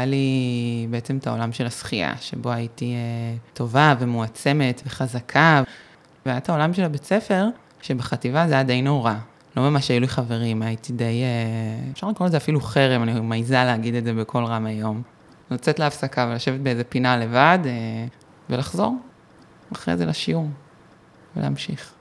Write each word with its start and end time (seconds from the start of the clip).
היה 0.00 0.06
לי 0.06 0.86
בעצם 0.90 1.16
את 1.16 1.26
העולם 1.26 1.52
של 1.52 1.66
השחייה, 1.66 2.12
שבו 2.20 2.50
הייתי 2.50 2.94
אה, 2.94 3.36
טובה 3.54 3.94
ומועצמת 3.98 4.82
וחזקה, 4.86 5.62
והיה 6.26 6.38
את 6.38 6.48
העולם 6.48 6.74
של 6.74 6.84
הבית 6.84 7.04
ספר, 7.04 7.46
שבחטיבה 7.82 8.48
זה 8.48 8.54
היה 8.54 8.62
די 8.62 8.82
נורא. 8.82 9.14
לא 9.56 9.70
ממש 9.70 9.90
היו 9.90 10.00
לי 10.00 10.08
חברים, 10.08 10.62
הייתי 10.62 10.92
די, 10.92 11.22
אה, 11.22 11.90
אפשר 11.92 12.08
לקרוא 12.08 12.28
לזה 12.28 12.36
אפילו 12.36 12.60
חרם, 12.60 13.02
אני 13.02 13.20
מעיזה 13.20 13.54
להגיד 13.54 13.94
את 13.94 14.04
זה 14.04 14.14
בקול 14.14 14.44
רם 14.44 14.66
היום. 14.66 15.02
לצאת 15.50 15.78
להפסקה 15.78 16.28
ולשבת 16.30 16.60
באיזה 16.60 16.84
פינה 16.84 17.16
לבד 17.16 17.58
אה, 17.64 17.70
ולחזור 18.50 18.96
אחרי 19.72 19.96
זה 19.96 20.06
לשיעור 20.06 20.48
ולהמשיך. 21.36 21.92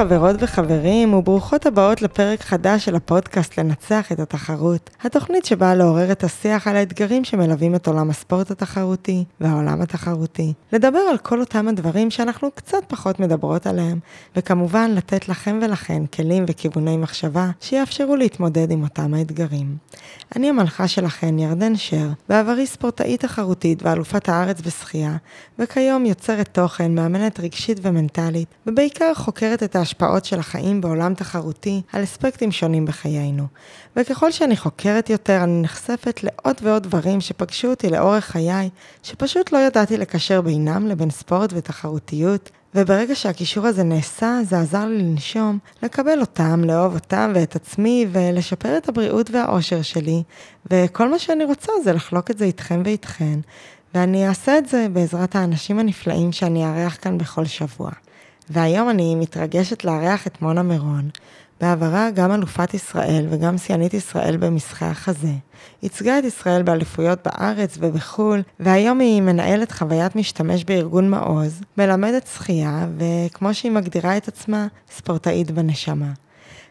חברות 0.00 0.36
וחברים, 0.38 1.14
וברוכות 1.14 1.66
הבאות 1.66 2.02
לפרק 2.02 2.40
חדש 2.40 2.84
של 2.84 2.96
הפודקאסט 2.96 3.58
לנצח 3.58 4.12
את 4.12 4.20
התחרות. 4.20 4.90
התוכנית 5.02 5.44
שבאה 5.44 5.74
לעורר 5.74 6.12
את 6.12 6.24
השיח 6.24 6.66
על 6.68 6.76
האתגרים 6.76 7.24
שמלווים 7.24 7.74
את 7.74 7.86
עולם 7.86 8.10
הספורט 8.10 8.50
התחרותי 8.50 9.24
והעולם 9.40 9.82
התחרותי. 9.82 10.52
לדבר 10.72 10.98
על 10.98 11.18
כל 11.18 11.40
אותם 11.40 11.68
הדברים 11.68 12.10
שאנחנו 12.10 12.50
קצת 12.54 12.84
פחות 12.88 13.20
מדברות 13.20 13.66
עליהם, 13.66 13.98
וכמובן 14.36 14.90
לתת 14.90 15.28
לכם 15.28 15.58
ולכן 15.62 16.06
כלים 16.06 16.44
וכיווני 16.48 16.96
מחשבה 16.96 17.50
שיאפשרו 17.60 18.16
להתמודד 18.16 18.70
עם 18.70 18.82
אותם 18.82 19.14
האתגרים. 19.14 19.76
אני 20.36 20.48
המלכה 20.48 20.88
שלכן, 20.88 21.38
ירדן 21.38 21.76
שר, 21.76 22.08
בעברי 22.28 22.66
ספורטאית 22.66 23.20
תחרותית 23.20 23.82
ואלופת 23.82 24.28
הארץ 24.28 24.60
בשחייה, 24.60 25.16
וכיום 25.58 26.06
יוצרת 26.06 26.48
תוכן, 26.52 26.94
מאמנת 26.94 27.40
רגשית 27.40 27.78
ומנטלית, 27.82 28.48
ובעיקר 28.66 29.14
חוקרת 29.14 29.62
את 29.62 29.76
ההשפעות 29.90 30.24
של 30.24 30.38
החיים 30.38 30.80
בעולם 30.80 31.14
תחרותי 31.14 31.82
על 31.92 32.04
אספקטים 32.04 32.52
שונים 32.52 32.86
בחיינו. 32.86 33.46
וככל 33.96 34.30
שאני 34.30 34.56
חוקרת 34.56 35.10
יותר, 35.10 35.44
אני 35.44 35.62
נחשפת 35.62 36.20
לעוד 36.22 36.56
ועוד 36.62 36.82
דברים 36.82 37.20
שפגשו 37.20 37.68
אותי 37.68 37.90
לאורך 37.90 38.24
חיי, 38.24 38.70
שפשוט 39.02 39.52
לא 39.52 39.58
ידעתי 39.58 39.96
לקשר 39.96 40.40
בינם 40.40 40.86
לבין 40.86 41.10
ספורט 41.10 41.52
ותחרותיות, 41.56 42.50
וברגע 42.74 43.14
שהקישור 43.14 43.66
הזה 43.66 43.82
נעשה, 43.82 44.40
זה 44.44 44.60
עזר 44.60 44.86
לי 44.86 44.98
לנשום, 44.98 45.58
לקבל 45.82 46.20
אותם, 46.20 46.64
לאהוב 46.64 46.94
אותם 46.94 47.32
ואת 47.34 47.56
עצמי, 47.56 48.06
ולשפר 48.12 48.76
את 48.76 48.88
הבריאות 48.88 49.30
והאושר 49.30 49.82
שלי, 49.82 50.22
וכל 50.70 51.10
מה 51.10 51.18
שאני 51.18 51.44
רוצה 51.44 51.72
זה 51.84 51.92
לחלוק 51.92 52.30
את 52.30 52.38
זה 52.38 52.44
איתכם 52.44 52.82
ואיתכן, 52.84 53.40
ואני 53.94 54.28
אעשה 54.28 54.58
את 54.58 54.68
זה 54.68 54.86
בעזרת 54.92 55.36
האנשים 55.36 55.78
הנפלאים 55.78 56.32
שאני 56.32 56.64
אארח 56.64 56.98
כאן 57.00 57.18
בכל 57.18 57.44
שבוע. 57.44 57.90
והיום 58.50 58.90
אני 58.90 59.14
מתרגשת 59.14 59.84
לארח 59.84 60.26
את 60.26 60.42
מונה 60.42 60.62
מירון, 60.62 61.08
בעברה 61.60 62.10
גם 62.10 62.32
אלופת 62.32 62.74
ישראל 62.74 63.26
וגם 63.30 63.58
שיאנית 63.58 63.94
ישראל 63.94 64.36
במשחי 64.36 64.84
החזה. 64.84 65.32
ייצגה 65.82 66.18
את 66.18 66.24
ישראל 66.24 66.62
באליפויות 66.62 67.18
בארץ 67.24 67.76
ובחו"ל, 67.80 68.42
והיום 68.60 69.00
היא 69.00 69.22
מנהלת 69.22 69.72
חוויית 69.72 70.16
משתמש 70.16 70.64
בארגון 70.64 71.10
מעוז, 71.10 71.60
מלמדת 71.78 72.26
שחייה, 72.34 72.86
וכמו 72.98 73.54
שהיא 73.54 73.72
מגדירה 73.72 74.16
את 74.16 74.28
עצמה, 74.28 74.66
ספורטאית 74.90 75.50
בנשמה. 75.50 76.12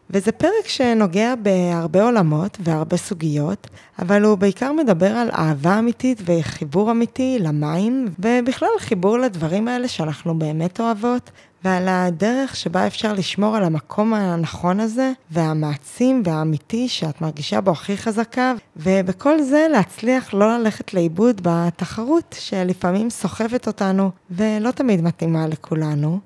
וזה 0.10 0.32
פרק 0.32 0.68
שנוגע 0.68 1.34
בהרבה 1.36 2.04
עולמות 2.04 2.58
והרבה 2.64 2.98
סוגיות, 2.98 3.68
אבל 4.00 4.24
הוא 4.24 4.36
בעיקר 4.36 4.74
מדבר 4.74 5.12
על 5.12 5.30
אהבה 5.32 5.80
אמיתית 5.80 6.22
וחיבור 6.26 6.92
אמיתי 6.92 7.38
למים, 7.40 8.08
ובכלל 8.20 8.70
חיבור 8.80 9.18
לדברים 9.18 9.68
האלה 9.68 9.88
שאנחנו 9.88 10.40
באמת 10.40 10.80
אוהבות, 10.80 11.32
ועל 11.64 11.88
הדרך 11.88 12.56
שבה 12.56 12.88
אפשר 12.88 13.14
לשמור 13.14 13.56
על 13.56 13.64
המקום 13.64 14.14
הנכון 14.14 14.80
הזה, 14.80 15.12
והמעצים 15.32 16.24
והאמיתי 16.26 16.88
שאת 16.90 17.22
מרגישה 17.22 17.62
בו 17.62 17.72
הכי 17.72 17.98
חזקה, 17.98 18.54
ובכל 18.78 19.42
זה 19.42 19.68
להצליח 19.72 20.34
לא 20.34 20.58
ללכת 20.58 20.94
לאיבוד 20.94 21.42
בתחרות 21.44 22.36
שלפעמים 22.40 23.10
סוחבת 23.10 23.68
אותנו 23.68 24.12
ולא 24.32 24.72
תמיד 24.72 25.02
מתאימה 25.02 25.48
לכולנו. 25.48 26.20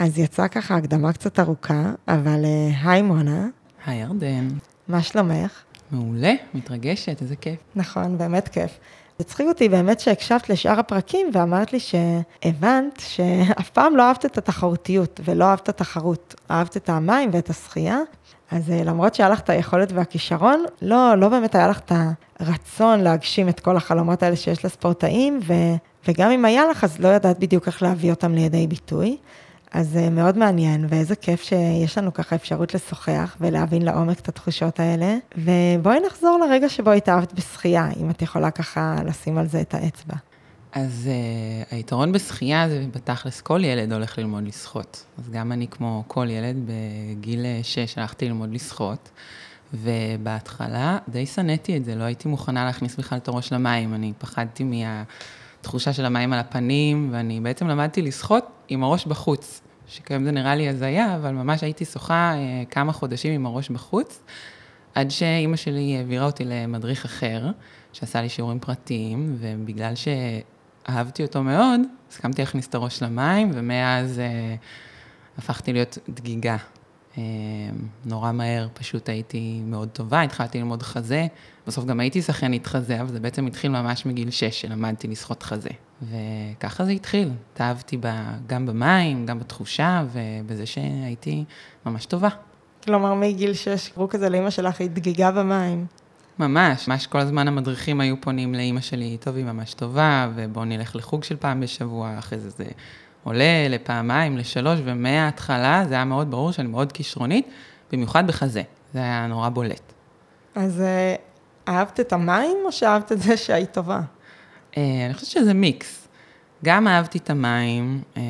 אז 0.00 0.18
יצאה 0.18 0.48
ככה 0.48 0.76
הקדמה 0.76 1.12
קצת 1.12 1.40
ארוכה, 1.40 1.92
אבל 2.08 2.44
אה, 2.44 2.90
היי 2.90 3.02
מונה. 3.02 3.46
היי 3.86 4.00
ירדן. 4.00 4.48
מה 4.88 5.02
שלומך? 5.02 5.62
מעולה, 5.90 6.32
מתרגשת, 6.54 7.22
איזה 7.22 7.36
כיף. 7.36 7.58
נכון, 7.76 8.18
באמת 8.18 8.48
כיף. 8.48 8.78
הצחיק 9.20 9.46
אותי 9.48 9.68
באמת 9.68 10.00
שהקשבת 10.00 10.48
לשאר 10.50 10.78
הפרקים 10.78 11.30
ואמרת 11.32 11.72
לי 11.72 11.78
שהבנת 11.80 13.02
שאף 13.08 13.70
פעם 13.70 13.96
לא 13.96 14.02
אהבת 14.02 14.26
את 14.26 14.38
התחרותיות 14.38 15.20
ולא 15.24 15.44
אהבת 15.44 15.62
את 15.62 15.68
התחרות. 15.68 16.34
אהבת 16.50 16.76
את 16.76 16.88
המים 16.88 17.30
ואת 17.32 17.50
השחייה, 17.50 17.98
אז 18.50 18.70
אה, 18.70 18.84
למרות 18.84 19.14
שהיה 19.14 19.28
לך 19.28 19.40
את 19.40 19.50
היכולת 19.50 19.92
והכישרון, 19.92 20.64
לא, 20.82 21.14
לא 21.14 21.28
באמת 21.28 21.54
היה 21.54 21.68
לך 21.68 21.78
את 21.78 21.92
הרצון 22.38 23.00
להגשים 23.00 23.48
את 23.48 23.60
כל 23.60 23.76
החלומות 23.76 24.22
האלה 24.22 24.36
שיש 24.36 24.64
לספורטאים, 24.64 25.40
ו, 25.46 25.52
וגם 26.08 26.30
אם 26.30 26.44
היה 26.44 26.62
לך, 26.70 26.84
אז 26.84 27.00
לא 27.00 27.08
ידעת 27.08 27.38
בדיוק 27.38 27.66
איך 27.66 27.82
להביא 27.82 28.10
אותם 28.10 28.34
לידי 28.34 28.66
ביטוי. 28.66 29.16
אז 29.72 29.88
זה 29.88 30.10
מאוד 30.10 30.38
מעניין, 30.38 30.86
ואיזה 30.88 31.16
כיף 31.16 31.42
שיש 31.42 31.98
לנו 31.98 32.14
ככה 32.14 32.36
אפשרות 32.36 32.74
לשוחח 32.74 33.36
ולהבין 33.40 33.82
לעומק 33.82 34.20
את 34.20 34.28
התחושות 34.28 34.80
האלה. 34.80 35.16
ובואי 35.36 35.98
נחזור 36.06 36.38
לרגע 36.46 36.68
שבו 36.68 36.90
התאהבת 36.90 37.32
בשחייה, 37.32 37.88
אם 38.00 38.10
את 38.10 38.22
יכולה 38.22 38.50
ככה 38.50 38.96
לשים 39.06 39.38
על 39.38 39.46
זה 39.46 39.60
את 39.60 39.74
האצבע. 39.74 40.14
אז 40.72 41.08
uh, 41.08 41.74
היתרון 41.74 42.12
בשחייה 42.12 42.68
זה 42.68 42.86
בתכלס 42.94 43.40
כל 43.40 43.64
ילד 43.64 43.92
הולך 43.92 44.18
ללמוד 44.18 44.44
לשחות. 44.44 45.04
אז 45.18 45.30
גם 45.30 45.52
אני 45.52 45.66
כמו 45.70 46.04
כל 46.06 46.26
ילד 46.30 46.56
בגיל 46.66 47.46
6 47.62 47.98
הלכתי 47.98 48.26
ללמוד 48.26 48.52
לשחות, 48.52 49.10
ובהתחלה 49.74 50.98
די 51.08 51.26
שנאתי 51.26 51.76
את 51.76 51.84
זה, 51.84 51.94
לא 51.94 52.04
הייתי 52.04 52.28
מוכנה 52.28 52.64
להכניס 52.64 52.96
בכלל 52.96 53.18
את 53.18 53.28
הראש 53.28 53.52
למים, 53.52 53.94
אני 53.94 54.12
פחדתי 54.18 54.64
מהתחושה 54.64 55.92
של 55.92 56.04
המים 56.04 56.32
על 56.32 56.38
הפנים, 56.38 57.08
ואני 57.12 57.40
בעצם 57.40 57.68
למדתי 57.68 58.02
לשחות 58.02 58.57
עם 58.68 58.84
הראש 58.84 59.06
בחוץ, 59.06 59.60
שכיום 59.86 60.24
זה 60.24 60.30
נראה 60.30 60.54
לי 60.54 60.68
הזיה, 60.68 61.16
אבל 61.16 61.30
ממש 61.30 61.62
הייתי 61.62 61.84
שוחה 61.84 62.34
אה, 62.34 62.62
כמה 62.70 62.92
חודשים 62.92 63.32
עם 63.32 63.46
הראש 63.46 63.68
בחוץ, 63.68 64.22
עד 64.94 65.10
שאימא 65.10 65.56
שלי 65.56 65.96
העבירה 65.96 66.26
אותי 66.26 66.44
למדריך 66.44 67.04
אחר, 67.04 67.50
שעשה 67.92 68.22
לי 68.22 68.28
שיעורים 68.28 68.60
פרטיים, 68.60 69.36
ובגלל 69.38 69.92
שאהבתי 69.94 71.22
אותו 71.22 71.42
מאוד, 71.42 71.80
הסכמתי 72.10 72.42
להכניס 72.42 72.66
את 72.66 72.74
הראש 72.74 73.02
למים, 73.02 73.50
ומאז 73.54 74.18
אה, 74.18 74.54
הפכתי 75.38 75.72
להיות 75.72 75.98
דגיגה. 76.08 76.56
אה, 77.18 77.22
נורא 78.04 78.32
מהר 78.32 78.68
פשוט 78.74 79.08
הייתי 79.08 79.60
מאוד 79.64 79.88
טובה, 79.88 80.22
התחלתי 80.22 80.58
ללמוד 80.58 80.82
חזה, 80.82 81.26
בסוף 81.68 81.84
גם 81.84 82.00
הייתי 82.00 82.22
שחיינית 82.22 82.66
חזה, 82.66 83.00
אבל 83.00 83.12
זה 83.12 83.20
בעצם 83.20 83.46
התחיל 83.46 83.70
ממש 83.70 84.06
מגיל 84.06 84.30
6, 84.30 84.44
שלמדתי 84.44 85.08
לשחות 85.08 85.42
חזה. 85.42 85.68
וככה 86.02 86.84
זה 86.84 86.90
התחיל, 86.90 87.30
התאהבתי 87.52 87.98
גם 88.46 88.66
במים, 88.66 89.26
גם 89.26 89.38
בתחושה, 89.38 90.04
ובזה 90.12 90.66
שהייתי 90.66 91.44
ממש 91.86 92.06
טובה. 92.06 92.28
כלומר, 92.84 93.14
מגיל 93.14 93.52
6 93.52 93.88
קראו 93.88 94.08
כזה 94.08 94.28
לאימא 94.28 94.50
שלך, 94.50 94.80
היא 94.80 94.90
דגיגה 94.90 95.30
במים. 95.30 95.86
ממש, 96.38 96.88
ממש 96.88 97.06
כל 97.06 97.18
הזמן 97.18 97.48
המדריכים 97.48 98.00
היו 98.00 98.20
פונים 98.20 98.54
לאימא 98.54 98.80
שלי, 98.80 99.16
טוב, 99.20 99.36
היא 99.36 99.44
ממש 99.44 99.74
טובה, 99.74 100.30
ובואו 100.34 100.64
נלך 100.64 100.96
לחוג 100.96 101.24
של 101.24 101.36
פעם 101.36 101.60
בשבוע, 101.60 102.18
אחרי 102.18 102.38
זה 102.38 102.50
זה 102.50 102.64
עולה 103.24 103.68
לפעמיים, 103.70 104.36
לשלוש, 104.36 104.80
ומההתחלה 104.84 105.84
זה 105.88 105.94
היה 105.94 106.04
מאוד 106.04 106.30
ברור 106.30 106.52
שאני 106.52 106.68
מאוד 106.68 106.92
כישרונית, 106.92 107.48
במיוחד 107.92 108.26
בחזה, 108.26 108.62
זה 108.94 108.98
היה 108.98 109.26
נורא 109.26 109.48
בולט. 109.48 109.92
אז 110.54 110.80
אה, 110.80 111.14
אהבת 111.68 112.00
את 112.00 112.12
המים, 112.12 112.56
או 112.64 112.72
שאהבת 112.72 113.12
את 113.12 113.22
זה 113.22 113.36
שהיית 113.36 113.72
טובה? 113.72 114.00
אה, 114.76 115.06
אני 115.06 115.14
חושבת 115.14 115.30
שזה 115.30 115.54
מיקס. 115.54 116.08
גם 116.64 116.88
אהבתי 116.88 117.18
את 117.18 117.30
המים, 117.30 118.02
אה, 118.16 118.22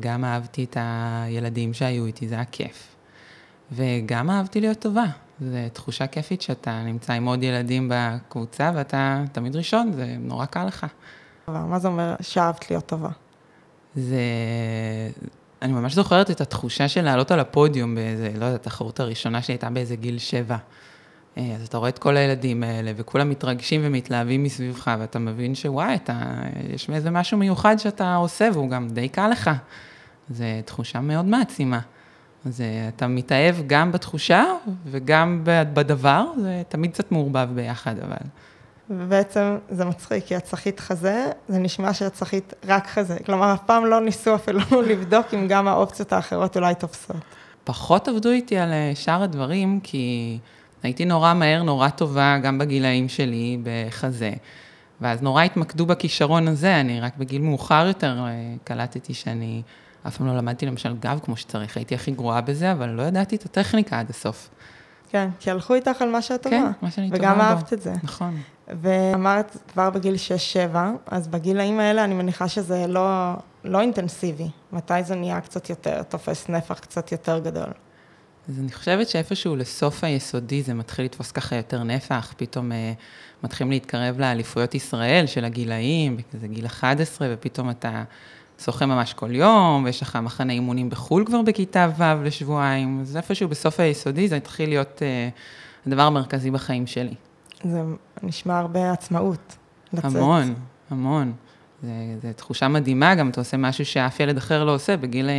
גם 0.00 0.24
אהבתי 0.24 0.64
את 0.64 0.76
הילדים 0.80 1.74
שהיו 1.74 2.06
איתי, 2.06 2.28
זה 2.28 2.34
היה 2.34 2.44
כיף. 2.44 2.96
וגם 3.72 4.30
אהבתי 4.30 4.60
להיות 4.60 4.78
טובה. 4.78 5.04
זו 5.40 5.56
תחושה 5.72 6.06
כיפית 6.06 6.42
שאתה 6.42 6.82
נמצא 6.82 7.12
עם 7.12 7.24
עוד 7.24 7.42
ילדים 7.42 7.92
בקבוצה 7.94 8.70
ואתה 8.74 9.24
תמיד 9.32 9.56
ראשון, 9.56 9.92
זה 9.92 10.16
נורא 10.18 10.46
קל 10.46 10.64
לך. 10.64 10.86
מה 11.48 11.78
זה 11.78 11.88
אומר 11.88 12.14
שאהבת 12.20 12.70
להיות 12.70 12.86
טובה? 12.86 13.08
זה... 13.94 14.20
אני 15.62 15.72
ממש 15.72 15.94
זוכרת 15.94 16.30
את 16.30 16.40
התחושה 16.40 16.88
של 16.88 17.02
לעלות 17.02 17.30
על 17.30 17.40
הפודיום 17.40 17.94
באיזה, 17.94 18.32
לא 18.36 18.44
יודעת, 18.44 18.60
התחרות 18.60 19.00
הראשונה 19.00 19.42
שלי 19.42 19.52
הייתה 19.52 19.70
באיזה 19.70 19.96
גיל 19.96 20.18
שבע. 20.18 20.56
אה, 21.38 21.54
אז 21.60 21.66
אתה 21.66 21.78
רואה 21.78 21.88
את 21.88 21.98
כל 21.98 22.16
הילדים 22.16 22.62
האלה, 22.62 22.92
וכולם 22.96 23.30
מתרגשים 23.30 23.80
ומתלהבים 23.84 24.42
מסביבך, 24.42 24.90
ואתה 25.00 25.18
מבין 25.18 25.54
שוואי, 25.54 25.94
אתה, 25.94 26.20
יש 26.74 26.90
איזה 26.90 27.10
משהו 27.10 27.38
מיוחד 27.38 27.76
שאתה 27.76 28.14
עושה, 28.14 28.48
והוא 28.52 28.70
גם 28.70 28.88
די 28.88 29.08
קל 29.08 29.28
לך. 29.28 29.50
זו 30.30 30.44
תחושה 30.64 31.00
מאוד 31.00 31.24
מעצימה. 31.24 31.80
אז 32.46 32.62
אתה 32.88 33.06
מתאהב 33.06 33.56
גם 33.66 33.92
בתחושה 33.92 34.44
וגם 34.86 35.40
בדבר, 35.44 36.24
זה 36.42 36.62
תמיד 36.68 36.92
קצת 36.92 37.12
מעורבב 37.12 37.48
ביחד, 37.54 37.94
אבל 37.98 38.16
ובעצם 38.90 39.56
זה 39.70 39.84
מצחיק, 39.84 40.24
כי 40.24 40.36
את 40.36 40.44
צחית 40.44 40.80
חזה, 40.80 41.26
זה 41.48 41.58
נשמע 41.58 41.94
שאת 41.94 42.12
צחית 42.12 42.54
רק 42.64 42.86
חזה. 42.86 43.16
כלומר, 43.26 43.54
אף 43.54 43.62
פעם 43.66 43.86
לא 43.86 44.00
ניסו 44.00 44.34
אפילו 44.34 44.60
לבדוק 44.90 45.26
אם 45.34 45.48
גם 45.48 45.68
האופציות 45.68 46.12
האחרות 46.12 46.56
אולי 46.56 46.74
תופסות. 46.74 47.16
פחות 47.64 48.08
עבדו 48.08 48.30
איתי 48.30 48.58
על 48.58 48.72
אה, 48.72 48.92
שאר 48.94 49.22
הדברים, 49.22 49.80
כי 49.82 50.38
הייתי 50.82 51.04
נורא 51.04 51.34
מהר, 51.34 51.62
נורא 51.62 51.88
טובה, 51.88 52.38
גם 52.42 52.58
בגילאים 52.58 53.08
שלי, 53.08 53.58
בחזה. 53.62 54.32
ואז 55.00 55.22
נורא 55.22 55.42
התמקדו 55.42 55.86
בכישרון 55.86 56.48
הזה, 56.48 56.80
אני 56.80 57.00
רק 57.00 57.16
בגיל 57.16 57.42
מאוחר 57.42 57.86
יותר 57.86 58.18
אה, 58.18 58.54
קלטתי 58.64 59.14
שאני 59.14 59.62
אף 60.06 60.16
פעם 60.16 60.26
לא 60.26 60.36
למדתי 60.36 60.66
למשל 60.66 60.96
גב 60.96 61.18
כמו 61.24 61.36
שצריך, 61.36 61.76
הייתי 61.76 61.94
הכי 61.94 62.10
גרועה 62.10 62.40
בזה, 62.40 62.72
אבל 62.72 62.88
לא 62.88 63.02
ידעתי 63.02 63.36
את 63.36 63.44
הטכניקה 63.44 64.00
עד 64.00 64.10
הסוף. 64.10 64.50
כן, 65.10 65.28
כי 65.40 65.50
הלכו 65.50 65.74
איתך 65.74 66.02
על 66.02 66.10
מה 66.10 66.22
שאת 66.22 66.42
טובה. 66.42 66.56
כן, 66.56 66.70
מה 66.82 66.90
שאני 66.90 67.10
טובה 67.10 67.18
בו. 67.18 67.24
וגם 67.24 67.40
אהבת 67.40 67.72
את 67.72 67.82
זה. 67.82 67.92
נכון. 68.02 68.36
ואמרת 68.82 69.56
כבר 69.72 69.90
בגיל 69.90 70.14
6-7, 70.74 70.76
אז 71.06 71.28
בגילאים 71.28 71.80
האלה 71.80 72.04
אני 72.04 72.14
מניחה 72.14 72.48
שזה 72.48 72.86
לא, 72.86 73.32
לא 73.64 73.80
אינטנסיבי. 73.80 74.48
מתי 74.72 75.02
זה 75.02 75.14
נהיה 75.14 75.40
קצת 75.40 75.70
יותר, 75.70 76.02
תופס 76.02 76.48
נפח 76.48 76.78
קצת 76.78 77.12
יותר 77.12 77.38
גדול? 77.38 77.72
אז 78.48 78.60
אני 78.60 78.72
חושבת 78.72 79.08
שאיפשהו 79.08 79.56
לסוף 79.56 80.04
היסודי 80.04 80.62
זה 80.62 80.74
מתחיל 80.74 81.04
לתפוס 81.04 81.32
ככה 81.32 81.56
יותר 81.56 81.82
נפח, 81.82 82.34
פתאום 82.36 82.72
אה, 82.72 82.92
מתחילים 83.42 83.70
להתקרב 83.70 84.20
לאליפויות 84.20 84.74
ישראל 84.74 85.26
של 85.26 85.44
הגילאים, 85.44 86.16
זה 86.40 86.48
גיל 86.48 86.66
11, 86.66 87.28
ופתאום 87.32 87.70
אתה 87.70 88.04
שוחה 88.64 88.86
ממש 88.86 89.14
כל 89.14 89.34
יום, 89.34 89.84
ויש 89.84 90.02
לך 90.02 90.18
מחנה 90.22 90.52
אימונים 90.52 90.90
בחו"ל 90.90 91.24
כבר 91.26 91.42
בכיתה 91.42 91.88
ו' 91.98 92.24
לשבועיים, 92.24 93.00
אז 93.00 93.16
איפשהו 93.16 93.48
בסוף 93.48 93.80
היסודי 93.80 94.28
זה 94.28 94.36
התחיל 94.36 94.68
להיות 94.68 95.02
אה, 95.02 95.28
הדבר 95.86 96.02
המרכזי 96.02 96.50
בחיים 96.50 96.86
שלי. 96.86 97.14
זה 97.64 97.82
נשמע 98.22 98.58
הרבה 98.58 98.92
עצמאות. 98.92 99.56
לצאת. 99.92 100.04
המון, 100.04 100.54
המון. 100.90 101.32
זו 101.82 102.28
תחושה 102.36 102.68
מדהימה, 102.68 103.14
גם 103.14 103.30
אתה 103.30 103.40
עושה 103.40 103.56
משהו 103.56 103.84
שאף 103.86 104.20
ילד 104.20 104.36
אחר 104.36 104.64
לא 104.64 104.74
עושה, 104.74 104.96
בגיל 104.96 105.30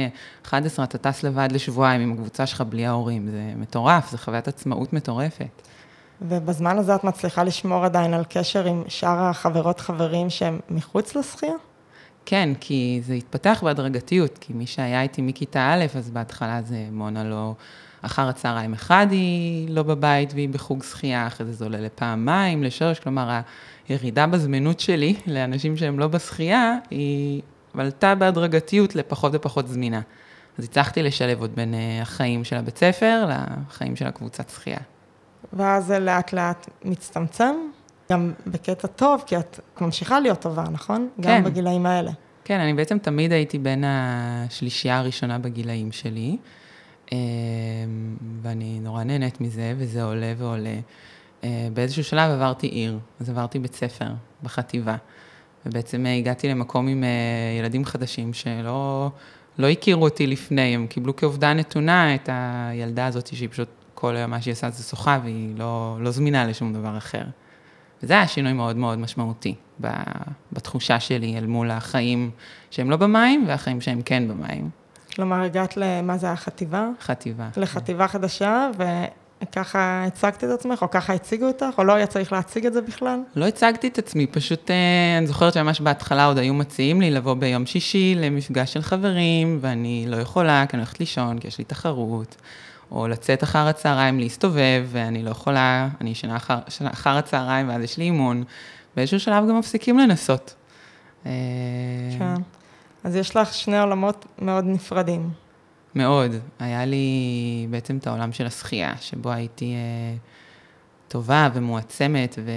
11 0.45 0.85
אתה 0.85 0.97
טס 0.97 1.23
לבד 1.23 1.47
לשבועיים 1.51 2.01
עם 2.01 2.13
הקבוצה 2.13 2.45
שלך 2.45 2.61
בלי 2.61 2.85
ההורים, 2.85 3.27
זה 3.31 3.53
מטורף, 3.55 4.11
זו 4.11 4.17
חוויית 4.17 4.47
עצמאות 4.47 4.93
מטורפת. 4.93 5.61
ובזמן 6.21 6.77
הזה 6.77 6.95
את 6.95 7.03
מצליחה 7.03 7.43
לשמור 7.43 7.85
עדיין 7.85 8.13
על 8.13 8.23
קשר 8.29 8.65
עם 8.65 8.83
שאר 8.87 9.19
החברות 9.19 9.79
חברים 9.79 10.29
שהם 10.29 10.59
מחוץ 10.69 11.15
לשחייה? 11.15 11.53
כן, 12.25 12.49
כי 12.59 13.01
זה 13.03 13.13
התפתח 13.13 13.61
בהדרגתיות, 13.63 14.37
כי 14.37 14.53
מי 14.53 14.65
שהיה 14.65 15.01
איתי 15.01 15.21
מכיתה 15.21 15.73
א', 15.73 15.97
אז 15.97 16.09
בהתחלה 16.09 16.61
זה 16.61 16.85
מונה 16.91 17.23
לא, 17.23 17.53
אחר 18.01 18.27
הצהריים 18.27 18.73
אחד 18.73 19.07
היא 19.11 19.69
לא 19.69 19.83
בבית 19.83 20.33
והיא 20.33 20.49
בחוג 20.49 20.83
שחייה, 20.83 21.27
אחרי 21.27 21.45
זה 21.45 21.53
זה 21.53 21.65
עולה 21.65 21.81
לפעמיים, 21.81 22.63
לשלוש, 22.63 22.99
כלומר 22.99 23.39
הירידה 23.89 24.27
בזמינות 24.27 24.79
שלי 24.79 25.15
לאנשים 25.27 25.77
שהם 25.77 25.99
לא 25.99 26.07
בשחייה, 26.07 26.75
היא 26.89 27.41
עלתה 27.73 28.15
בהדרגתיות 28.15 28.95
לפחות 28.95 29.31
ופחות 29.35 29.67
זמינה. 29.67 30.01
אז 30.57 30.63
הצלחתי 30.63 31.03
לשלב 31.03 31.41
עוד 31.41 31.55
בין 31.55 31.73
אה, 31.73 32.01
החיים 32.01 32.43
של 32.43 32.55
הבית 32.55 32.77
ספר 32.77 33.29
לחיים 33.29 33.95
של 33.95 34.07
הקבוצת 34.07 34.49
שחייה. 34.49 34.79
ואז 35.53 35.85
זה 35.85 35.99
לאט 35.99 36.33
לאט 36.33 36.69
מצטמצם? 36.85 37.55
גם 38.11 38.31
בקטע 38.47 38.87
טוב, 38.87 39.23
כי 39.25 39.37
את 39.37 39.59
ממשיכה 39.81 40.19
להיות 40.19 40.41
טובה, 40.41 40.63
נכון? 40.71 41.09
כן. 41.21 41.37
גם 41.37 41.43
בגילאים 41.43 41.85
האלה. 41.85 42.11
כן, 42.43 42.59
אני 42.59 42.73
בעצם 42.73 42.97
תמיד 42.97 43.31
הייתי 43.31 43.57
בין 43.57 43.83
השלישייה 43.87 44.97
הראשונה 44.97 45.39
בגילאים 45.39 45.91
שלי, 45.91 46.37
אמ, 47.11 47.17
ואני 48.41 48.79
נורא 48.79 49.03
נהנית 49.03 49.41
מזה, 49.41 49.73
וזה 49.77 50.03
עולה 50.03 50.33
ועולה. 50.37 50.79
אה, 51.43 51.67
באיזשהו 51.73 52.03
שלב 52.03 52.31
עברתי 52.31 52.67
עיר, 52.67 52.99
אז 53.19 53.29
עברתי 53.29 53.59
בית 53.59 53.75
ספר 53.75 54.07
בחטיבה, 54.43 54.95
ובעצם 55.65 56.05
הגעתי 56.19 56.49
למקום 56.49 56.87
עם 56.87 57.03
אה, 57.03 57.09
ילדים 57.59 57.85
חדשים 57.85 58.33
שלא 58.33 59.11
לא 59.57 59.67
הכירו 59.67 60.03
אותי 60.03 60.27
לפני, 60.27 60.75
הם 60.75 60.87
קיבלו 60.87 61.15
כעובדה 61.15 61.53
נתונה 61.53 62.15
את 62.15 62.29
הילדה 62.31 63.05
הזאת 63.05 63.27
שהיא 63.27 63.49
פשוט 63.49 63.67
כל 63.93 64.15
היום 64.15 64.31
מה 64.31 64.41
שהיא 64.41 64.51
עושה 64.51 64.69
זה 64.69 64.83
שוחה 64.83 65.19
והיא 65.23 65.55
לא, 65.57 65.97
לא 66.01 66.11
זמינה 66.11 66.47
לשום 66.47 66.73
דבר 66.73 66.97
אחר. 66.97 67.23
וזה 68.03 68.13
היה 68.13 68.27
שינוי 68.27 68.53
מאוד 68.53 68.77
מאוד 68.77 68.99
משמעותי 68.99 69.55
בתחושה 70.51 70.99
שלי 70.99 71.37
אל 71.37 71.45
מול 71.45 71.71
החיים 71.71 72.31
שהם 72.71 72.89
לא 72.89 72.97
במים 72.97 73.45
והחיים 73.47 73.81
שהם 73.81 74.01
כן 74.01 74.27
במים. 74.27 74.69
כלומר, 75.15 75.41
הגעת 75.41 75.77
למה 75.77 76.17
זה 76.17 76.31
החטיבה? 76.31 76.89
חטיבה. 77.01 77.49
לחטיבה 77.57 78.07
כן. 78.07 78.13
חדשה, 78.13 78.69
וככה 79.43 80.03
הצגת 80.07 80.43
את 80.43 80.49
עצמך, 80.49 80.81
או 80.81 80.91
ככה 80.91 81.13
הציגו 81.13 81.45
אותך, 81.45 81.65
או 81.77 81.83
לא 81.83 81.93
היה 81.93 82.07
צריך 82.07 82.31
להציג 82.31 82.65
את 82.65 82.73
זה 82.73 82.81
בכלל? 82.81 83.19
לא 83.35 83.45
הצגתי 83.45 83.87
את 83.87 83.97
עצמי, 83.97 84.27
פשוט 84.27 84.71
אה, 84.71 85.17
אני 85.17 85.27
זוכרת 85.27 85.53
שממש 85.53 85.81
בהתחלה 85.81 86.25
עוד 86.25 86.37
היו 86.37 86.53
מציעים 86.53 87.01
לי 87.01 87.11
לבוא 87.11 87.33
ביום 87.33 87.65
שישי 87.65 88.15
למפגש 88.17 88.73
של 88.73 88.81
חברים, 88.81 89.57
ואני 89.61 90.05
לא 90.07 90.17
יכולה, 90.17 90.65
כי 90.69 90.77
אני 90.77 90.81
הולכת 90.81 90.99
לישון, 90.99 91.39
כי 91.39 91.47
יש 91.47 91.57
לי 91.57 91.63
תחרות. 91.63 92.35
או 92.91 93.07
לצאת 93.07 93.43
אחר 93.43 93.67
הצהריים, 93.67 94.19
להסתובב, 94.19 94.87
ואני 94.87 95.23
לא 95.23 95.29
יכולה, 95.29 95.87
אני 96.01 96.09
ישנה 96.09 96.35
אחר, 96.35 96.57
אחר 96.85 97.17
הצהריים 97.17 97.69
ואז 97.69 97.83
יש 97.83 97.97
לי 97.97 98.03
אימון. 98.03 98.43
באיזשהו 98.95 99.19
שלב 99.19 99.49
גם 99.49 99.59
מפסיקים 99.59 99.99
לנסות. 99.99 100.55
אה, 101.25 101.31
כן. 102.19 102.41
אז 103.03 103.15
יש 103.15 103.35
לך 103.35 103.53
שני 103.53 103.79
עולמות 103.79 104.25
מאוד 104.41 104.65
נפרדים. 104.65 105.29
מאוד. 105.95 106.31
היה 106.59 106.85
לי 106.85 107.67
בעצם 107.69 107.97
את 107.97 108.07
העולם 108.07 108.31
של 108.31 108.45
השחייה, 108.45 108.93
שבו 109.01 109.31
הייתי 109.31 109.73
אה, 109.73 110.17
טובה 111.07 111.49
ומועצמת 111.53 112.35
ו... 112.45 112.51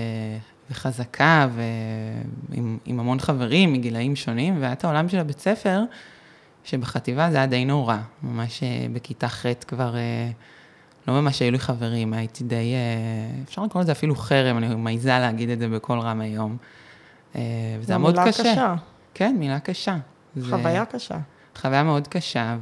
וחזקה 0.73 1.49
ועם 2.49 2.79
המון 3.01 3.21
חברים 3.21 3.73
מגילאים 3.73 4.17
שונים, 4.17 4.61
והיה 4.61 4.73
את 4.73 4.85
העולם 4.85 5.09
של 5.09 5.19
הבית 5.19 5.41
ספר, 5.41 5.83
שבחטיבה 6.65 7.31
זה 7.31 7.37
היה 7.37 7.47
די 7.47 7.65
נורא, 7.65 7.97
ממש 8.23 8.63
אה, 8.63 8.87
בכיתה 8.93 9.29
ח' 9.29 9.47
כבר 9.69 9.97
אה, 9.97 10.31
לא 11.09 11.21
ממש 11.21 11.43
היו 11.43 11.51
לי 11.51 11.59
חברים, 11.59 12.13
הייתי 12.13 12.45
די, 12.45 12.75
אה, 12.75 13.43
אפשר 13.45 13.65
לקרוא 13.65 13.83
לזה 13.83 13.93
אפילו 13.93 14.17
חרם, 14.17 14.59
אני 14.59 14.75
מעיזה 14.75 15.09
להגיד 15.09 15.51
את 15.51 15.59
זה 15.59 15.69
בקול 15.69 15.99
רם 15.99 16.21
היום. 16.21 16.57
וזה 17.35 17.93
היה 17.93 17.99
מאוד 17.99 18.19
קשה. 18.27 18.43
מילה 18.43 18.55
קשה. 18.55 18.75
כן, 19.15 19.37
מילה 19.39 19.61
קשה. 19.61 19.97
חוויה 20.51 20.85
זה... 20.91 20.99
קשה. 20.99 21.19
חוויה 21.57 21.83
מאוד 21.83 22.09
קשה, 22.09 22.57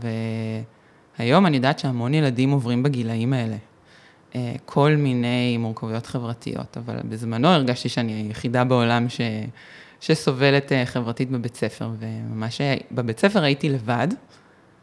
והיום 1.19 1.47
אני 1.47 1.57
יודעת 1.57 1.79
שהמון 1.79 2.15
ילדים 2.15 2.51
עוברים 2.51 2.83
בגילאים 2.83 3.33
האלה. 3.33 3.57
כל 4.65 4.95
מיני 4.99 5.57
מורכבויות 5.57 6.07
חברתיות, 6.07 6.77
אבל 6.77 6.97
בזמנו 7.05 7.49
הרגשתי 7.49 7.89
שאני 7.89 8.13
היחידה 8.13 8.65
בעולם 8.65 9.09
ש... 9.09 9.21
שסובלת 10.01 10.73
אה, 10.73 10.87
חברתית 10.87 11.31
בבית 11.31 11.57
ספר, 11.57 11.91
וממש 11.99 12.61
בבית 12.93 13.19
ספר 13.19 13.43
הייתי 13.43 13.69
לבד, 13.69 14.09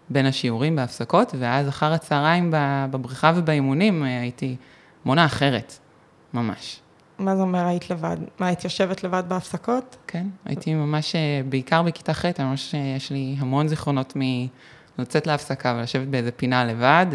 בין 0.10 0.26
השיעורים 0.26 0.76
בהפסקות, 0.76 1.36
ואז 1.40 1.68
אחר 1.68 1.94
הצהריים 1.94 2.54
בבריכה 2.92 3.34
ובאימונים 3.36 4.04
אה, 4.04 4.20
הייתי 4.20 4.56
מונה 5.06 5.26
אחרת, 5.26 5.78
ממש. 6.34 6.80
מה 7.20 7.36
זה 7.36 7.42
אומר 7.42 7.66
היית 7.66 7.90
לבד? 7.90 8.18
מה, 8.40 8.48
היית 8.48 8.64
יושבת 8.64 9.04
לבד 9.04 9.24
בהפסקות? 9.28 9.96
כן, 10.08 10.28
הייתי 10.46 10.74
ממש, 10.74 11.16
אה, 11.16 11.42
בעיקר 11.50 11.84
בכיתה 11.84 12.14
ח', 12.14 12.26
ממש 12.40 12.74
יש 12.98 13.12
לי 13.12 13.36
המון 13.40 13.68
זיכרונות 13.68 14.14
מלצאת 14.98 15.28
להפסקה 15.28 15.76
ולשבת 15.78 16.08
באיזה 16.08 16.32
פינה 16.32 16.66
לבד, 16.66 17.06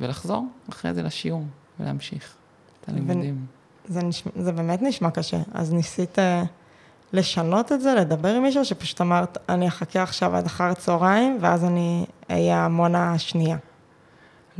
ולחזור 0.00 0.46
אחרי 0.68 0.94
זה 0.94 1.02
לשיעור 1.02 1.44
ולהמשיך 1.80 2.34
את 2.80 2.88
הלימודים. 2.88 3.46
זה, 3.88 4.02
נשמע, 4.02 4.32
זה 4.36 4.52
באמת 4.52 4.82
נשמע 4.82 5.10
קשה, 5.10 5.38
אז 5.54 5.72
ניסית 5.72 6.18
לשנות 7.12 7.72
את 7.72 7.80
זה, 7.80 7.94
לדבר 7.94 8.34
עם 8.34 8.42
מישהו, 8.42 8.64
שפשוט 8.64 9.00
אמרת, 9.00 9.38
אני 9.48 9.68
אחכה 9.68 10.02
עכשיו 10.02 10.36
עד 10.36 10.46
אחר 10.46 10.64
הצהריים, 10.64 11.38
ואז 11.40 11.64
אני 11.64 12.06
אהיה 12.30 12.64
המונה 12.64 13.12
השנייה. 13.12 13.56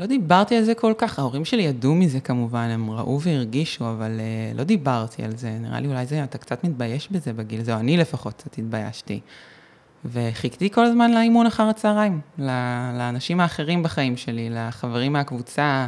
לא 0.00 0.06
דיברתי 0.06 0.56
על 0.56 0.64
זה 0.64 0.74
כל 0.74 0.92
כך, 0.98 1.18
ההורים 1.18 1.44
שלי 1.44 1.62
ידעו 1.62 1.94
מזה 1.94 2.20
כמובן, 2.20 2.68
הם 2.70 2.90
ראו 2.90 3.20
והרגישו, 3.20 3.90
אבל 3.90 4.20
uh, 4.20 4.58
לא 4.58 4.64
דיברתי 4.64 5.24
על 5.24 5.36
זה, 5.36 5.50
נראה 5.60 5.80
לי 5.80 5.88
אולי 5.88 6.06
זה, 6.06 6.24
אתה 6.24 6.38
קצת 6.38 6.64
מתבייש 6.64 7.08
בזה 7.10 7.32
בגיל 7.32 7.60
הזה, 7.60 7.74
או 7.74 7.80
אני 7.80 7.96
לפחות 7.96 8.34
קצת 8.34 8.58
התביישתי. 8.58 9.20
וחיכיתי 10.04 10.70
כל 10.70 10.84
הזמן 10.84 11.10
לאימון 11.10 11.46
אחר 11.46 11.62
הצהריים, 11.62 12.20
לאנשים 12.98 13.40
האחרים 13.40 13.82
בחיים 13.82 14.16
שלי, 14.16 14.50
לחברים 14.50 15.12
מהקבוצה, 15.12 15.86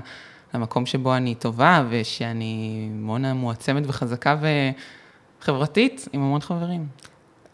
למקום 0.54 0.86
שבו 0.86 1.16
אני 1.16 1.34
טובה, 1.34 1.84
ושאני 1.88 2.88
מונה 2.92 3.34
מועצמת 3.34 3.82
וחזקה 3.86 4.36
ו... 4.40 4.46
חברתית 5.42 6.08
עם 6.12 6.20
המון 6.20 6.40
חברים. 6.40 6.86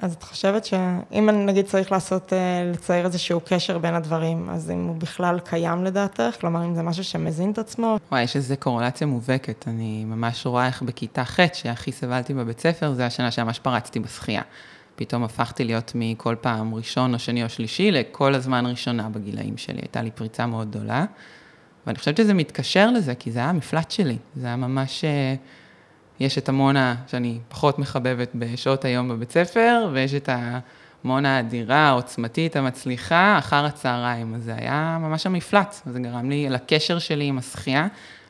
אז 0.01 0.13
את 0.13 0.23
חושבת 0.23 0.65
שאם 0.65 1.29
אני 1.29 1.45
נגיד 1.45 1.67
צריך 1.67 1.93
לעשות, 1.93 2.33
אה, 2.33 2.71
לצייר 2.73 3.07
איזשהו 3.07 3.41
קשר 3.45 3.79
בין 3.79 3.95
הדברים, 3.95 4.51
אז 4.51 4.71
אם 4.71 4.87
הוא 4.87 4.97
בכלל 4.97 5.41
קיים 5.41 5.85
לדעתך? 5.85 6.37
כלומר, 6.41 6.65
אם 6.65 6.75
זה 6.75 6.83
משהו 6.83 7.05
שמזין 7.05 7.51
את 7.51 7.59
עצמו? 7.59 7.99
וואי, 8.11 8.23
יש 8.23 8.37
איזו 8.37 8.55
קורלציה 8.59 9.07
מובהקת. 9.07 9.69
אני 9.69 10.05
ממש 10.05 10.47
רואה 10.47 10.67
איך 10.67 10.83
בכיתה 10.83 11.25
ח', 11.25 11.41
שהכי 11.53 11.93
סבלתי 11.93 12.35
בבית 12.35 12.61
ספר, 12.61 12.93
זה 12.93 13.07
השנה 13.07 13.31
שממש 13.31 13.59
פרצתי 13.59 14.01
בשחייה. 14.01 14.43
פתאום 14.97 15.25
הפכתי 15.25 15.65
להיות 15.65 15.93
מכל 15.95 16.37
פעם 16.41 16.75
ראשון 16.75 17.15
או 17.15 17.19
שני 17.19 17.45
או 17.45 17.49
שלישי 17.49 17.91
לכל 17.91 18.35
הזמן 18.35 18.67
ראשונה 18.67 19.09
בגילאים 19.09 19.57
שלי. 19.57 19.79
הייתה 19.81 20.03
לי 20.03 20.11
פריצה 20.11 20.47
מאוד 20.47 20.71
גדולה. 20.71 21.05
ואני 21.87 21.99
חושבת 21.99 22.17
שזה 22.17 22.35
מתקשר 22.35 22.91
לזה, 22.91 23.15
כי 23.15 23.33
זה 23.33 23.39
היה 23.39 23.49
המפלט 23.49 23.91
שלי. 23.91 24.17
זה 24.37 24.47
היה 24.47 24.57
ממש... 24.57 25.05
אה, 26.21 26.27
יש 26.27 26.39
את 26.39 26.49
המונה 26.49 26.95
שאני 27.07 27.39
פחות 27.49 27.79
מחבבת 27.79 28.29
בשעות 28.35 28.85
היום 28.85 29.09
בבית 29.09 29.33
ספר, 29.33 29.89
ויש 29.93 30.15
את 30.15 30.29
המונה 31.05 31.37
האדירה, 31.37 31.89
העוצמתית, 31.89 32.57
המצליחה, 32.57 33.39
אחר 33.39 33.65
הצהריים. 33.65 34.35
אז 34.35 34.45
זה 34.45 34.55
היה 34.55 34.99
ממש 35.01 35.27
המפלט, 35.27 35.81
וזה 35.87 36.01
גרם 36.01 36.31
לי 36.31 36.49
לקשר 36.49 36.99
שלי 36.99 37.25
עם 37.25 37.39
השחייה 37.39 37.87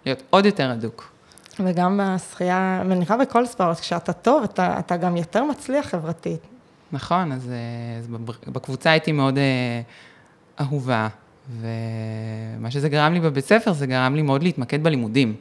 להיות 0.06 0.22
עוד 0.30 0.46
יותר 0.46 0.70
הדוק. 0.70 1.12
וגם 1.60 2.00
בשחייה, 2.02 2.82
מניחה 2.84 3.16
בכל 3.16 3.46
ספורט, 3.46 3.80
כשאתה 3.80 4.12
טוב, 4.12 4.42
אתה, 4.42 4.78
אתה 4.78 4.96
גם 4.96 5.16
יותר 5.16 5.44
מצליח 5.44 5.86
חברתית. 5.86 6.40
נכון, 6.92 7.32
אז, 7.32 7.50
אז 7.98 8.08
בקבוצה 8.46 8.90
הייתי 8.90 9.12
מאוד 9.12 9.38
אה, 9.38 9.80
אהובה, 10.60 11.08
ומה 11.60 12.70
שזה 12.70 12.88
גרם 12.88 13.12
לי 13.12 13.20
בבית 13.20 13.44
ספר, 13.44 13.72
זה 13.72 13.86
גרם 13.86 14.14
לי 14.14 14.22
מאוד 14.22 14.42
להתמקד 14.42 14.82
בלימודים. 14.82 15.34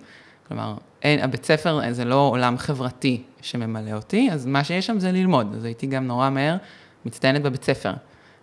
כלומר, 0.47 0.75
אין, 1.03 1.19
הבית 1.19 1.45
ספר 1.45 1.81
זה 1.91 2.05
לא 2.05 2.29
עולם 2.31 2.57
חברתי 2.57 3.23
שממלא 3.41 3.91
אותי, 3.91 4.29
אז 4.31 4.45
מה 4.45 4.63
שיש 4.63 4.87
שם 4.87 4.99
זה 4.99 5.11
ללמוד. 5.11 5.55
אז 5.55 5.63
הייתי 5.63 5.87
גם 5.87 6.07
נורא 6.07 6.29
מהר 6.29 6.57
מצטיינת 7.05 7.41
בבית 7.41 7.63
ספר. 7.63 7.93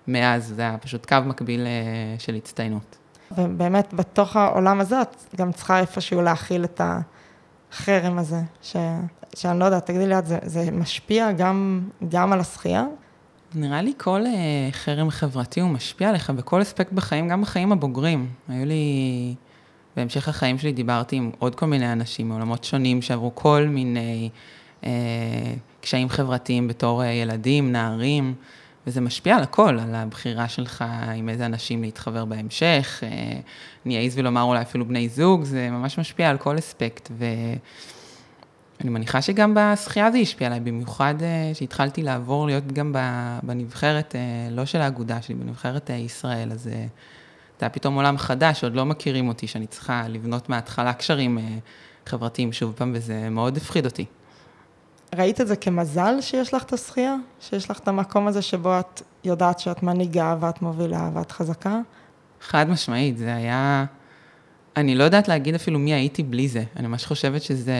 מאז 0.08 0.52
זה 0.56 0.62
היה 0.62 0.78
פשוט 0.78 1.06
קו 1.06 1.16
מקביל 1.26 1.60
אה, 1.60 2.18
של 2.18 2.34
הצטיינות. 2.34 2.96
ובאמת, 3.38 3.94
בתוך 3.94 4.36
העולם 4.36 4.80
הזה 4.80 5.02
את 5.02 5.16
גם 5.36 5.52
צריכה 5.52 5.80
איפשהו 5.80 6.22
להכיל 6.22 6.64
את 6.64 6.80
החרם 6.84 8.18
הזה, 8.18 8.40
ש... 8.62 8.76
שאני 9.34 9.58
לא 9.58 9.64
יודעת, 9.64 9.86
תגידי 9.86 10.06
לי, 10.06 10.14
זה, 10.24 10.38
זה 10.42 10.70
משפיע 10.70 11.32
גם, 11.32 11.88
גם 12.08 12.32
על 12.32 12.40
השחייה? 12.40 12.84
נראה 13.54 13.82
לי 13.82 13.92
כל 13.96 14.20
uh, 14.24 14.74
חרם 14.74 15.10
חברתי 15.10 15.60
הוא 15.60 15.70
משפיע 15.70 16.08
עליך 16.08 16.30
בכל 16.30 16.62
אספקט 16.62 16.92
בחיים, 16.92 17.28
גם 17.28 17.42
בחיים 17.42 17.72
הבוגרים. 17.72 18.28
היו 18.48 18.64
לי, 18.66 19.34
בהמשך 19.96 20.28
החיים 20.28 20.58
שלי 20.58 20.72
דיברתי 20.72 21.16
עם 21.16 21.30
עוד 21.38 21.54
כל 21.54 21.66
מיני 21.66 21.92
אנשים 21.92 22.28
מעולמות 22.28 22.64
שונים 22.64 23.02
שעברו 23.02 23.34
כל 23.34 23.66
מיני 23.68 24.30
uh, 24.82 24.86
קשיים 25.80 26.08
חברתיים 26.08 26.68
בתור 26.68 27.02
uh, 27.02 27.06
ילדים, 27.06 27.72
נערים, 27.72 28.34
וזה 28.86 29.00
משפיע 29.00 29.36
על 29.36 29.42
הכל, 29.42 29.78
על 29.78 29.94
הבחירה 29.94 30.48
שלך 30.48 30.84
עם 31.16 31.28
איזה 31.28 31.46
אנשים 31.46 31.82
להתחבר 31.82 32.24
בהמשך. 32.24 33.02
Uh, 33.02 33.06
אני 33.86 34.04
אעז 34.04 34.18
ולומר 34.18 34.42
אולי 34.42 34.62
אפילו 34.62 34.88
בני 34.88 35.08
זוג, 35.08 35.44
זה 35.44 35.70
ממש 35.70 35.98
משפיע 35.98 36.30
על 36.30 36.38
כל 36.38 36.58
אספקט. 36.58 37.08
ו... 37.18 37.24
אני 38.80 38.90
מניחה 38.90 39.22
שגם 39.22 39.54
בשחייה 39.56 40.10
זה 40.10 40.18
השפיע 40.18 40.46
עליי, 40.46 40.60
במיוחד 40.60 41.14
שהתחלתי 41.54 42.02
לעבור 42.02 42.46
להיות 42.46 42.72
גם 42.72 42.94
בנבחרת, 43.42 44.14
לא 44.50 44.64
של 44.64 44.80
האגודה 44.80 45.22
שלי, 45.22 45.34
בנבחרת 45.34 45.90
ישראל, 45.90 46.52
אז 46.52 46.70
זה 47.60 47.66
היה 47.66 47.70
פתאום 47.70 47.94
עולם 47.94 48.18
חדש, 48.18 48.64
עוד 48.64 48.74
לא 48.74 48.84
מכירים 48.84 49.28
אותי, 49.28 49.46
שאני 49.46 49.66
צריכה 49.66 50.08
לבנות 50.08 50.48
מההתחלה 50.48 50.92
קשרים 50.92 51.38
חברתיים 52.06 52.52
שוב 52.52 52.72
פעם, 52.76 52.92
וזה 52.94 53.28
מאוד 53.30 53.56
הפחיד 53.56 53.84
אותי. 53.84 54.04
ראית 55.14 55.40
את 55.40 55.46
זה 55.46 55.56
כמזל 55.56 56.20
שיש 56.20 56.54
לך 56.54 56.62
את 56.62 56.72
השחייה? 56.72 57.14
שיש 57.40 57.70
לך 57.70 57.78
את 57.78 57.88
המקום 57.88 58.26
הזה 58.26 58.42
שבו 58.42 58.78
את 58.78 59.02
יודעת 59.24 59.58
שאת 59.58 59.82
מנהיגה 59.82 60.36
ואת 60.40 60.62
מובילה 60.62 61.10
ואת 61.14 61.32
חזקה? 61.32 61.80
חד 62.40 62.70
משמעית, 62.70 63.18
זה 63.18 63.34
היה... 63.34 63.84
אני 64.76 64.94
לא 64.94 65.04
יודעת 65.04 65.28
להגיד 65.28 65.54
אפילו 65.54 65.78
מי 65.78 65.94
הייתי 65.94 66.22
בלי 66.22 66.48
זה. 66.48 66.64
אני 66.76 66.86
ממש 66.86 67.04
חושבת 67.06 67.42
שזה 67.42 67.74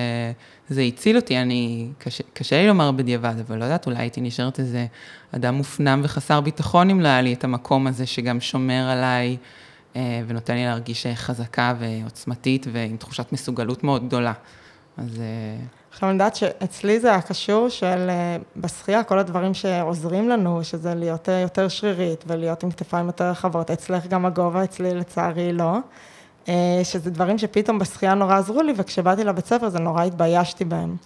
זה 0.69 0.81
הציל 0.81 1.17
אותי, 1.17 1.39
אני, 1.39 1.89
קשה, 1.99 2.25
קשה 2.33 2.61
לי 2.63 2.69
לומר 2.69 2.91
בדיעבד, 2.91 3.35
אבל 3.49 3.59
לא 3.59 3.65
יודעת, 3.65 3.87
אולי 3.87 3.99
הייתי 3.99 4.21
נשארת 4.21 4.61
איזה 4.61 4.87
אדם 5.33 5.55
מופנם 5.55 6.01
וחסר 6.05 6.41
ביטחון 6.41 6.91
אם 6.91 7.01
לא 7.01 7.09
היה 7.09 7.23
לי 7.23 7.33
את 7.33 7.45
המקום 7.45 7.87
הזה 7.87 8.07
שגם 8.07 8.41
שומר 8.41 8.89
עליי 8.91 9.29
אה, 9.29 9.64
ונותן 10.27 10.55
לי 10.55 10.65
להרגיש 10.65 11.07
חזקה 11.15 11.75
ועוצמתית 11.79 12.67
ועם 12.73 12.97
תחושת 12.97 13.33
מסוגלות 13.33 13.85
מאוד 13.85 14.07
גדולה. 14.07 14.33
אז... 14.97 15.21
אה, 15.21 15.65
עכשיו 15.91 16.09
אני 16.09 16.15
יודעת 16.15 16.37
שאצלי 16.37 17.01
זה 17.01 17.11
היה 17.11 17.21
קשור 17.21 17.69
של 17.69 18.07
אה, 18.11 18.37
בשחייה, 18.57 19.05
כל 19.05 19.19
הדברים 19.19 19.55
שעוזרים 19.55 20.29
לנו, 20.29 20.65
שזה 20.65 20.95
להיות 20.95 21.29
יותר 21.43 21.69
שרירית 21.69 22.25
ולהיות 22.27 22.63
עם 22.63 22.71
כתפיים 22.71 23.07
יותר 23.07 23.25
רחבות. 23.25 23.71
אצלך 23.71 24.07
גם 24.07 24.27
הגובה, 24.27 24.65
אצלי 24.65 24.95
לצערי 24.95 25.53
לא. 25.53 25.77
אה, 26.49 26.81
שזה 26.85 27.11
דברים 27.11 27.39
שפתאום 27.39 27.79
בשחייה 27.79 28.15
נורא 28.15 28.39
עזרו 28.39 28.63
לי, 28.63 28.73
וכשבאתי 28.77 29.25
לבית 29.25 29.47
ספר 29.47 29.69
זה 29.69 29.79
נורא 29.79 30.05
התביישתי 30.05 30.65
בהם. 30.65 30.97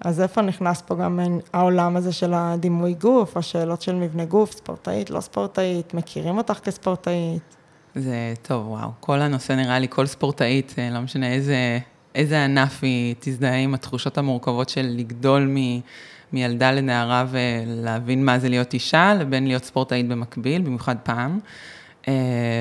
אז 0.00 0.20
איפה 0.20 0.42
נכנס 0.42 0.82
פה 0.82 0.94
גם 0.94 1.20
העולם 1.52 1.96
הזה 1.96 2.12
של 2.12 2.34
הדימוי 2.34 2.94
גוף, 2.94 3.36
השאלות 3.36 3.82
של 3.82 3.94
מבנה 3.94 4.24
גוף, 4.24 4.52
ספורטאית, 4.52 5.10
לא 5.10 5.20
ספורטאית, 5.20 5.94
מכירים 5.94 6.38
אותך 6.38 6.58
כספורטאית? 6.64 7.59
זה 7.94 8.34
טוב, 8.42 8.68
וואו. 8.68 8.90
כל 9.00 9.20
הנושא 9.20 9.52
נראה 9.52 9.78
לי, 9.78 9.86
כל 9.90 10.06
ספורטאית, 10.06 10.74
אה, 10.78 10.90
לא 10.90 11.00
משנה 11.00 11.32
איזה, 11.32 11.78
איזה 12.14 12.44
ענף 12.44 12.78
היא 12.82 13.14
תזדהה 13.20 13.56
עם 13.56 13.74
התחושות 13.74 14.18
המורכבות 14.18 14.68
של 14.68 14.94
לגדול 14.96 15.46
מ, 15.46 15.80
מילדה 16.32 16.72
לנערה 16.72 17.24
ולהבין 17.30 18.24
מה 18.24 18.38
זה 18.38 18.48
להיות 18.48 18.74
אישה, 18.74 19.14
לבין 19.14 19.46
להיות 19.46 19.64
ספורטאית 19.64 20.08
במקביל, 20.08 20.62
במיוחד 20.62 20.96
פעם. 21.02 21.38
אה, 22.08 22.14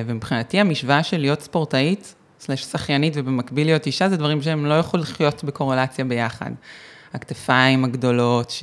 ומבחינתי 0.06 0.60
המשוואה 0.60 1.04
של 1.04 1.18
להיות 1.18 1.42
ספורטאית 1.42 2.16
סלש 2.40 2.64
שחיינית 2.64 3.14
ובמקביל 3.16 3.68
להיות 3.68 3.86
אישה, 3.86 4.10
זה 4.10 4.18
דברים 4.18 4.42
שהם 4.42 4.66
לא 4.66 4.74
יכולים 4.74 5.04
לחיות 5.04 5.44
בקורלציה 5.44 6.06
ביחד. 6.06 6.52
הכתפיים 7.14 7.86
הגדולות, 7.86 8.54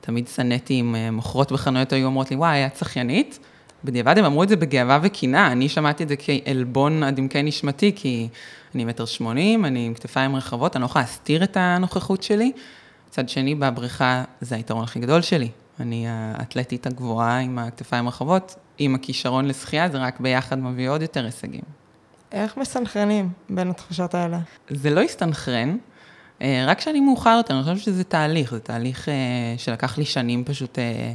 שתמיד 0.00 0.28
שנאתי 0.28 0.74
עם 0.74 0.94
אה, 0.94 1.10
מוכרות 1.10 1.52
בחנויות, 1.52 1.92
היו 1.92 2.06
אומרות 2.06 2.30
לי, 2.30 2.36
וואי, 2.36 2.66
את 2.66 2.76
שחיינית? 2.76 3.38
בדיעבד 3.84 4.18
הם 4.18 4.24
אמרו 4.24 4.42
את 4.42 4.48
זה 4.48 4.56
בגאווה 4.56 4.98
וקינה, 5.02 5.52
אני 5.52 5.68
שמעתי 5.68 6.02
את 6.02 6.08
זה 6.08 6.14
כעלבון 6.18 7.02
עד 7.02 7.18
עמקי 7.18 7.42
נשמתי, 7.42 7.92
כי 7.96 8.28
אני 8.74 8.84
מטר 8.84 9.04
שמונים, 9.04 9.64
אני 9.64 9.86
עם 9.86 9.94
כתפיים 9.94 10.36
רחבות, 10.36 10.76
אני 10.76 10.80
לא 10.80 10.86
יכולה 10.86 11.04
להסתיר 11.04 11.44
את 11.44 11.56
הנוכחות 11.56 12.22
שלי. 12.22 12.52
מצד 13.08 13.28
שני, 13.28 13.54
בבריכה 13.54 14.24
זה 14.40 14.54
היתרון 14.54 14.84
הכי 14.84 15.00
גדול 15.00 15.22
שלי. 15.22 15.48
אני 15.80 16.04
האתלטית 16.08 16.86
הגבוהה 16.86 17.38
עם 17.38 17.58
הכתפיים 17.58 18.06
הרחבות, 18.06 18.54
עם 18.78 18.94
הכישרון 18.94 19.44
לשחייה, 19.44 19.88
זה 19.88 19.98
רק 19.98 20.20
ביחד 20.20 20.58
מביא 20.58 20.88
עוד 20.88 21.02
יותר 21.02 21.24
הישגים. 21.24 21.60
איך 22.32 22.56
מסנכרנים 22.56 23.28
בין 23.50 23.70
התחושות 23.70 24.14
האלה? 24.14 24.38
זה 24.70 24.90
לא 24.90 25.00
הסתנכרן, 25.00 25.76
אה, 26.42 26.64
רק 26.66 26.78
כשאני 26.78 27.00
מאוחר 27.00 27.34
יותר, 27.36 27.54
אני 27.54 27.62
חושבת 27.62 27.78
שזה 27.78 28.04
תהליך, 28.04 28.50
זה 28.50 28.60
תהליך 28.60 29.08
אה, 29.08 29.14
שלקח 29.56 29.98
לי 29.98 30.04
שנים 30.04 30.44
פשוט 30.44 30.78
אה, 30.78 31.12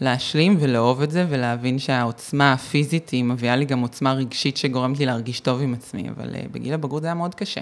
להשלים 0.00 0.56
ולאהוב 0.60 1.02
את 1.02 1.10
זה 1.10 1.26
ולהבין 1.28 1.78
שהעוצמה 1.78 2.52
הפיזית 2.52 3.08
היא 3.10 3.24
מביאה 3.24 3.56
לי 3.56 3.64
גם 3.64 3.80
עוצמה 3.80 4.12
רגשית 4.12 4.56
שגורמת 4.56 4.98
לי 4.98 5.06
להרגיש 5.06 5.40
טוב 5.40 5.60
עם 5.60 5.74
עצמי, 5.74 6.08
אבל 6.10 6.34
בגיל 6.52 6.74
הבגרות 6.74 7.02
זה 7.02 7.08
היה 7.08 7.14
מאוד 7.14 7.34
קשה. 7.34 7.60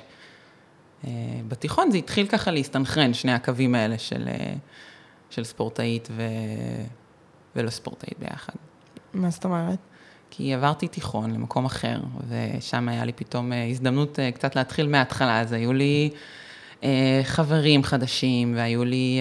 בתיכון 1.49 1.91
זה 1.91 1.99
התחיל 1.99 2.27
ככה 2.27 2.51
להסתנכרן, 2.51 3.15
שני 3.15 3.33
הקווים 3.33 3.75
האלה 3.75 3.99
של, 3.99 4.29
של 5.31 5.45
ספורטאית 5.45 6.09
ו... 6.11 6.23
ולא 7.57 7.71
ספורטאית 7.71 8.19
ביחד. 8.19 8.53
מה 9.15 9.31
זאת 9.31 9.45
אומרת? 9.45 9.79
כי 10.31 10.55
עברתי 10.55 10.89
תיכון 10.89 11.31
למקום 11.31 11.65
אחר, 11.65 12.01
ושם 12.29 12.89
היה 12.89 13.05
לי 13.05 13.13
פתאום 13.13 13.53
אה, 13.53 13.67
הזדמנות 13.67 14.19
אה, 14.19 14.33
קצת 14.33 14.57
להתחיל 14.57 14.89
מההתחלה, 14.89 15.41
אז 15.41 15.53
היו 15.53 15.73
לי 15.73 16.11
אה, 16.13 16.19
חברים 17.23 17.83
חדשים, 17.83 18.55
והיו 18.57 18.85
לי 18.85 19.21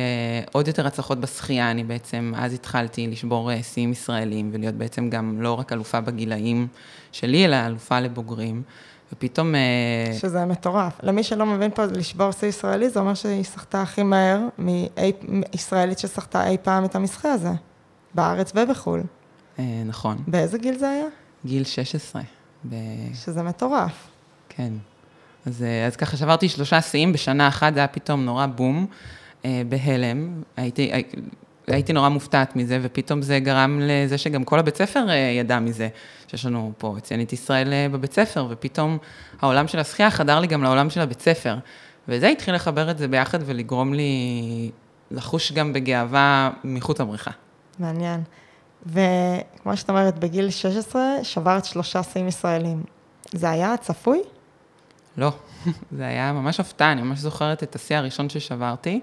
עוד 0.52 0.68
יותר 0.68 0.88
הצלחות 0.88 1.20
בשחייה, 1.20 1.72
אני 1.72 1.84
בעצם, 1.84 2.34
אז 2.36 2.54
התחלתי 2.54 3.08
לשבור 3.08 3.50
שיאים 3.62 3.92
ישראלים, 3.92 4.50
ולהיות 4.54 4.76
בעצם 4.76 5.10
גם 5.10 5.42
לא 5.42 5.60
רק 5.60 5.74
אלופה 5.74 6.02
בגילאים 6.02 6.68
שלי, 7.12 7.46
אלא 7.46 7.56
אלופה 7.66 8.00
לבוגרים. 8.00 8.64
ופתאום... 9.14 9.56
שזה 10.20 10.46
מטורף. 10.46 11.00
למי 11.04 11.24
שלא 11.24 11.46
מבין 11.46 11.72
פה, 11.72 11.86
לשבור 11.86 12.32
שיא 12.32 12.48
ישראלי, 12.48 12.90
זה 12.90 13.00
אומר 13.00 13.14
שהיא 13.14 13.44
סחטה 13.44 13.82
הכי 13.82 14.04
מהר 14.04 14.40
מישראלית 14.58 16.00
שסחטה 16.00 16.48
אי 16.48 16.58
פעם 16.64 16.86
את 16.86 16.96
המשחה 16.96 17.32
הזה, 17.32 17.52
בארץ 18.14 18.52
ובחו"ל. 18.56 19.02
אה, 19.60 19.84
נכון. 19.86 20.18
באיזה 20.28 20.58
גיל 20.58 20.78
זה 20.78 20.90
היה? 20.90 21.06
גיל 21.46 21.64
16. 21.64 22.22
ב... 22.70 22.76
שזה 23.14 23.44
מטורף. 23.44 24.08
כן. 24.50 24.74
אז, 25.46 25.64
אה, 25.64 25.88
אז 25.88 25.96
ככה 25.96 26.18
שברתי 26.18 26.50
שלושה 26.50 26.82
שיאים 26.82 27.14
בשנה 27.14 27.48
אחת, 27.48 27.74
זה 27.74 27.80
היה 27.80 27.88
פתאום 27.88 28.26
נורא 28.26 28.46
בום, 28.46 28.86
אה, 29.46 29.62
בהלם. 29.70 30.42
הייתי, 30.58 30.92
הייתי 31.68 31.94
נורא 31.94 32.10
מופתעת 32.10 32.56
מזה, 32.56 32.80
ופתאום 32.82 33.22
זה 33.22 33.40
גרם 33.40 33.80
לזה 33.84 34.18
שגם 34.18 34.44
כל 34.44 34.60
הבית 34.60 34.78
ספר 34.78 35.06
ידע 35.40 35.60
מזה, 35.60 35.90
שיש 36.28 36.46
לנו 36.46 36.72
פה 36.78 36.96
ציינית 37.02 37.34
ישראל 37.34 37.74
בבית 37.92 38.14
ספר, 38.14 38.48
ופתאום 38.50 38.98
העולם 39.42 39.68
של 39.68 39.80
השחייה 39.80 40.12
חדר 40.12 40.40
לי 40.40 40.48
גם 40.48 40.64
לעולם 40.64 40.90
של 40.90 41.02
הבית 41.02 41.22
ספר. 41.22 41.56
וזה 42.08 42.28
התחיל 42.28 42.56
לחבר 42.56 42.92
את 42.92 42.98
זה 42.98 43.08
ביחד 43.08 43.40
ולגרום 43.46 43.94
לי 43.94 44.72
לחוש 45.12 45.52
גם 45.52 45.74
בגאווה 45.74 46.50
מחוץ 46.64 47.02
לבריכה. 47.02 47.32
מעניין. 47.80 48.24
וכמו 48.86 49.78
שאת 49.78 49.90
אומרת, 49.90 50.20
בגיל 50.20 50.50
16 50.50 51.02
שברת 51.24 51.66
שלושה 51.66 52.04
שיאים 52.04 52.28
ישראלים. 52.28 52.84
זה 53.32 53.50
היה 53.50 53.78
צפוי? 53.78 54.22
לא, 55.18 55.32
זה 55.98 56.06
היה 56.06 56.34
ממש 56.34 56.60
הפתעה, 56.60 56.92
אני 56.92 57.02
ממש 57.02 57.20
זוכרת 57.20 57.64
את 57.64 57.76
השיא 57.76 57.98
הראשון 57.98 58.30
ששברתי. 58.30 59.00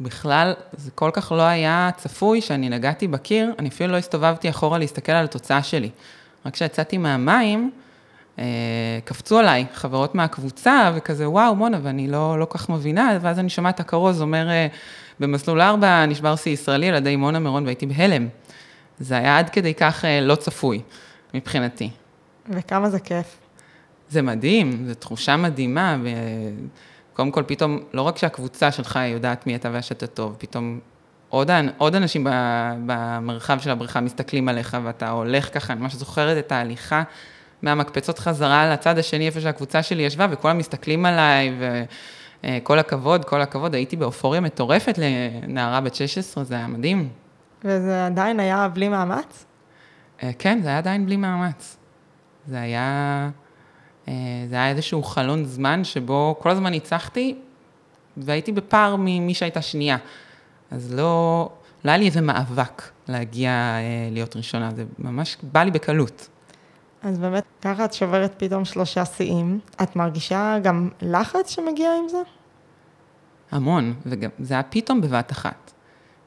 בכלל, 0.00 0.54
זה 0.72 0.90
כל 0.90 1.10
כך 1.12 1.32
לא 1.32 1.42
היה 1.42 1.90
צפוי 1.96 2.40
שאני 2.40 2.68
נגעתי 2.68 3.08
בקיר, 3.08 3.52
אני 3.58 3.68
אפילו 3.68 3.92
לא 3.92 3.96
הסתובבתי 3.96 4.50
אחורה 4.50 4.78
להסתכל 4.78 5.12
על 5.12 5.24
התוצאה 5.24 5.62
שלי. 5.62 5.90
רק 6.46 6.52
כשיצאתי 6.52 6.98
מהמים, 6.98 7.70
קפצו 9.04 9.38
עליי 9.38 9.66
חברות 9.74 10.14
מהקבוצה, 10.14 10.92
וכזה, 10.94 11.28
וואו, 11.28 11.54
מונה, 11.54 11.78
ואני 11.82 12.08
לא, 12.08 12.38
לא 12.38 12.46
כך 12.50 12.68
מבינה, 12.68 13.18
ואז 13.20 13.38
אני 13.38 13.48
שומעת 13.48 13.74
את 13.74 13.80
הכרוז 13.80 14.22
אומר, 14.22 14.48
במסלול 15.20 15.60
4 15.60 16.06
נשבר 16.06 16.36
שיא 16.36 16.52
ישראלי 16.52 16.88
על 16.88 16.94
ידי 16.94 17.16
מונה 17.16 17.38
מירון, 17.38 17.64
והייתי 17.64 17.86
בהלם. 17.86 18.28
זה 18.98 19.16
היה 19.16 19.38
עד 19.38 19.50
כדי 19.50 19.74
כך 19.74 20.04
לא 20.22 20.34
צפוי, 20.34 20.80
מבחינתי. 21.34 21.90
וכמה 22.48 22.90
זה 22.90 23.00
כיף. 23.00 23.39
זה 24.10 24.22
מדהים, 24.22 24.84
זו 24.86 24.94
תחושה 24.94 25.36
מדהימה, 25.36 25.96
וקודם 27.12 27.30
כל, 27.30 27.42
פתאום, 27.46 27.78
לא 27.92 28.02
רק 28.02 28.18
שהקבוצה 28.18 28.72
שלך 28.72 28.98
יודעת 29.12 29.46
מי 29.46 29.56
אתה 29.56 29.70
ושאתה 29.72 30.06
טוב, 30.06 30.36
פתאום 30.38 30.80
עוד, 31.28 31.50
עוד 31.78 31.94
אנשים 31.94 32.26
במרחב 32.86 33.58
של 33.58 33.70
הבריכה 33.70 34.00
מסתכלים 34.00 34.48
עליך, 34.48 34.76
ואתה 34.84 35.10
הולך 35.10 35.54
ככה, 35.54 35.72
אני 35.72 35.80
ממש 35.80 35.94
זוכרת 35.94 36.46
את 36.46 36.52
ההליכה 36.52 37.02
מהמקפצות 37.62 38.18
חזרה 38.18 38.72
לצד 38.72 38.98
השני, 38.98 39.26
איפה 39.26 39.40
שהקבוצה 39.40 39.82
שלי 39.82 40.02
ישבה, 40.02 40.26
וכולם 40.30 40.58
מסתכלים 40.58 41.06
עליי, 41.06 41.52
וכל 42.44 42.78
הכבוד, 42.78 43.24
כל 43.24 43.40
הכבוד, 43.40 43.74
הייתי 43.74 43.96
באופוריה 43.96 44.40
מטורפת 44.40 44.98
לנערה 44.98 45.80
בת 45.80 45.94
16, 45.94 46.44
זה 46.44 46.54
היה 46.54 46.66
מדהים. 46.66 47.08
וזה 47.64 48.06
עדיין 48.06 48.40
היה 48.40 48.68
בלי 48.68 48.88
מאמץ? 48.88 49.44
כן, 50.38 50.58
זה 50.62 50.68
היה 50.68 50.78
עדיין 50.78 51.06
בלי 51.06 51.16
מאמץ. 51.16 51.76
זה 52.46 52.60
היה, 52.60 53.30
זה 54.06 54.54
היה 54.56 54.68
איזשהו 54.68 55.02
חלון 55.02 55.44
זמן 55.44 55.84
שבו 55.84 56.36
כל 56.38 56.50
הזמן 56.50 56.70
ניצחתי, 56.70 57.34
והייתי 58.16 58.52
בפער 58.52 58.96
ממי 58.96 59.34
שהייתה 59.34 59.62
שנייה. 59.62 59.96
אז 60.70 60.94
לא, 60.94 61.48
לא 61.84 61.90
היה 61.90 61.98
לי 61.98 62.06
איזה 62.06 62.20
מאבק 62.20 62.82
להגיע 63.08 63.50
אה, 63.50 64.08
להיות 64.12 64.36
ראשונה, 64.36 64.70
זה 64.76 64.84
ממש 64.98 65.36
בא 65.42 65.62
לי 65.62 65.70
בקלות. 65.70 66.28
אז 67.02 67.18
באמת, 67.18 67.44
ככה 67.62 67.84
את 67.84 67.92
שוברת 67.92 68.34
פתאום 68.38 68.64
שלושה 68.64 69.04
שיאים. 69.04 69.60
את 69.82 69.96
מרגישה 69.96 70.58
גם 70.62 70.88
לחץ 71.02 71.50
שמגיע 71.50 71.90
עם 72.02 72.08
זה? 72.08 72.22
המון, 73.50 73.94
וגם 74.06 74.30
זה 74.38 74.54
היה 74.54 74.62
פתאום 74.62 75.00
בבת 75.00 75.32
אחת. 75.32 75.72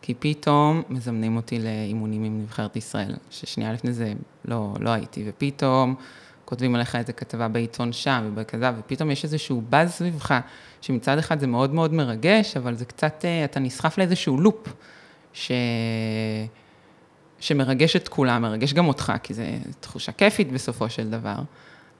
כי 0.02 0.14
פתאום 0.20 0.82
מזמנים 0.90 1.36
אותי 1.36 1.60
לאימונים 1.60 2.24
עם 2.24 2.42
נבחרת 2.42 2.76
ישראל, 2.76 3.16
ששנייה 3.30 3.74
לפני 3.74 3.94
זה 3.94 4.14
לא, 4.46 4.74
לא 4.80 4.90
הייתי, 4.90 5.24
ופתאום 5.28 5.96
כותבים 6.54 6.76
עליך 6.76 6.96
איזה 6.96 7.14
כתבה 7.14 7.48
בעיתון 7.48 7.94
שם 7.94 8.24
ובכזה, 8.28 8.72
ופתאום 8.80 9.12
יש 9.12 9.24
איזשהו 9.24 9.64
באז 9.70 9.92
סביבך, 9.92 10.40
שמצד 10.82 11.18
אחד 11.18 11.40
זה 11.40 11.48
מאוד 11.48 11.74
מאוד 11.74 11.94
מרגש, 11.94 12.58
אבל 12.58 12.76
זה 12.76 12.86
קצת, 12.86 13.26
אה, 13.26 13.46
אתה 13.46 13.60
נסחף 13.60 13.98
לאיזשהו 13.98 14.38
לופ, 14.38 14.68
ש... 15.34 15.52
שמרגש 17.40 17.96
את 17.96 18.08
כולם, 18.08 18.42
מרגש 18.42 18.74
גם 18.74 18.88
אותך, 18.88 19.14
כי 19.24 19.34
זו 19.34 19.44
תחושה 19.80 20.12
כיפית 20.12 20.52
בסופו 20.52 20.90
של 20.90 21.10
דבר, 21.10 21.36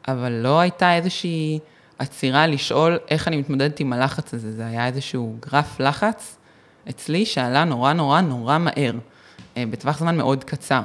אבל 0.08 0.32
לא 0.32 0.60
הייתה 0.60 0.96
איזושהי 0.96 1.60
עצירה 2.00 2.48
לשאול 2.48 3.00
איך 3.10 3.28
אני 3.28 3.38
מתמודדת 3.38 3.80
עם 3.80 3.94
הלחץ 3.94 4.34
הזה, 4.34 4.52
זה 4.52 4.66
היה 4.66 4.88
איזשהו 4.88 5.38
גרף 5.40 5.80
לחץ 5.80 6.38
אצלי 6.90 7.26
שעלה 7.26 7.64
נורא 7.64 7.94
נורא 7.94 8.22
נורא 8.22 8.58
מהר, 8.58 8.94
אה, 9.58 9.64
בטווח 9.70 10.00
זמן 10.00 10.18
מאוד 10.18 10.44
קצר. 10.44 10.82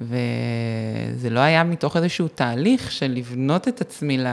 וזה 0.00 1.30
לא 1.30 1.40
היה 1.40 1.64
מתוך 1.64 1.96
איזשהו 1.96 2.28
תהליך 2.28 2.92
של 2.92 3.10
לבנות 3.10 3.68
את 3.68 3.80
עצמי, 3.80 4.18
ל... 4.18 4.26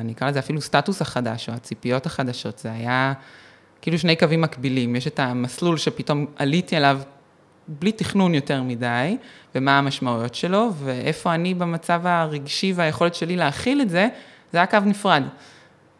אני 0.00 0.12
אקרא 0.12 0.28
לזה 0.28 0.38
אפילו 0.38 0.60
סטטוס 0.60 1.02
החדש, 1.02 1.48
או 1.48 1.54
הציפיות 1.54 2.06
החדשות, 2.06 2.58
זה 2.58 2.72
היה 2.72 3.12
כאילו 3.82 3.98
שני 3.98 4.16
קווים 4.16 4.40
מקבילים, 4.40 4.96
יש 4.96 5.06
את 5.06 5.18
המסלול 5.18 5.76
שפתאום 5.76 6.26
עליתי 6.36 6.76
עליו 6.76 7.00
בלי 7.68 7.92
תכנון 7.92 8.34
יותר 8.34 8.62
מדי, 8.62 9.16
ומה 9.54 9.78
המשמעויות 9.78 10.34
שלו, 10.34 10.70
ואיפה 10.78 11.34
אני 11.34 11.54
במצב 11.54 12.06
הרגשי 12.06 12.72
והיכולת 12.76 13.14
שלי 13.14 13.36
להכיל 13.36 13.80
את 13.80 13.90
זה, 13.90 14.08
זה 14.52 14.58
היה 14.58 14.66
קו 14.66 14.78
נפרד. 14.84 15.22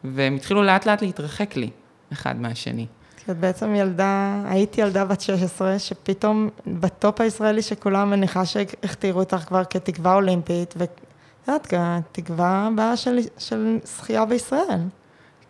והם 0.05 0.37
התחילו 0.37 0.63
לאט 0.63 0.87
לאט 0.87 1.03
להתרחק 1.03 1.57
לי, 1.57 1.71
אחד 2.13 2.41
מהשני. 2.41 2.87
את 3.31 3.37
בעצם 3.37 3.75
ילדה, 3.75 4.43
היית 4.45 4.79
ילדה 4.79 5.05
בת 5.05 5.21
16, 5.21 5.79
שפתאום 5.79 6.49
בטופ 6.67 7.21
הישראלי 7.21 7.63
שכולם 7.63 8.11
מניחה 8.11 8.47
שהכתירו 8.47 9.21
אותך 9.21 9.37
כבר 9.37 9.63
כתקווה 9.71 10.15
אולימפית, 10.15 10.75
ואת 10.77 11.01
יודעת, 11.49 11.75
תקווה 12.13 12.69
הבאה 12.73 12.97
של, 12.97 13.19
של 13.39 13.79
שחייה 13.97 14.25
בישראל. 14.25 14.81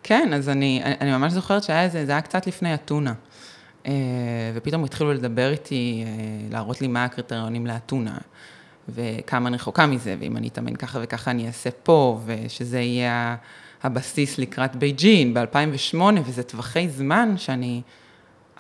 כן, 0.03 0.33
אז 0.35 0.49
אני, 0.49 0.83
אני 1.01 1.13
ממש 1.13 1.33
זוכרת 1.33 1.63
שהיה 1.63 1.83
איזה, 1.83 2.07
זה 2.07 2.13
היה 2.13 2.21
קצת 2.21 2.47
לפני 2.47 2.75
אתונה. 2.75 3.13
אה, 3.87 3.93
ופתאום 4.55 4.85
התחילו 4.85 5.13
לדבר 5.13 5.51
איתי, 5.51 6.05
אה, 6.07 6.13
להראות 6.51 6.81
לי 6.81 6.89
מה 6.89 7.05
הקריטריונים 7.05 7.67
לאתונה, 7.67 8.19
וכמה 8.89 9.49
אני 9.49 9.57
רחוקה 9.57 9.87
מזה, 9.87 10.17
ואם 10.21 10.37
אני 10.37 10.49
אתאמן 10.49 10.77
ככה 10.77 10.99
וככה 11.03 11.31
אני 11.31 11.47
אעשה 11.47 11.71
פה, 11.83 12.21
ושזה 12.25 12.81
יהיה 12.81 13.37
הבסיס 13.85 14.39
לקראת 14.39 14.77
בייג'ין 14.77 15.35
ב-2008, 15.35 15.97
וזה 16.25 16.43
טווחי 16.43 16.89
זמן 16.89 17.35
שאני 17.37 17.83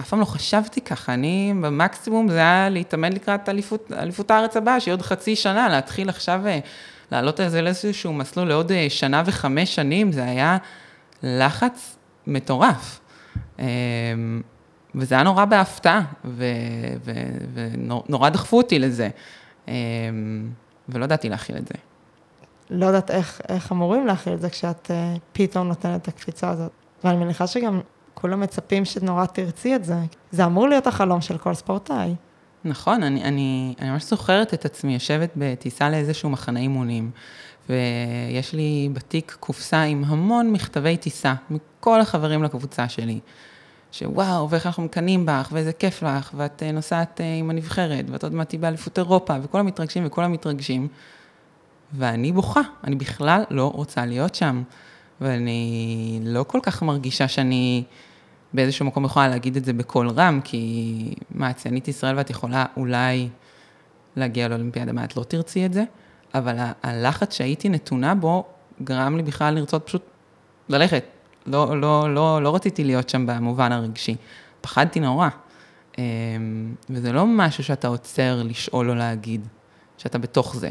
אף 0.00 0.08
פעם 0.08 0.20
לא 0.20 0.24
חשבתי 0.24 0.80
ככה, 0.80 1.14
אני 1.14 1.54
במקסימום 1.62 2.28
זה 2.28 2.38
היה 2.38 2.68
להתאמן 2.68 3.12
לקראת 3.12 3.48
אליפות, 3.48 3.92
אליפות 3.92 4.30
הארץ 4.30 4.56
הבאה, 4.56 4.80
שהיא 4.80 4.92
עוד 4.92 5.02
חצי 5.02 5.36
שנה, 5.36 5.68
להתחיל 5.68 6.08
עכשיו 6.08 6.46
אה, 6.46 6.58
לעלות 7.12 7.40
על 7.40 7.48
זה 7.48 7.62
לאיזשהו 7.62 8.12
מסלול 8.12 8.48
לעוד 8.48 8.72
אה, 8.72 8.86
שנה 8.88 9.22
וחמש 9.26 9.74
שנים, 9.74 10.12
זה 10.12 10.24
היה 10.24 10.56
לחץ 11.22 11.96
מטורף. 12.26 13.00
אמ, 13.58 13.64
וזה 14.94 15.14
היה 15.14 15.24
נורא 15.24 15.44
בהפתעה, 15.44 16.02
ונורא 17.54 18.28
דחפו 18.28 18.56
אותי 18.56 18.78
לזה, 18.78 19.08
ולא 20.88 21.04
ידעתי 21.04 21.28
להכיל 21.28 21.56
את 21.56 21.68
זה. 21.68 21.74
לא 22.70 22.86
יודעת 22.86 23.10
איך, 23.10 23.40
איך 23.48 23.72
אמורים 23.72 24.06
להכיל 24.06 24.32
את 24.32 24.40
זה 24.40 24.50
כשאת 24.50 24.90
uh, 24.90 25.18
פתאום 25.32 25.68
נותנת 25.68 26.02
את 26.02 26.08
הקפיצה 26.08 26.50
הזאת. 26.50 26.70
ואני 27.04 27.16
מניחה 27.16 27.46
שגם 27.46 27.80
כולם 28.14 28.40
מצפים 28.40 28.84
שנורא 28.84 29.26
תרצי 29.26 29.76
את 29.76 29.84
זה. 29.84 29.96
זה 30.30 30.46
אמור 30.46 30.68
להיות 30.68 30.86
החלום 30.86 31.20
של 31.20 31.38
כל 31.38 31.54
ספורטאי. 31.54 32.14
נכון, 32.64 33.02
אני, 33.02 33.24
אני, 33.24 33.74
אני 33.80 33.90
ממש 33.90 34.04
זוכרת 34.04 34.54
את 34.54 34.64
עצמי 34.64 34.94
יושבת 34.94 35.30
בטיסה 35.36 35.90
לאיזשהו 35.90 36.30
מחנה 36.30 36.60
אימונים, 36.60 37.10
ויש 37.68 38.52
לי 38.52 38.88
בתיק 38.92 39.36
קופסה 39.40 39.82
עם 39.82 40.04
המון 40.06 40.52
מכתבי 40.52 40.96
טיסה, 40.96 41.34
מכל 41.50 42.00
החברים 42.00 42.42
לקבוצה 42.42 42.88
שלי. 42.88 43.20
שוואו, 43.92 44.50
ואיך 44.50 44.66
אנחנו 44.66 44.82
מקנאים 44.82 45.26
בך, 45.26 45.48
ואיזה 45.52 45.72
כיף 45.72 46.02
לך, 46.02 46.30
ואת 46.36 46.62
אה, 46.62 46.72
נוסעת 46.72 47.20
אה, 47.20 47.34
עם 47.34 47.50
הנבחרת, 47.50 48.04
ואת 48.10 48.24
עוד 48.24 48.34
מעט 48.34 48.48
תהיי 48.48 48.58
באליפות 48.58 48.98
אירופה, 48.98 49.34
וכולם 49.42 49.66
מתרגשים 49.66 50.06
וכולם 50.06 50.32
מתרגשים. 50.32 50.88
ואני 51.92 52.32
בוכה, 52.32 52.60
אני 52.84 52.96
בכלל 52.96 53.44
לא 53.50 53.70
רוצה 53.74 54.06
להיות 54.06 54.34
שם. 54.34 54.62
ואני 55.20 56.20
לא 56.22 56.44
כל 56.48 56.58
כך 56.62 56.82
מרגישה 56.82 57.28
שאני 57.28 57.84
באיזשהו 58.54 58.86
מקום 58.86 59.04
יכולה 59.04 59.28
להגיד 59.28 59.56
את 59.56 59.64
זה 59.64 59.72
בקול 59.72 60.08
רם, 60.08 60.40
כי 60.44 61.14
מה, 61.30 61.50
את 61.50 61.56
ציינית 61.56 61.88
ישראל 61.88 62.18
ואת 62.18 62.30
יכולה 62.30 62.64
אולי 62.76 63.28
להגיע 64.16 64.48
לאולימפיאדה, 64.48 64.92
מה, 64.92 65.04
את 65.04 65.16
לא 65.16 65.22
תרצי 65.22 65.66
את 65.66 65.72
זה? 65.72 65.84
אבל 66.34 66.56
הלחץ 66.82 67.34
שהייתי 67.34 67.68
נתונה 67.68 68.14
בו 68.14 68.44
גרם 68.82 69.16
לי 69.16 69.22
בכלל 69.22 69.54
לרצות 69.54 69.86
פשוט 69.86 70.02
ללכת. 70.68 71.04
לא, 71.46 71.80
לא, 71.80 72.14
לא, 72.14 72.42
לא 72.42 72.54
רציתי 72.54 72.84
להיות 72.84 73.08
שם 73.08 73.26
במובן 73.26 73.72
הרגשי. 73.72 74.16
פחדתי 74.60 75.00
נורא. 75.00 75.28
אמ, 75.98 76.74
וזה 76.90 77.12
לא 77.12 77.26
משהו 77.26 77.64
שאתה 77.64 77.88
עוצר 77.88 78.42
לשאול 78.44 78.90
או 78.90 78.94
להגיד, 78.94 79.48
שאתה 79.98 80.18
בתוך 80.18 80.56
זה. 80.56 80.70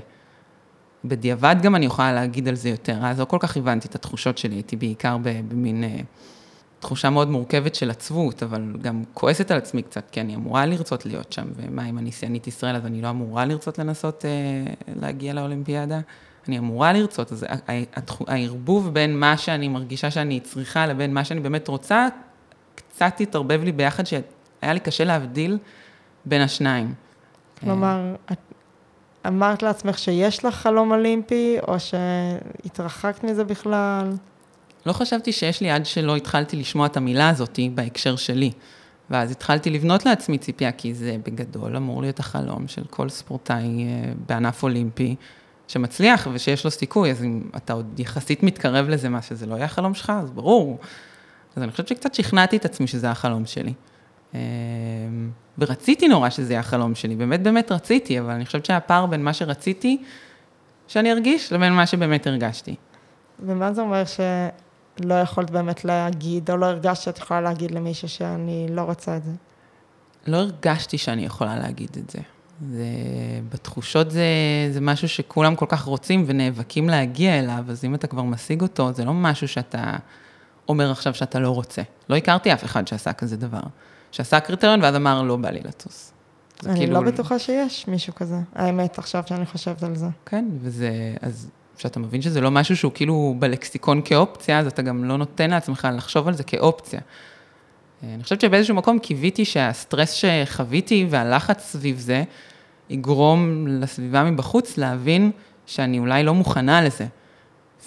בדיעבד 1.05 1.55
גם 1.61 1.75
אני 1.75 1.85
יכולה 1.85 2.13
להגיד 2.13 2.47
על 2.47 2.55
זה 2.55 2.69
יותר, 2.69 2.97
אז 3.01 3.19
לא 3.19 3.25
כל 3.25 3.37
כך 3.39 3.57
הבנתי 3.57 3.87
את 3.87 3.95
התחושות 3.95 4.37
שלי, 4.37 4.55
הייתי 4.55 4.75
בעיקר 4.75 5.17
במין 5.23 5.83
אה, 5.83 5.99
תחושה 6.79 7.09
מאוד 7.09 7.29
מורכבת 7.29 7.75
של 7.75 7.89
עצבות, 7.89 8.43
אבל 8.43 8.73
גם 8.81 9.03
כועסת 9.13 9.51
על 9.51 9.57
עצמי 9.57 9.81
קצת, 9.81 10.09
כי 10.11 10.21
אני 10.21 10.35
אמורה 10.35 10.65
לרצות 10.65 11.05
להיות 11.05 11.33
שם, 11.33 11.45
ומה 11.55 11.89
אם 11.89 11.97
אני 11.97 12.11
שיאנית 12.11 12.47
ישראל, 12.47 12.75
אז 12.75 12.85
אני 12.85 13.01
לא 13.01 13.09
אמורה 13.09 13.45
לרצות 13.45 13.79
לנסות 13.79 14.25
אה, 14.25 14.73
להגיע 15.01 15.33
לאולימפיאדה, 15.33 15.99
אני 16.47 16.57
אמורה 16.57 16.93
לרצות, 16.93 17.31
אז 17.31 17.45
הערבוב 18.27 18.93
בין 18.93 19.19
מה 19.19 19.37
שאני 19.37 19.67
מרגישה 19.67 20.11
שאני 20.11 20.39
צריכה 20.39 20.87
לבין 20.87 21.13
מה 21.13 21.23
שאני 21.23 21.39
באמת 21.39 21.67
רוצה, 21.67 22.07
קצת 22.75 23.13
התערבב 23.19 23.63
לי 23.63 23.71
ביחד, 23.71 24.05
שהיה 24.05 24.73
לי 24.73 24.79
קשה 24.79 25.03
להבדיל 25.03 25.57
בין 26.25 26.41
השניים. 26.41 26.93
כלומר, 27.59 28.15
את 28.31 28.52
אמרת 29.27 29.63
לעצמך 29.63 29.97
שיש 29.97 30.45
לך 30.45 30.55
חלום 30.55 30.91
אולימפי, 30.91 31.57
או 31.67 31.75
שהתרחקת 31.79 33.23
מזה 33.23 33.43
בכלל? 33.43 34.11
לא 34.85 34.93
חשבתי 34.93 35.31
שיש 35.31 35.61
לי 35.61 35.71
עד 35.71 35.85
שלא 35.85 36.15
התחלתי 36.15 36.57
לשמוע 36.57 36.85
את 36.85 36.97
המילה 36.97 37.29
הזאת 37.29 37.59
בהקשר 37.73 38.15
שלי. 38.15 38.51
ואז 39.09 39.31
התחלתי 39.31 39.69
לבנות 39.69 40.05
לעצמי 40.05 40.37
ציפייה, 40.37 40.71
כי 40.71 40.93
זה 40.93 41.17
בגדול 41.25 41.75
אמור 41.75 42.01
להיות 42.01 42.19
החלום 42.19 42.67
של 42.67 42.83
כל 42.89 43.09
ספורטאי 43.09 43.83
אה, 43.83 44.13
בענף 44.27 44.63
אולימפי 44.63 45.15
שמצליח 45.67 46.27
ושיש 46.33 46.65
לו 46.65 46.71
סיכוי, 46.71 47.11
אז 47.11 47.23
אם 47.23 47.41
אתה 47.55 47.73
עוד 47.73 47.99
יחסית 47.99 48.43
מתקרב 48.43 48.89
לזה, 48.89 49.09
מה 49.09 49.21
שזה 49.21 49.45
לא 49.45 49.55
יהיה 49.55 49.65
החלום 49.65 49.93
שלך, 49.93 50.13
אז 50.23 50.31
ברור. 50.31 50.79
אז 51.55 51.63
אני 51.63 51.71
חושבת 51.71 51.87
שקצת 51.87 52.13
שכנעתי 52.13 52.57
את 52.57 52.65
עצמי 52.65 52.87
שזה 52.87 53.11
החלום 53.11 53.45
שלי. 53.45 53.73
ורציתי 55.57 56.07
נורא 56.07 56.29
שזה 56.29 56.53
יהיה 56.53 56.59
החלום 56.59 56.95
שלי, 56.95 57.15
באמת 57.15 57.43
באמת 57.43 57.71
רציתי, 57.71 58.19
אבל 58.19 58.31
אני 58.31 58.45
חושבת 58.45 58.65
שהפער 58.65 59.05
בין 59.05 59.23
מה 59.23 59.33
שרציתי 59.33 60.03
שאני 60.87 61.11
ארגיש 61.11 61.53
לבין 61.53 61.73
מה 61.73 61.87
שבאמת 61.87 62.27
הרגשתי. 62.27 62.75
ומה 63.39 63.73
זה 63.73 63.81
אומר 63.81 64.03
שלא 64.05 65.13
יכולת 65.13 65.51
באמת 65.51 65.85
להגיד, 65.85 66.51
או 66.51 66.57
לא 66.57 66.65
הרגשת 66.65 67.03
שאת 67.03 67.17
יכולה 67.17 67.41
להגיד 67.41 67.71
למישהו 67.71 68.09
שאני 68.09 68.67
לא 68.69 68.81
רוצה 68.81 69.17
את 69.17 69.23
זה? 69.23 69.31
לא 70.27 70.37
הרגשתי 70.37 70.97
שאני 70.97 71.25
יכולה 71.25 71.59
להגיד 71.59 71.97
את 71.97 72.09
זה. 72.09 72.19
זה 72.71 72.85
בתחושות 73.53 74.11
זה, 74.11 74.25
זה 74.71 74.81
משהו 74.81 75.09
שכולם 75.09 75.55
כל 75.55 75.65
כך 75.69 75.83
רוצים 75.83 76.23
ונאבקים 76.27 76.89
להגיע 76.89 77.39
אליו, 77.39 77.65
אז 77.69 77.85
אם 77.85 77.95
אתה 77.95 78.07
כבר 78.07 78.23
משיג 78.23 78.61
אותו, 78.61 78.93
זה 78.93 79.05
לא 79.05 79.13
משהו 79.13 79.47
שאתה 79.47 79.97
אומר 80.69 80.91
עכשיו 80.91 81.13
שאתה 81.13 81.39
לא 81.39 81.49
רוצה. 81.49 81.81
לא 82.09 82.15
הכרתי 82.15 82.53
אף 82.53 82.63
אחד 82.63 82.87
שעשה 82.87 83.13
כזה 83.13 83.37
דבר. 83.37 83.59
שעשה 84.13 84.39
קריטריון 84.39 84.81
ואז 84.81 84.95
אמר, 84.95 85.21
לא 85.21 85.35
בא 85.35 85.49
לי 85.49 85.59
לטוס. 85.63 86.13
אני 86.65 86.75
כאילו... 86.75 86.93
לא 86.93 87.11
בטוחה 87.11 87.39
שיש 87.39 87.87
מישהו 87.87 88.15
כזה, 88.15 88.35
האמת, 88.55 88.97
עכשיו 88.97 89.23
שאני 89.25 89.45
חושבת 89.45 89.83
על 89.83 89.95
זה. 89.95 90.07
כן, 90.25 90.45
וזה, 90.61 91.15
אז 91.21 91.49
כשאתה 91.77 91.99
מבין 91.99 92.21
שזה 92.21 92.41
לא 92.41 92.51
משהו 92.51 92.77
שהוא 92.77 92.91
כאילו 92.95 93.35
בלקסיקון 93.39 94.01
כאופציה, 94.05 94.59
אז 94.59 94.67
אתה 94.67 94.81
גם 94.81 95.03
לא 95.03 95.17
נותן 95.17 95.49
לעצמך 95.49 95.87
לחשוב 95.93 96.27
על 96.27 96.33
זה 96.33 96.43
כאופציה. 96.43 96.99
אני 98.03 98.23
חושבת 98.23 98.41
שבאיזשהו 98.41 98.75
מקום 98.75 98.99
קיוויתי 98.99 99.45
שהסטרס 99.45 100.11
שחוויתי 100.11 101.07
והלחץ 101.09 101.61
סביב 101.61 101.99
זה, 101.99 102.23
יגרום 102.89 103.67
לסביבה 103.67 104.23
מבחוץ 104.23 104.77
להבין 104.77 105.31
שאני 105.65 105.99
אולי 105.99 106.23
לא 106.23 106.33
מוכנה 106.33 106.81
לזה. 106.81 107.05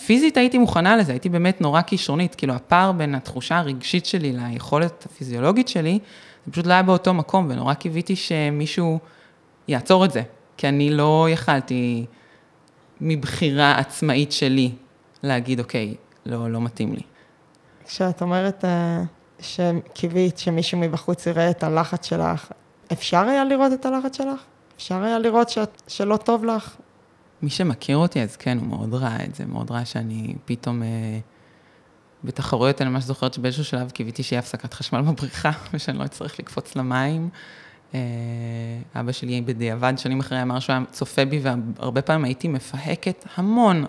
פיזית 0.04 0.36
הייתי 0.36 0.58
מוכנה 0.58 0.96
לזה, 0.96 1.12
הייתי 1.12 1.28
באמת 1.28 1.60
נורא 1.60 1.82
כישרונית, 1.82 2.34
כאילו 2.34 2.54
הפער 2.54 2.92
בין 2.92 3.14
התחושה 3.14 3.58
הרגשית 3.58 4.06
שלי 4.06 4.32
ליכולת 4.32 5.06
הפיזיולוגית 5.06 5.68
שלי, 5.68 5.98
זה 6.46 6.52
פשוט 6.52 6.66
לא 6.66 6.72
היה 6.72 6.82
באותו 6.82 7.14
מקום, 7.14 7.46
ונורא 7.50 7.74
קיוויתי 7.74 8.16
שמישהו 8.16 8.98
יעצור 9.68 10.04
את 10.04 10.10
זה, 10.10 10.22
כי 10.56 10.68
אני 10.68 10.90
לא 10.90 11.26
יכלתי 11.30 12.06
מבחירה 13.00 13.78
עצמאית 13.78 14.32
שלי 14.32 14.72
להגיד, 15.22 15.60
אוקיי, 15.60 15.94
לא, 16.26 16.50
לא 16.50 16.60
מתאים 16.60 16.92
לי. 16.92 17.02
כשאת 17.86 18.22
אומרת 18.22 18.64
אה, 18.64 19.02
שקיווית 19.40 20.38
שמישהו 20.38 20.78
מבחוץ 20.78 21.26
יראה 21.26 21.50
את 21.50 21.62
הלחץ 21.62 22.06
שלך, 22.06 22.50
אפשר 22.92 23.28
היה 23.28 23.44
לראות 23.44 23.72
את 23.72 23.86
הלחץ 23.86 24.16
שלך? 24.16 24.40
אפשר 24.76 25.02
היה 25.02 25.18
לראות 25.18 25.48
שאת, 25.48 25.82
שלא 25.88 26.16
טוב 26.16 26.44
לך? 26.44 26.76
מי 27.42 27.50
שמכיר 27.50 27.96
אותי, 27.96 28.22
אז 28.22 28.36
כן, 28.36 28.58
הוא 28.58 28.68
מאוד 28.68 28.94
ראה 28.94 29.24
את 29.24 29.34
זה, 29.34 29.46
מאוד 29.46 29.70
ראה 29.70 29.84
שאני 29.84 30.34
פתאום... 30.44 30.82
אה, 30.82 31.18
בתחרויות, 32.24 32.82
אני 32.82 32.90
ממש 32.90 33.04
זוכרת 33.04 33.34
שבאיזשהו 33.34 33.64
שלב 33.64 33.90
קיוויתי 33.90 34.22
שיהיה 34.22 34.40
הפסקת 34.40 34.74
חשמל 34.74 35.02
בבריכה, 35.02 35.50
ושאני 35.72 35.98
לא 35.98 36.04
אצטרך 36.04 36.38
לקפוץ 36.38 36.76
למים. 36.76 37.28
אה, 37.94 38.00
אבא 38.94 39.12
שלי 39.12 39.40
בדיעבד, 39.40 39.94
שנים 39.96 40.20
אחרי, 40.20 40.42
אמר 40.42 40.58
שהוא 40.58 40.74
היה 40.74 40.84
צופה 40.90 41.24
בי, 41.24 41.40
והרבה 41.42 42.02
פעמים 42.02 42.24
הייתי 42.24 42.48
מפהקת 42.48 43.24
המון 43.36 43.84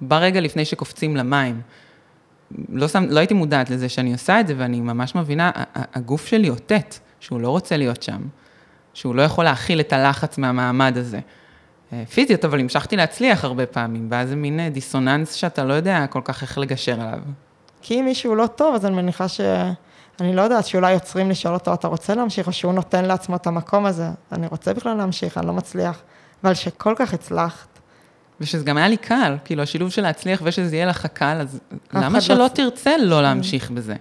ברגע 0.00 0.40
לפני 0.40 0.64
שקופצים 0.64 1.16
למים. 1.16 1.60
לא, 2.68 2.88
שם, 2.88 3.04
לא 3.08 3.18
הייתי 3.18 3.34
מודעת 3.34 3.70
לזה 3.70 3.88
שאני 3.88 4.12
עושה 4.12 4.40
את 4.40 4.46
זה, 4.46 4.54
ואני 4.56 4.80
ממש 4.80 5.14
מבינה, 5.14 5.50
הגוף 5.74 6.26
שלי 6.26 6.48
אותת 6.48 6.94
שהוא 7.20 7.40
לא 7.40 7.48
רוצה 7.48 7.76
להיות 7.76 8.02
שם, 8.02 8.20
שהוא 8.94 9.14
לא 9.14 9.22
יכול 9.22 9.44
להכיל 9.44 9.80
את 9.80 9.92
הלחץ 9.92 10.38
מהמעמד 10.38 10.96
הזה. 10.96 11.20
אה, 11.94 12.06
פיזיות, 12.06 12.44
אבל 12.44 12.60
המשכתי 12.60 12.96
להצליח 12.96 13.44
הרבה 13.44 13.66
פעמים, 13.66 14.06
ואז 14.10 14.28
זה 14.28 14.36
מין 14.36 14.60
אה, 14.60 14.68
דיסוננס 14.68 15.32
שאתה 15.32 15.64
לא 15.64 15.74
יודע 15.74 16.06
כל 16.06 16.20
כך 16.24 16.42
איך 16.42 16.58
לגשר 16.58 17.00
עליו. 17.00 17.18
כי 17.82 18.00
אם 18.00 18.04
מישהו 18.04 18.34
לא 18.34 18.46
טוב, 18.46 18.74
אז 18.74 18.86
אני 18.86 18.96
מניחה 18.96 19.28
ש... 19.28 19.40
אני 20.20 20.36
לא 20.36 20.42
יודעת, 20.42 20.66
שאולי 20.66 20.92
יוצרים 20.92 21.30
לשאול 21.30 21.54
אותו, 21.54 21.74
אתה 21.74 21.88
רוצה 21.88 22.14
להמשיך, 22.14 22.46
או 22.46 22.52
שהוא 22.52 22.72
נותן 22.72 23.04
לעצמו 23.04 23.36
את 23.36 23.46
המקום 23.46 23.86
הזה. 23.86 24.08
אני 24.32 24.46
רוצה 24.46 24.74
בכלל 24.74 24.96
להמשיך, 24.96 25.38
אני 25.38 25.46
לא 25.46 25.52
מצליח. 25.52 26.02
אבל 26.44 26.54
שכל 26.54 26.94
כך 26.96 27.14
הצלחת. 27.14 27.68
ושזה 28.40 28.64
גם 28.64 28.76
היה 28.76 28.88
לי 28.88 28.96
קל, 28.96 29.36
כאילו 29.44 29.62
השילוב 29.62 29.90
של 29.90 30.02
להצליח 30.02 30.40
ושזה 30.44 30.76
יהיה 30.76 30.86
לך 30.86 31.06
קל, 31.06 31.36
אז 31.40 31.60
למה 31.92 32.20
שלא 32.20 32.38
לא... 32.38 32.48
תרצה 32.48 32.96
לא 32.98 33.22
להמשיך 33.22 33.70
בזה? 33.70 33.96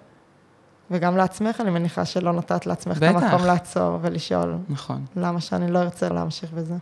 וגם 0.92 1.18
לעצמך, 1.18 1.62
אני 1.62 1.70
מניחה 1.70 2.06
שלא 2.06 2.34
נתת 2.34 2.66
לעצמך 2.66 2.98
בטח. 2.98 3.18
את 3.18 3.24
המקום 3.24 3.46
לעצור 3.46 4.00
ולשאול. 4.02 4.58
נכון. 4.70 5.06
למה 5.16 5.42
שאני 5.42 5.72
לא 5.72 5.80
ארצה 5.80 6.10
להמשיך 6.10 6.52
בזה. 6.52 6.76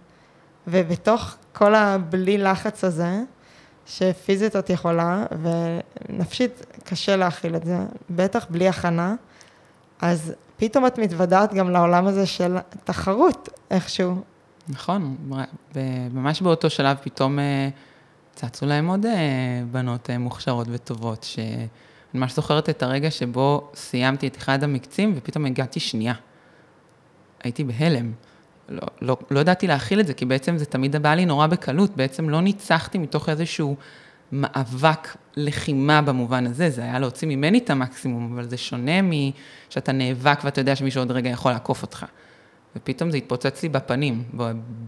ובתוך 0.68 1.36
כל 1.54 1.76
הבלי 1.76 2.38
לחץ 2.38 2.84
הזה, 2.84 3.20
שפיזית 3.86 4.56
את 4.56 4.70
יכולה, 4.70 5.26
ונפשית 5.42 6.66
קשה 6.84 7.16
להכיל 7.16 7.56
את 7.56 7.66
זה, 7.66 7.78
בטח 8.10 8.46
בלי 8.50 8.68
הכנה, 8.68 9.16
אז 10.02 10.34
פתאום 10.58 10.88
את 10.88 11.00
מתוודעת 11.00 11.54
גם 11.54 11.70
לעולם 11.70 12.08
הזה 12.08 12.26
של 12.26 12.58
תחרות 12.84 13.50
איכשהו. 13.72 14.16
נכון, 14.70 15.18
וממש 15.76 16.42
באותו 16.42 16.70
שלב 16.70 16.98
פתאום 17.02 17.40
אה, 17.40 17.70
צצו 18.36 18.66
להם 18.66 18.88
עוד 18.88 19.06
אה, 19.06 19.12
בנות 19.72 20.10
אה, 20.10 20.18
מוכשרות 20.18 20.68
וטובות, 20.72 21.24
שאני 21.24 21.68
ממש 22.14 22.36
זוכרת 22.36 22.70
את 22.70 22.84
הרגע 22.84 23.12
שבו 23.12 23.72
סיימתי 23.76 24.28
את 24.28 24.38
אחד 24.38 24.64
המקצים 24.64 25.14
ופתאום 25.16 25.46
הגעתי 25.46 25.80
שנייה. 25.80 26.14
הייתי 27.44 27.64
בהלם. 27.64 28.12
לא, 28.72 28.88
לא, 29.02 29.18
לא 29.32 29.40
ידעתי 29.40 29.68
להכיל 29.68 30.00
את 30.00 30.08
זה, 30.08 30.14
כי 30.14 30.26
בעצם 30.26 30.58
זה 30.58 30.66
תמיד 30.66 30.96
בא 30.96 31.14
לי 31.14 31.26
נורא 31.26 31.48
בקלות, 31.48 31.96
בעצם 31.96 32.30
לא 32.30 32.42
ניצחתי 32.42 32.98
מתוך 32.98 33.30
איזשהו 33.30 33.76
מאבק 34.32 35.18
לחימה 35.36 36.02
במובן 36.02 36.48
הזה, 36.48 36.70
זה 36.70 36.82
היה 36.82 37.00
להוציא 37.00 37.28
ממני 37.28 37.58
את 37.58 37.70
המקסימום, 37.70 38.34
אבל 38.34 38.50
זה 38.50 38.58
שונה 38.58 39.02
משאתה 39.02 39.92
נאבק 39.92 40.40
ואתה 40.44 40.62
יודע 40.62 40.76
שמישהו 40.76 41.02
עוד 41.02 41.12
רגע 41.12 41.30
יכול 41.30 41.52
לעקוף 41.52 41.82
אותך. 41.82 42.06
ופתאום 42.76 43.12
זה 43.12 43.18
התפוצץ 43.18 43.64
לי 43.64 43.70
בפנים, 43.70 44.24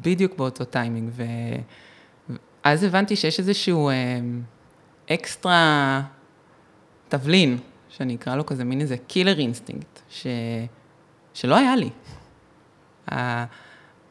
בדיוק 0.02 0.38
באותו 0.38 0.66
טיימינג, 0.66 1.12
ואז 2.64 2.84
הבנתי 2.84 3.16
שיש 3.16 3.40
איזשהו 3.40 3.90
אה, 3.90 4.20
אקסטרה 5.12 6.02
תבלין, 7.10 7.58
שאני 7.90 8.16
אקרא 8.16 8.36
לו 8.36 8.46
כזה 8.46 8.64
מין 8.64 8.82
איזה 8.82 8.98
killer 8.98 9.40
instinct, 9.40 10.00
ש... 10.10 10.28
שלא 11.34 11.56
היה 11.56 11.76
לי. 11.76 11.90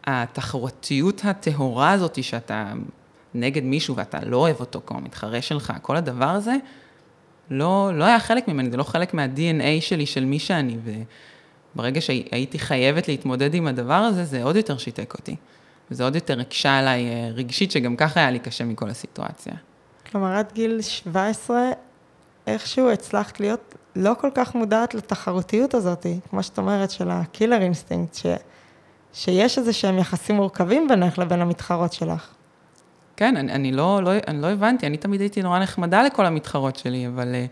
התחרותיות 0.07 1.21
הטהורה 1.25 1.93
הזאת, 1.93 2.25
שאתה 2.25 2.73
נגד 3.35 3.63
מישהו 3.63 3.97
ואתה 3.97 4.19
לא 4.25 4.37
אוהב 4.37 4.61
אותו 4.61 4.81
כמו 4.87 5.01
מתחרה 5.01 5.43
שלך, 5.43 5.73
כל 5.83 5.97
הדבר 5.97 6.29
הזה, 6.29 6.57
לא, 7.51 7.91
לא 7.95 8.05
היה 8.05 8.21
חלק 8.21 8.49
ממני, 8.49 8.71
זה 8.71 8.77
לא 8.77 8.83
חלק 8.83 9.15
מה-DNA 9.15 9.81
שלי, 9.81 10.07
של 10.07 10.25
מי 10.25 10.39
שאני, 10.39 10.79
וברגע 11.75 12.01
שהייתי 12.01 12.59
חייבת 12.59 13.09
להתמודד 13.09 13.55
עם 13.55 13.67
הדבר 13.67 13.95
הזה, 13.95 14.25
זה 14.25 14.43
עוד 14.43 14.57
יותר 14.57 14.79
שיתק 14.79 15.15
אותי. 15.15 15.37
וזה 15.91 16.05
עוד 16.05 16.15
יותר 16.15 16.41
הקשה 16.41 16.79
עליי 16.79 17.09
אה, 17.09 17.29
רגשית, 17.35 17.71
שגם 17.71 17.97
ככה 17.97 18.21
היה 18.21 18.31
לי 18.31 18.39
קשה 18.39 18.65
מכל 18.65 18.91
הסיטואציה. 18.91 19.53
כלומר, 20.11 20.33
עד 20.33 20.53
גיל 20.53 20.83
17, 20.83 21.71
איכשהו 22.47 22.91
הצלחת 22.91 23.41
להיות 23.41 23.75
לא 23.97 24.13
כל 24.21 24.29
כך 24.35 24.55
מודעת 24.55 24.95
לתחרותיות 24.95 25.75
הזאת, 25.75 26.07
כמו 26.31 26.43
שאת 26.43 26.59
אומרת, 26.59 26.91
של 26.91 27.11
ה 27.11 27.18
killer 27.18 27.63
instinct, 27.63 28.15
ש... 28.15 28.27
שיש 29.13 29.59
איזה 29.59 29.73
שהם 29.73 29.99
יחסים 29.99 30.37
מורכבים 30.37 30.89
בינך 30.89 31.19
לבין 31.19 31.41
המתחרות 31.41 31.93
שלך. 31.93 32.29
כן, 33.17 33.37
אני, 33.37 33.53
אני, 33.53 33.73
לא, 33.73 34.03
לא, 34.03 34.11
אני 34.29 34.43
לא 34.43 34.47
הבנתי, 34.47 34.87
אני 34.87 34.97
תמיד 34.97 35.21
הייתי 35.21 35.43
נורא 35.43 35.59
נחמדה 35.59 36.03
לכל 36.03 36.27
המתחרות 36.27 36.77
שלי, 36.77 37.07
אבל 37.07 37.35
אה, 37.35 37.47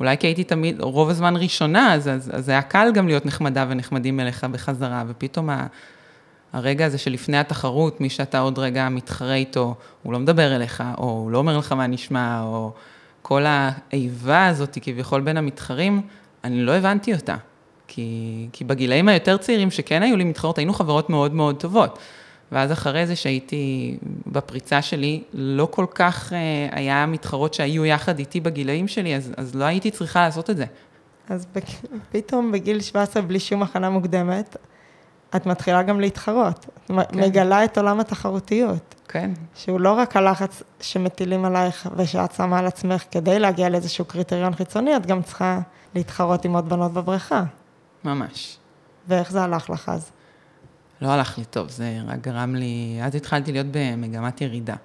אולי 0.00 0.18
כי 0.18 0.26
הייתי 0.26 0.44
תמיד, 0.44 0.80
רוב 0.80 1.10
הזמן 1.10 1.36
ראשונה, 1.36 1.94
אז, 1.94 2.08
אז, 2.08 2.30
אז 2.34 2.48
היה 2.48 2.62
קל 2.62 2.90
גם 2.94 3.06
להיות 3.06 3.26
נחמדה 3.26 3.66
ונחמדים 3.68 4.20
אליך 4.20 4.44
בחזרה, 4.44 5.04
ופתאום 5.08 5.50
ה, 5.50 5.66
הרגע 6.52 6.86
הזה 6.86 6.98
שלפני 6.98 7.38
התחרות, 7.38 8.00
מי 8.00 8.10
שאתה 8.10 8.38
עוד 8.38 8.58
רגע 8.58 8.88
מתחרה 8.88 9.34
איתו, 9.34 9.74
הוא 10.02 10.12
לא 10.12 10.18
מדבר 10.18 10.56
אליך, 10.56 10.82
או 10.98 11.10
הוא 11.10 11.30
לא 11.30 11.38
אומר 11.38 11.58
לך 11.58 11.72
מה 11.72 11.86
נשמע, 11.86 12.42
או 12.42 12.72
כל 13.22 13.44
האיבה 13.46 14.46
הזאת 14.46 14.78
כביכול 14.82 15.20
בין 15.20 15.36
המתחרים, 15.36 16.02
אני 16.44 16.62
לא 16.62 16.72
הבנתי 16.72 17.14
אותה. 17.14 17.36
כי, 17.94 18.48
כי 18.52 18.64
בגילאים 18.64 19.08
היותר 19.08 19.36
צעירים 19.36 19.70
שכן 19.70 20.02
היו 20.02 20.16
לי 20.16 20.24
מתחרות, 20.24 20.58
היינו 20.58 20.72
חברות 20.72 21.10
מאוד 21.10 21.34
מאוד 21.34 21.56
טובות. 21.56 21.98
ואז 22.52 22.72
אחרי 22.72 23.06
זה 23.06 23.16
שהייתי 23.16 23.96
בפריצה 24.26 24.82
שלי, 24.82 25.22
לא 25.34 25.68
כל 25.70 25.86
כך 25.94 26.32
אה, 26.32 26.38
היה 26.72 27.06
מתחרות 27.06 27.54
שהיו 27.54 27.84
יחד 27.84 28.18
איתי 28.18 28.40
בגילאים 28.40 28.88
שלי, 28.88 29.16
אז, 29.16 29.32
אז 29.36 29.54
לא 29.54 29.64
הייתי 29.64 29.90
צריכה 29.90 30.22
לעשות 30.22 30.50
את 30.50 30.56
זה. 30.56 30.64
אז 31.28 31.46
פתאום 32.12 32.52
בגיל 32.52 32.80
17, 32.80 33.22
בלי 33.22 33.40
שום 33.40 33.62
הכנה 33.62 33.90
מוקדמת, 33.90 34.56
את 35.36 35.46
מתחילה 35.46 35.82
גם 35.82 36.00
להתחרות. 36.00 36.66
את 36.84 36.90
כן. 36.90 37.20
מגלה 37.20 37.64
את 37.64 37.78
עולם 37.78 38.00
התחרותיות. 38.00 38.94
כן. 39.08 39.30
שהוא 39.54 39.80
לא 39.80 39.92
רק 39.92 40.16
הלחץ 40.16 40.62
שמטילים 40.80 41.44
עלייך 41.44 41.88
ושאת 41.96 42.32
שמה 42.32 42.58
על 42.58 42.66
עצמך 42.66 43.04
כדי 43.10 43.38
להגיע 43.38 43.68
לאיזשהו 43.68 44.04
קריטריון 44.04 44.54
חיצוני, 44.54 44.96
את 44.96 45.06
גם 45.06 45.22
צריכה 45.22 45.60
להתחרות 45.94 46.44
עם 46.44 46.54
עוד 46.54 46.68
בנות 46.68 46.92
בבריכה. 46.92 47.42
ממש. 48.04 48.56
ואיך 49.08 49.32
זה 49.32 49.42
הלך 49.42 49.70
לך 49.70 49.88
אז? 49.88 50.10
לא 51.00 51.08
הלך 51.08 51.38
לי 51.38 51.44
טוב, 51.44 51.70
זה 51.70 51.98
רק 52.06 52.20
גרם 52.20 52.54
לי, 52.54 52.98
אז 53.02 53.14
התחלתי 53.14 53.52
להיות 53.52 53.66
במגמת 53.70 54.40
ירידה. 54.40 54.76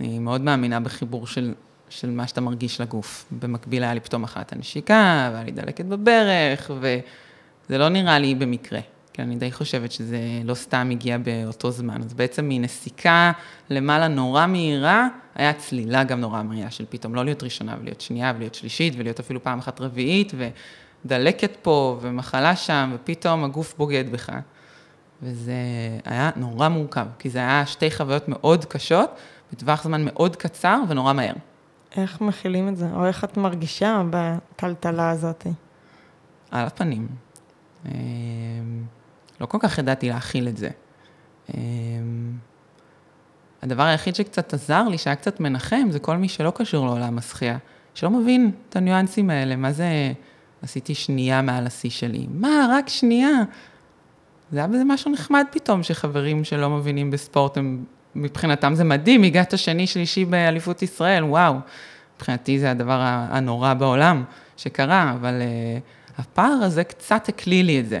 אני 0.00 0.18
מאוד 0.18 0.40
מאמינה 0.40 0.80
בחיבור 0.80 1.26
של, 1.26 1.54
של 1.88 2.10
מה 2.10 2.26
שאתה 2.26 2.40
מרגיש 2.40 2.80
לגוף. 2.80 3.24
במקביל 3.40 3.82
היה 3.82 3.94
לי 3.94 4.00
פתאום 4.00 4.24
אחת 4.24 4.52
הנשיקה, 4.52 5.30
והיה 5.32 5.44
לי 5.44 5.52
דלקת 5.52 5.84
בברך, 5.84 6.70
וזה 6.80 7.78
לא 7.78 7.88
נראה 7.88 8.18
לי 8.18 8.34
במקרה. 8.34 8.80
כי 9.12 9.22
אני 9.22 9.36
די 9.36 9.52
חושבת 9.52 9.92
שזה 9.92 10.18
לא 10.44 10.54
סתם 10.54 10.88
הגיע 10.90 11.18
באותו 11.18 11.70
זמן. 11.70 12.02
אז 12.02 12.14
בעצם 12.14 12.48
מנסיקה 12.48 13.32
למעלה 13.70 14.08
נורא 14.08 14.46
מהירה, 14.46 15.08
היה 15.34 15.52
צלילה 15.52 16.04
גם 16.04 16.20
נורא 16.20 16.42
מהירה 16.42 16.70
של 16.70 16.84
פתאום 16.88 17.14
לא 17.14 17.24
להיות 17.24 17.42
ראשונה 17.42 17.76
ולהיות 17.80 18.00
שנייה 18.00 18.32
ולהיות 18.36 18.54
שלישית 18.54 18.94
ולהיות 18.96 19.20
אפילו 19.20 19.42
פעם 19.42 19.58
אחת 19.58 19.80
רביעית 19.80 20.32
ודלקת 21.04 21.56
פה 21.62 21.98
ומחלה 22.00 22.56
שם 22.56 22.90
ופתאום 22.94 23.44
הגוף 23.44 23.74
בוגד 23.78 24.04
בך. 24.12 24.30
וזה 25.22 25.52
היה 26.04 26.30
נורא 26.36 26.68
מורכב, 26.68 27.06
כי 27.18 27.30
זה 27.30 27.38
היה 27.38 27.66
שתי 27.66 27.90
חוויות 27.90 28.28
מאוד 28.28 28.64
קשות, 28.64 29.10
בטווח 29.52 29.84
זמן 29.84 30.04
מאוד 30.04 30.36
קצר 30.36 30.80
ונורא 30.88 31.12
מהר. 31.12 31.34
איך 31.96 32.20
מכילים 32.20 32.68
את 32.68 32.76
זה? 32.76 32.86
או 32.94 33.06
איך 33.06 33.24
את 33.24 33.36
מרגישה 33.36 34.02
בטלטלה 34.10 35.10
הזאת? 35.10 35.46
על 36.50 36.66
הפנים. 36.66 37.08
אמ, 37.86 37.92
לא 39.40 39.46
כל 39.46 39.58
כך 39.60 39.78
ידעתי 39.78 40.08
להכיל 40.08 40.48
את 40.48 40.56
זה. 40.56 40.68
אמ, 41.54 42.32
הדבר 43.62 43.82
היחיד 43.82 44.14
שקצת 44.14 44.54
עזר 44.54 44.82
לי, 44.88 44.98
שהיה 44.98 45.16
קצת 45.16 45.40
מנחם, 45.40 45.88
זה 45.90 45.98
כל 45.98 46.16
מי 46.16 46.28
שלא 46.28 46.52
קשור 46.54 46.86
לעולם 46.86 47.18
השחייה, 47.18 47.58
שלא 47.94 48.10
מבין 48.10 48.50
את 48.68 48.76
הניואנסים 48.76 49.30
האלה, 49.30 49.56
מה 49.56 49.72
זה 49.72 50.12
עשיתי 50.62 50.94
שנייה 50.94 51.42
מעל 51.42 51.66
השיא 51.66 51.90
שלי? 51.90 52.26
מה, 52.30 52.66
רק 52.70 52.88
שנייה? 52.88 53.30
זה 54.52 54.58
היה 54.58 54.66
בזה 54.66 54.84
משהו 54.84 55.10
נחמד 55.10 55.44
פתאום, 55.50 55.82
שחברים 55.82 56.44
שלא 56.44 56.70
מבינים 56.70 57.10
בספורט, 57.10 57.56
הם, 57.56 57.84
מבחינתם 58.14 58.74
זה 58.74 58.84
מדהים, 58.84 59.22
הגעת 59.22 59.58
שני, 59.58 59.86
שלישי 59.86 60.24
באליפות 60.24 60.82
ישראל, 60.82 61.24
וואו. 61.24 61.54
מבחינתי 62.16 62.58
זה 62.58 62.70
הדבר 62.70 63.00
הנורא 63.30 63.74
בעולם 63.74 64.24
שקרה, 64.56 65.12
אבל 65.14 65.34
uh, 65.40 66.20
הפער 66.20 66.58
הזה 66.62 66.84
קצת 66.84 67.28
הקליל 67.28 67.66
לי 67.66 67.80
את 67.80 67.88
זה. 67.88 68.00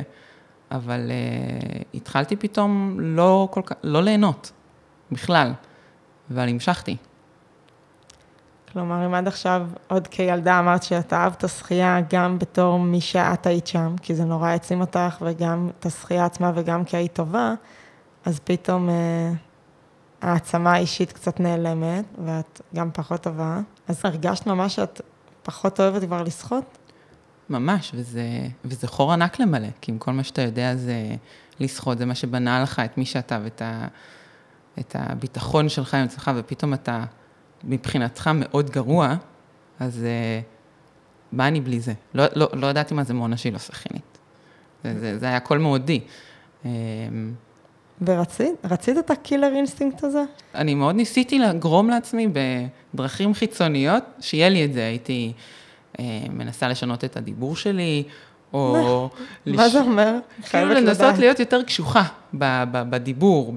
אבל 0.70 1.10
uh, 1.10 1.84
התחלתי 1.94 2.36
פתאום 2.36 2.96
לא 3.00 3.48
כל 3.50 3.60
לא 3.82 4.02
ליהנות 4.02 4.52
בכלל, 5.12 5.52
אבל 6.30 6.48
המשכתי. 6.48 6.96
כלומר, 8.72 9.06
אם 9.06 9.14
עד 9.14 9.28
עכשיו, 9.28 9.66
עוד 9.88 10.06
כילדה 10.06 10.58
אמרת 10.58 10.82
שאת 10.82 11.12
אהבת 11.12 11.44
שחייה 11.48 12.00
גם 12.12 12.38
בתור 12.38 12.78
מי 12.78 13.00
שאת 13.00 13.46
היית 13.46 13.66
שם, 13.66 13.94
כי 14.02 14.14
זה 14.14 14.24
נורא 14.24 14.48
העצים 14.48 14.80
אותך, 14.80 15.22
וגם 15.26 15.70
את 15.78 15.86
השחייה 15.86 16.24
עצמה 16.24 16.52
וגם 16.54 16.84
כי 16.84 16.96
היית 16.96 17.12
טובה, 17.12 17.54
אז 18.24 18.40
פתאום 18.44 18.88
אה, 18.88 19.32
העצמה 20.22 20.72
האישית 20.72 21.12
קצת 21.12 21.40
נעלמת, 21.40 22.04
ואת 22.24 22.60
גם 22.74 22.90
פחות 22.92 23.22
טובה. 23.22 23.60
אז 23.88 24.00
הרגשת 24.04 24.46
ממש 24.46 24.76
שאת 24.76 25.00
פחות 25.42 25.80
אוהבת 25.80 26.04
כבר 26.04 26.22
לשחות? 26.22 26.78
ממש, 27.50 27.92
וזה, 27.94 28.22
וזה 28.64 28.86
חור 28.86 29.12
ענק 29.12 29.40
למלא, 29.40 29.68
כי 29.80 29.92
אם 29.92 29.98
כל 29.98 30.12
מה 30.12 30.24
שאתה 30.24 30.42
יודע 30.42 30.76
זה 30.76 31.14
לשחות, 31.60 31.98
זה 31.98 32.06
מה 32.06 32.14
שבנה 32.14 32.62
לך 32.62 32.80
את 32.84 32.98
מי 32.98 33.04
שאתה 33.04 33.38
ואת 33.44 33.62
ה, 33.62 33.86
את 34.78 34.96
הביטחון 34.98 35.68
שלך 35.68 35.94
עם 35.94 36.04
עצמך, 36.04 36.30
ופתאום 36.36 36.74
אתה 36.74 37.04
מבחינתך 37.64 38.30
מאוד 38.34 38.70
גרוע, 38.70 39.14
אז 39.80 39.98
אה, 39.98 40.44
מה 41.32 41.48
אני 41.48 41.60
בלי 41.60 41.80
זה? 41.80 41.92
לא, 42.14 42.24
לא, 42.36 42.48
לא 42.52 42.66
ידעתי 42.66 42.94
מה 42.94 43.04
זה 43.04 43.14
מונה 43.14 43.36
שהיא 43.36 43.52
לא 43.52 43.58
שחיינית. 43.58 44.18
זה, 44.84 45.00
זה, 45.00 45.18
זה 45.18 45.26
היה 45.26 45.40
כל 45.40 45.58
מאודי. 45.58 46.00
אמ, 46.62 46.66
ורצית? 48.02 48.54
רצית 48.64 48.98
את 48.98 49.10
ה 49.10 49.16
killer 49.16 49.52
instinct 49.56 50.04
הזה? 50.04 50.22
אני 50.54 50.74
מאוד 50.74 50.94
ניסיתי 50.94 51.38
לגרום 51.38 51.90
לעצמי 51.90 52.28
בדרכים 52.94 53.34
חיצוניות, 53.34 54.04
שיהיה 54.20 54.48
לי 54.48 54.64
את 54.64 54.72
זה. 54.72 54.86
הייתי 54.86 55.32
אה, 55.92 56.00
מנסה 56.30 56.68
לשנות 56.68 57.04
את 57.04 57.16
הדיבור 57.16 57.56
שלי, 57.56 58.04
או... 58.52 59.08
מה 59.46 59.68
זה 59.68 59.80
אומר? 59.80 60.14
כאילו 60.50 60.74
לנסות 60.74 61.18
להיות 61.18 61.40
יותר 61.40 61.62
קשוחה 61.62 62.02
בדיבור, 62.34 63.54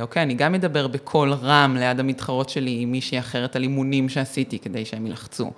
אוקיי, 0.00 0.22
אני 0.22 0.34
גם 0.34 0.54
אדבר 0.54 0.86
בקול 0.86 1.32
רם 1.32 1.76
ליד 1.76 2.00
המתחרות 2.00 2.48
שלי 2.48 2.78
עם 2.80 2.92
מישהי 2.92 3.18
אחרת 3.18 3.56
על 3.56 3.62
אימונים 3.62 4.08
שעשיתי 4.08 4.58
כדי 4.58 4.84
שהם 4.84 5.06
ילחצו, 5.06 5.50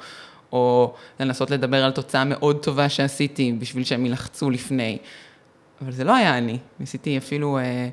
או 0.52 0.94
לנסות 1.20 1.50
לדבר 1.50 1.84
על 1.84 1.90
תוצאה 1.90 2.24
מאוד 2.24 2.62
טובה 2.62 2.88
שעשיתי 2.88 3.52
בשביל 3.58 3.84
שהם 3.84 4.06
ילחצו 4.06 4.50
לפני. 4.50 4.98
אבל 5.82 5.92
זה 5.92 6.04
לא 6.04 6.14
היה 6.14 6.38
אני, 6.38 6.58
ניסיתי 6.80 7.18
אפילו 7.18 7.58
אה, 7.58 7.88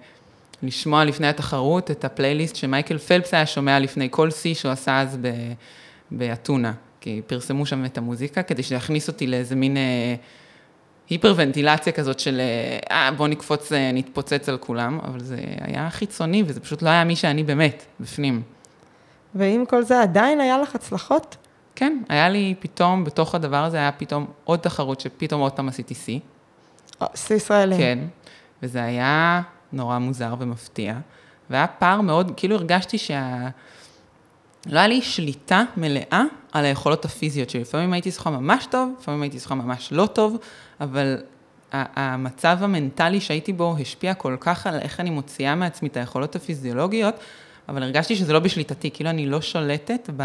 לשמוע 0.64 1.06
לפני 1.06 1.28
התחרות 1.28 1.92
את 1.92 2.06
הפלייליסט 2.06 2.56
שמייקל 2.56 2.98
פלפס 2.98 3.34
היה 3.34 3.46
שומע 3.46 3.80
לפני 3.80 4.08
כל 4.12 4.32
שיא 4.32 4.54
שהוא 4.54 4.72
עשה 4.72 5.02
אז 5.02 5.18
באתונה, 6.12 6.74
כי 7.02 7.22
פרסמו 7.28 7.66
שם 7.66 7.86
את 7.86 7.98
המוזיקה 7.98 8.44
כדי 8.44 8.64
שיכניס 8.64 9.08
אותי 9.08 9.28
לאיזה 9.28 9.56
מין... 9.56 9.78
אה, 9.78 10.16
היפרוונטילציה 11.10 11.94
כזאת 11.94 12.20
של, 12.20 12.42
אה, 12.92 13.10
בוא 13.12 13.28
נקפוץ, 13.28 13.72
אה, 13.72 13.92
נתפוצץ 13.92 14.50
על 14.50 14.58
כולם, 14.58 15.00
אבל 15.04 15.20
זה 15.20 15.38
היה 15.62 15.90
חיצוני 15.90 16.44
וזה 16.48 16.60
פשוט 16.60 16.82
לא 16.82 16.90
היה 16.90 17.04
מי 17.04 17.16
שאני 17.16 17.44
באמת, 17.44 17.86
בפנים. 18.00 18.42
ועם 19.36 19.66
כל 19.66 19.84
זה 19.84 20.02
עדיין 20.02 20.42
היה 20.42 20.58
לך 20.58 20.76
הצלחות? 20.76 21.38
כן, 21.76 21.98
היה 22.10 22.30
לי 22.30 22.56
פתאום, 22.60 23.04
בתוך 23.04 23.36
הדבר 23.36 23.64
הזה 23.64 23.78
היה 23.78 23.92
פתאום 23.92 24.26
עוד 24.44 24.60
תחרות 24.60 25.00
שפתאום 25.00 25.42
עוד 25.42 25.52
פעם 25.52 25.70
עשיתי 25.70 25.96
שיא. 25.96 26.20
שיא 27.16 27.36
ישראלי. 27.36 27.78
כן, 27.78 28.00
וזה 28.64 28.84
היה 28.84 29.42
נורא 29.74 29.98
מוזר 29.98 30.36
ומפתיע, 30.40 30.96
והיה 31.50 31.68
פער 31.68 32.02
מאוד, 32.02 32.32
כאילו 32.38 32.56
הרגשתי 32.56 32.98
שה... 32.98 33.50
לא 34.66 34.80
היה 34.80 34.88
לי 34.88 35.02
שליטה 35.02 35.64
מלאה 35.78 36.24
על 36.52 36.66
היכולות 36.66 37.06
הפיזיות 37.06 37.50
שלי. 37.50 37.62
לפעמים 37.62 37.94
הייתי 37.94 38.12
שוחה 38.12 38.30
ממש 38.30 38.66
טוב, 38.72 38.94
לפעמים 39.00 39.22
הייתי 39.22 39.40
שוחה 39.40 39.56
ממש 39.56 39.90
לא 39.92 40.06
טוב, 40.06 40.38
אבל 40.82 41.18
המצב 41.72 42.58
המנטלי 42.62 43.22
שהייתי 43.22 43.54
בו 43.54 43.76
השפיע 43.80 44.14
כל 44.14 44.38
כך 44.40 44.68
על 44.68 44.80
איך 44.80 45.00
אני 45.00 45.10
מוציאה 45.10 45.56
מעצמי 45.56 45.88
את 45.90 45.98
היכולות 45.98 46.36
הפיזיולוגיות, 46.36 47.16
אבל 47.70 47.84
הרגשתי 47.84 48.16
שזה 48.16 48.34
לא 48.34 48.40
בשליטתי, 48.40 48.92
כאילו 48.92 49.10
אני 49.10 49.26
לא 49.26 49.42
שולטת 49.42 50.10
ב, 50.18 50.24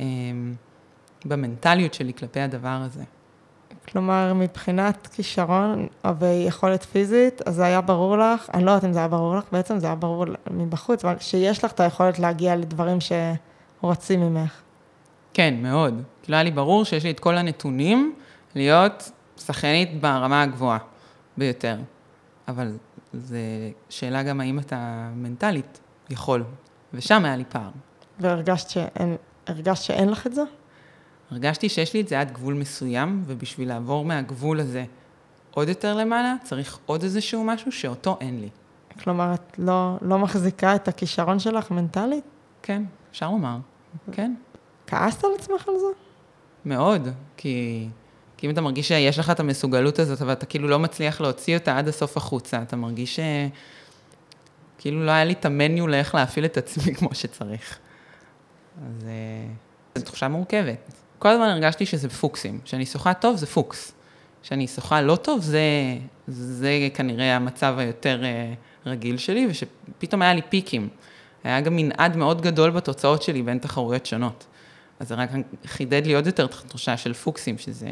אמ, 0.00 0.54
במנטליות 1.24 1.94
שלי 1.94 2.12
כלפי 2.14 2.40
הדבר 2.40 2.78
הזה. 2.84 3.02
כלומר, 3.92 4.32
מבחינת 4.34 5.06
כישרון 5.12 5.86
ויכולת 6.18 6.82
פיזית, 6.82 7.42
אז 7.46 7.54
זה 7.54 7.64
היה 7.64 7.80
ברור 7.80 8.18
לך, 8.18 8.50
אני 8.54 8.64
לא 8.64 8.70
יודעת 8.70 8.84
אם 8.84 8.92
זה 8.92 8.98
היה 8.98 9.08
ברור 9.08 9.36
לך, 9.36 9.44
בעצם 9.52 9.78
זה 9.78 9.86
היה 9.86 9.96
ברור 9.96 10.24
מבחוץ, 10.50 11.04
אבל 11.04 11.16
שיש 11.20 11.64
לך 11.64 11.72
את 11.72 11.80
היכולת 11.80 12.18
להגיע 12.18 12.56
לדברים 12.56 12.98
שרוצים 13.80 14.20
ממך. 14.20 14.60
כן, 15.34 15.54
מאוד. 15.62 16.02
כאילו 16.22 16.36
היה 16.36 16.44
לי 16.44 16.50
ברור 16.50 16.84
שיש 16.84 17.04
לי 17.04 17.10
את 17.10 17.20
כל 17.20 17.36
הנתונים 17.36 18.14
להיות 18.54 19.10
שחיינית 19.46 20.00
ברמה 20.00 20.42
הגבוהה 20.42 20.78
ביותר. 21.36 21.76
אבל 22.48 22.76
זו 23.12 23.36
שאלה 23.88 24.22
גם 24.22 24.40
האם 24.40 24.58
אתה 24.58 25.08
מנטלית 25.14 25.80
יכול, 26.10 26.44
ושם 26.94 27.24
היה 27.24 27.36
לי 27.36 27.44
פער. 27.44 27.70
והרגשת 28.20 28.70
שאין, 28.70 29.16
שאין 29.74 30.08
לך 30.08 30.26
את 30.26 30.34
זה? 30.34 30.42
הרגשתי 31.30 31.68
שיש 31.68 31.94
לי 31.94 32.00
את 32.00 32.08
זה 32.08 32.20
עד 32.20 32.32
גבול 32.32 32.54
מסוים, 32.54 33.22
ובשביל 33.26 33.68
לעבור 33.68 34.04
מהגבול 34.04 34.60
הזה 34.60 34.84
עוד 35.50 35.68
יותר 35.68 35.94
למעלה, 35.94 36.34
צריך 36.44 36.78
עוד 36.86 37.02
איזשהו 37.02 37.44
משהו 37.44 37.72
שאותו 37.72 38.18
אין 38.20 38.40
לי. 38.40 38.48
כלומר, 39.02 39.34
את 39.34 39.58
לא, 39.58 39.96
לא 40.02 40.18
מחזיקה 40.18 40.74
את 40.74 40.88
הכישרון 40.88 41.38
שלך 41.38 41.70
מנטלית? 41.70 42.24
כן, 42.62 42.82
אפשר 43.10 43.30
לומר, 43.30 43.56
כן. 44.12 44.34
כעסת 44.86 45.24
על 45.24 45.30
עצמך 45.38 45.68
על 45.68 45.74
זה? 45.78 45.86
מאוד, 46.64 47.08
כי, 47.36 47.88
כי 48.36 48.46
אם 48.46 48.52
אתה 48.52 48.60
מרגיש 48.60 48.88
שיש 48.88 49.18
לך 49.18 49.30
את 49.30 49.40
המסוגלות 49.40 49.98
הזאת, 49.98 50.22
אבל 50.22 50.32
אתה 50.32 50.46
כאילו 50.46 50.68
לא 50.68 50.78
מצליח 50.78 51.20
להוציא 51.20 51.58
אותה 51.58 51.78
עד 51.78 51.88
הסוף 51.88 52.16
החוצה, 52.16 52.62
אתה 52.62 52.76
מרגיש 52.76 53.20
שכאילו 54.76 55.06
לא 55.06 55.10
היה 55.10 55.24
לי 55.24 55.32
את 55.32 55.44
המניו 55.44 55.86
לאיך 55.86 56.14
להפעיל 56.14 56.44
את 56.44 56.56
עצמי 56.56 56.94
כמו 56.98 57.08
שצריך. 57.12 57.78
אז 58.86 59.04
אה, 59.06 59.46
זו 59.94 60.04
תחושה 60.04 60.28
מורכבת. 60.28 60.92
כל 61.18 61.28
הזמן 61.28 61.48
הרגשתי 61.48 61.86
שזה 61.86 62.08
פוקסים, 62.08 62.60
שאני 62.64 62.86
שוחה 62.86 63.14
טוב 63.14 63.36
זה 63.36 63.46
פוקס. 63.46 63.92
שאני 64.46 64.66
שוחה 64.66 65.02
לא 65.02 65.16
טוב, 65.16 65.42
זה, 65.42 65.60
זה 66.28 66.88
כנראה 66.94 67.36
המצב 67.36 67.74
היותר 67.78 68.24
אה, 68.24 68.54
רגיל 68.86 69.16
שלי, 69.16 69.46
ושפתאום 69.50 70.22
היה 70.22 70.34
לי 70.34 70.42
פיקים. 70.48 70.88
היה 71.44 71.60
גם 71.60 71.76
מנעד 71.76 72.16
מאוד 72.16 72.40
גדול 72.40 72.70
בתוצאות 72.70 73.22
שלי 73.22 73.42
בין 73.42 73.58
תחרויות 73.58 74.06
שונות. 74.06 74.46
אז 75.00 75.08
זה 75.08 75.14
רק 75.14 75.30
חידד 75.66 76.06
לי 76.06 76.14
עוד 76.14 76.26
יותר 76.26 76.46
תחושה 76.46 76.96
של 76.96 77.12
פוקסים, 77.12 77.58
שזה 77.58 77.90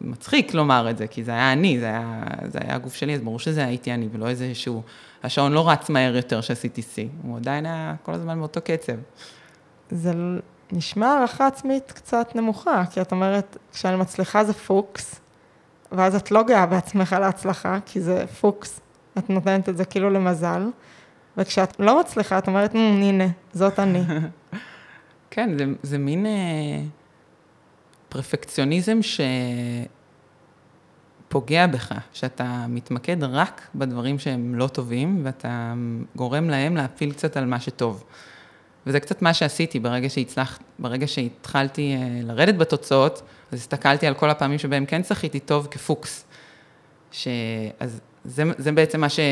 מצחיק 0.00 0.54
לומר 0.54 0.90
את 0.90 0.98
זה, 0.98 1.06
כי 1.06 1.24
זה 1.24 1.30
היה 1.30 1.52
אני, 1.52 1.78
זה 1.78 1.86
היה, 1.86 2.24
זה 2.48 2.58
היה 2.62 2.74
הגוף 2.74 2.94
שלי, 2.94 3.14
אז 3.14 3.20
ברור 3.20 3.38
שזה 3.38 3.64
הייתי 3.64 3.94
אני, 3.94 4.08
ולא 4.12 4.28
איזה 4.28 4.54
שהוא, 4.54 4.82
השעון 5.22 5.52
לא 5.52 5.70
רץ 5.70 5.90
מהר 5.90 6.16
יותר 6.16 6.40
שעשיתי 6.40 6.82
שיא, 6.82 7.08
הוא 7.22 7.36
עדיין 7.36 7.66
היה 7.66 7.94
כל 8.02 8.12
הזמן 8.12 8.38
באותו 8.38 8.60
קצב. 8.64 8.96
זה 9.90 10.12
נשמע 10.72 11.06
הערכה 11.06 11.46
עצמית 11.46 11.92
קצת 11.92 12.36
נמוכה, 12.36 12.82
כי 12.90 13.00
את 13.00 13.12
אומרת, 13.12 13.56
כשאני 13.72 13.96
מצליחה 13.96 14.44
זה 14.44 14.52
פוקס, 14.52 15.20
ואז 15.92 16.14
את 16.14 16.30
לא 16.30 16.42
גאה 16.42 16.66
בעצמך 16.66 17.16
להצלחה, 17.20 17.78
כי 17.86 18.00
זה 18.00 18.26
פוקס, 18.26 18.80
את 19.18 19.30
נותנת 19.30 19.68
את 19.68 19.76
זה 19.76 19.84
כאילו 19.84 20.10
למזל, 20.10 20.70
וכשאת 21.36 21.80
לא 21.80 22.00
מצליחה, 22.00 22.38
את 22.38 22.46
אומרת, 22.46 22.74
הנה, 22.74 23.24
זאת 23.52 23.78
אני. 23.78 24.02
כן, 25.30 25.58
זה, 25.58 25.64
זה 25.82 25.98
מין 25.98 26.26
אה, 26.26 26.32
פרפקציוניזם 28.08 28.98
שפוגע 31.28 31.66
בך, 31.66 31.92
שאתה 32.12 32.66
מתמקד 32.68 33.24
רק 33.24 33.68
בדברים 33.74 34.18
שהם 34.18 34.54
לא 34.54 34.66
טובים, 34.66 35.20
ואתה 35.24 35.74
גורם 36.16 36.50
להם 36.50 36.76
להפיל 36.76 37.12
קצת 37.12 37.36
על 37.36 37.46
מה 37.46 37.60
שטוב. 37.60 38.04
וזה 38.86 39.00
קצת 39.00 39.22
מה 39.22 39.34
שעשיתי 39.34 39.80
ברגע 39.80 40.08
שהצלחת, 40.08 40.60
ברגע 40.78 41.06
שהתחלתי 41.06 41.96
uh, 41.96 42.26
לרדת 42.26 42.54
בתוצאות, 42.54 43.22
אז 43.52 43.58
הסתכלתי 43.58 44.06
על 44.06 44.14
כל 44.14 44.30
הפעמים 44.30 44.58
שבהם 44.58 44.86
כן 44.86 45.02
צחיתי 45.02 45.40
טוב 45.40 45.68
כפוקס. 45.70 46.24
ש... 47.12 47.28
אז 47.80 48.00
זה, 48.24 48.42
זה 48.58 48.72
בעצם 48.72 49.00
מה 49.00 49.08
שה- 49.08 49.22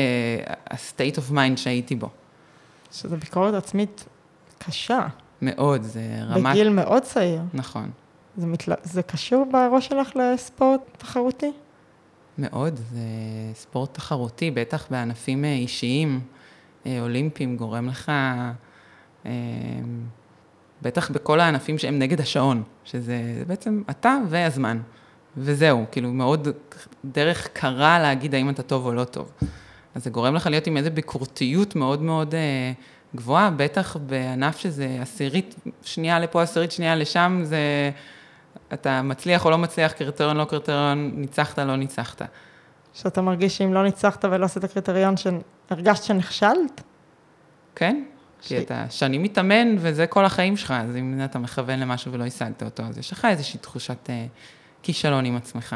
state 0.71 1.17
of 1.17 1.31
mind 1.31 1.57
שהייתי 1.57 1.95
בו. 1.95 2.09
שזו 2.91 3.17
ביקורת 3.17 3.53
עצמית 3.53 4.05
קשה, 4.57 5.07
מאוד, 5.41 5.83
זה 5.83 6.01
רמת... 6.21 6.51
בגיל 6.51 6.69
מאוד 6.69 7.03
צעיר. 7.03 7.41
נכון. 7.53 7.91
זה, 8.37 8.47
מתל... 8.47 8.73
זה 8.83 9.03
קשור 9.03 9.45
בראש 9.51 9.87
שלך 9.87 10.09
לספורט 10.15 10.81
תחרותי? 10.97 11.51
מאוד, 12.37 12.79
זה 12.91 12.99
ספורט 13.53 13.93
תחרותי, 13.93 14.51
בטח 14.51 14.87
בענפים 14.91 15.45
אה, 15.45 15.53
אישיים, 15.53 16.21
אה, 16.85 17.01
אולימפיים, 17.01 17.57
גורם 17.57 17.87
לך, 17.87 18.09
אה, 18.09 18.51
בטח 20.81 21.11
בכל 21.11 21.39
הענפים 21.39 21.77
שהם 21.77 21.99
נגד 21.99 22.21
השעון, 22.21 22.63
שזה 22.83 23.43
בעצם 23.47 23.83
אתה 23.89 24.17
והזמן, 24.29 24.79
וזהו, 25.37 25.85
כאילו 25.91 26.13
מאוד 26.13 26.47
דרך 27.05 27.47
קרה 27.53 27.99
להגיד 27.99 28.35
האם 28.35 28.49
אתה 28.49 28.63
טוב 28.63 28.85
או 28.85 28.93
לא 28.93 29.03
טוב. 29.03 29.31
אז 29.95 30.03
זה 30.03 30.09
גורם 30.09 30.35
לך 30.35 30.47
להיות 30.47 30.67
עם 30.67 30.77
איזו 30.77 30.91
ביקורתיות 30.91 31.75
מאוד 31.75 32.01
מאוד 32.01 32.35
גבוהה, 33.15 33.51
בטח 33.51 33.97
בענף 33.97 34.57
שזה 34.57 34.97
עשירית 35.01 35.55
שנייה 35.81 36.19
לפה, 36.19 36.41
עשירית 36.41 36.71
שנייה 36.71 36.95
לשם, 36.95 37.41
זה... 37.43 37.91
אתה 38.73 39.01
מצליח 39.01 39.45
או 39.45 39.49
לא 39.49 39.57
מצליח, 39.57 39.91
קריטריון 39.91 40.37
לא 40.37 40.45
קריטריון, 40.45 41.11
ניצחת, 41.15 41.59
לא 41.59 41.75
ניצחת. 41.75 42.21
שאתה 42.93 43.21
מרגיש 43.21 43.57
שאם 43.57 43.73
לא 43.73 43.83
ניצחת 43.83 44.25
ולא 44.25 44.45
עשית 44.45 44.65
קריטריון, 44.65 45.15
שהרגשת 45.17 46.03
שנכשלת? 46.03 46.81
כן. 47.75 48.03
כי 48.45 48.59
אתה 48.59 48.85
שנים 48.89 49.23
מתאמן 49.23 49.75
וזה 49.79 50.07
כל 50.07 50.25
החיים 50.25 50.57
שלך, 50.57 50.71
אז 50.71 50.95
אם 50.95 51.21
אתה 51.25 51.39
מכוון 51.39 51.79
למשהו 51.79 52.11
ולא 52.11 52.25
השגת 52.25 52.63
אותו, 52.63 52.83
אז 52.83 52.97
יש 52.97 53.11
לך 53.11 53.25
איזושהי 53.25 53.59
תחושת 53.59 54.09
אה, 54.09 54.25
כישלון 54.83 55.25
עם 55.25 55.35
עצמך. 55.35 55.75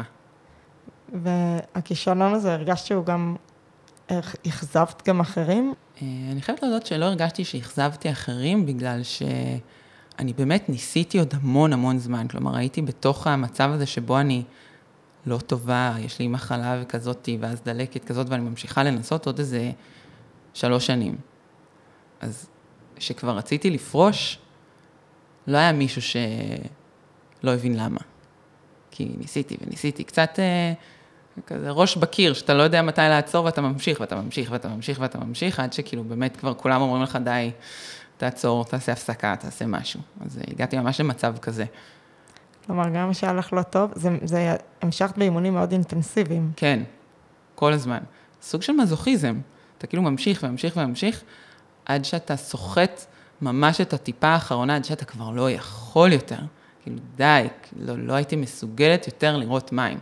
והכישלון 1.22 2.34
הזה, 2.34 2.52
הרגשת 2.52 2.86
שהוא 2.86 3.04
גם, 3.04 3.36
אכזבת 4.48 5.08
גם 5.08 5.20
אחרים? 5.20 5.74
אה, 6.02 6.06
אני 6.32 6.42
חייבת 6.42 6.62
להודות 6.62 6.86
שלא 6.86 7.04
הרגשתי 7.04 7.44
שאכזבתי 7.44 8.10
אחרים, 8.10 8.66
בגלל 8.66 9.02
ש... 9.02 9.22
אני 10.18 10.32
באמת 10.32 10.68
ניסיתי 10.68 11.18
עוד 11.18 11.34
המון 11.34 11.72
המון 11.72 11.98
זמן, 11.98 12.28
כלומר 12.28 12.56
הייתי 12.56 12.82
בתוך 12.82 13.26
המצב 13.26 13.70
הזה 13.70 13.86
שבו 13.86 14.18
אני 14.20 14.44
לא 15.26 15.38
טובה, 15.38 15.94
יש 15.98 16.18
לי 16.18 16.28
מחלה 16.28 16.78
וכזאתי, 16.82 17.38
ואז 17.40 17.62
דלקת 17.62 18.04
כזאת, 18.04 18.28
ואני 18.28 18.42
ממשיכה 18.42 18.82
לנסות 18.82 19.26
עוד 19.26 19.38
איזה 19.38 19.70
שלוש 20.54 20.86
שנים. 20.86 21.16
אז 22.20 22.48
כשכבר 22.98 23.36
רציתי 23.36 23.70
לפרוש, 23.70 24.38
לא 25.46 25.56
היה 25.56 25.72
מישהו 25.72 26.02
שלא 26.02 27.54
הבין 27.54 27.76
למה. 27.76 28.00
כי 28.90 29.08
ניסיתי 29.18 29.56
וניסיתי, 29.66 30.04
קצת 30.04 30.38
אה, 30.38 30.72
כזה 31.46 31.70
ראש 31.70 31.96
בקיר, 31.96 32.32
שאתה 32.32 32.54
לא 32.54 32.62
יודע 32.62 32.82
מתי 32.82 33.00
לעצור 33.00 33.44
ואתה 33.44 33.60
ממשיך 33.60 34.00
ואתה 34.00 34.16
ממשיך 34.16 34.50
ואתה 34.52 34.68
ממשיך 34.68 35.00
ואתה 35.00 35.18
ממשיך, 35.18 35.60
עד 35.60 35.72
שכאילו 35.72 36.04
באמת 36.04 36.36
כבר 36.36 36.54
כולם 36.54 36.80
אומרים 36.80 37.02
לך 37.02 37.18
די, 37.24 37.50
תעצור, 38.16 38.64
תעשה 38.64 38.92
הפסקה, 38.92 39.36
תעשה 39.36 39.66
משהו. 39.66 40.00
אז 40.24 40.40
הגעתי 40.50 40.78
ממש 40.78 41.00
למצב 41.00 41.38
כזה. 41.38 41.64
כלומר, 42.66 42.88
גם 42.88 43.12
כשהיה 43.12 43.32
לך 43.32 43.52
לא 43.52 43.62
טוב, 43.62 43.90
זה, 43.94 44.08
זה 44.24 44.56
המשכת 44.82 45.18
באימונים 45.18 45.54
מאוד 45.54 45.72
אינטנסיביים. 45.72 46.52
כן, 46.56 46.82
כל 47.54 47.72
הזמן. 47.72 47.98
סוג 48.42 48.62
של 48.62 48.72
מזוכיזם. 48.72 49.40
אתה 49.78 49.86
כאילו 49.86 50.02
ממשיך 50.02 50.42
וממשיך 50.42 50.76
וממשיך, 50.76 51.22
עד 51.88 52.04
שאתה 52.04 52.36
סוחט 52.36 53.04
ממש 53.42 53.80
את 53.80 53.92
הטיפה 53.92 54.28
האחרונה, 54.28 54.76
עד 54.76 54.84
שאתה 54.84 55.04
כבר 55.04 55.30
לא 55.30 55.50
יכול 55.50 56.12
יותר. 56.12 56.38
כאילו, 56.82 56.96
די, 57.16 57.46
לא, 57.76 57.98
לא 57.98 58.12
הייתי 58.12 58.36
מסוגלת 58.36 59.06
יותר 59.06 59.36
לראות 59.36 59.72
מים. 59.72 59.98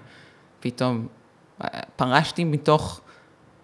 פתאום 0.60 1.06
פרשתי 1.96 2.44
מתוך 2.44 3.00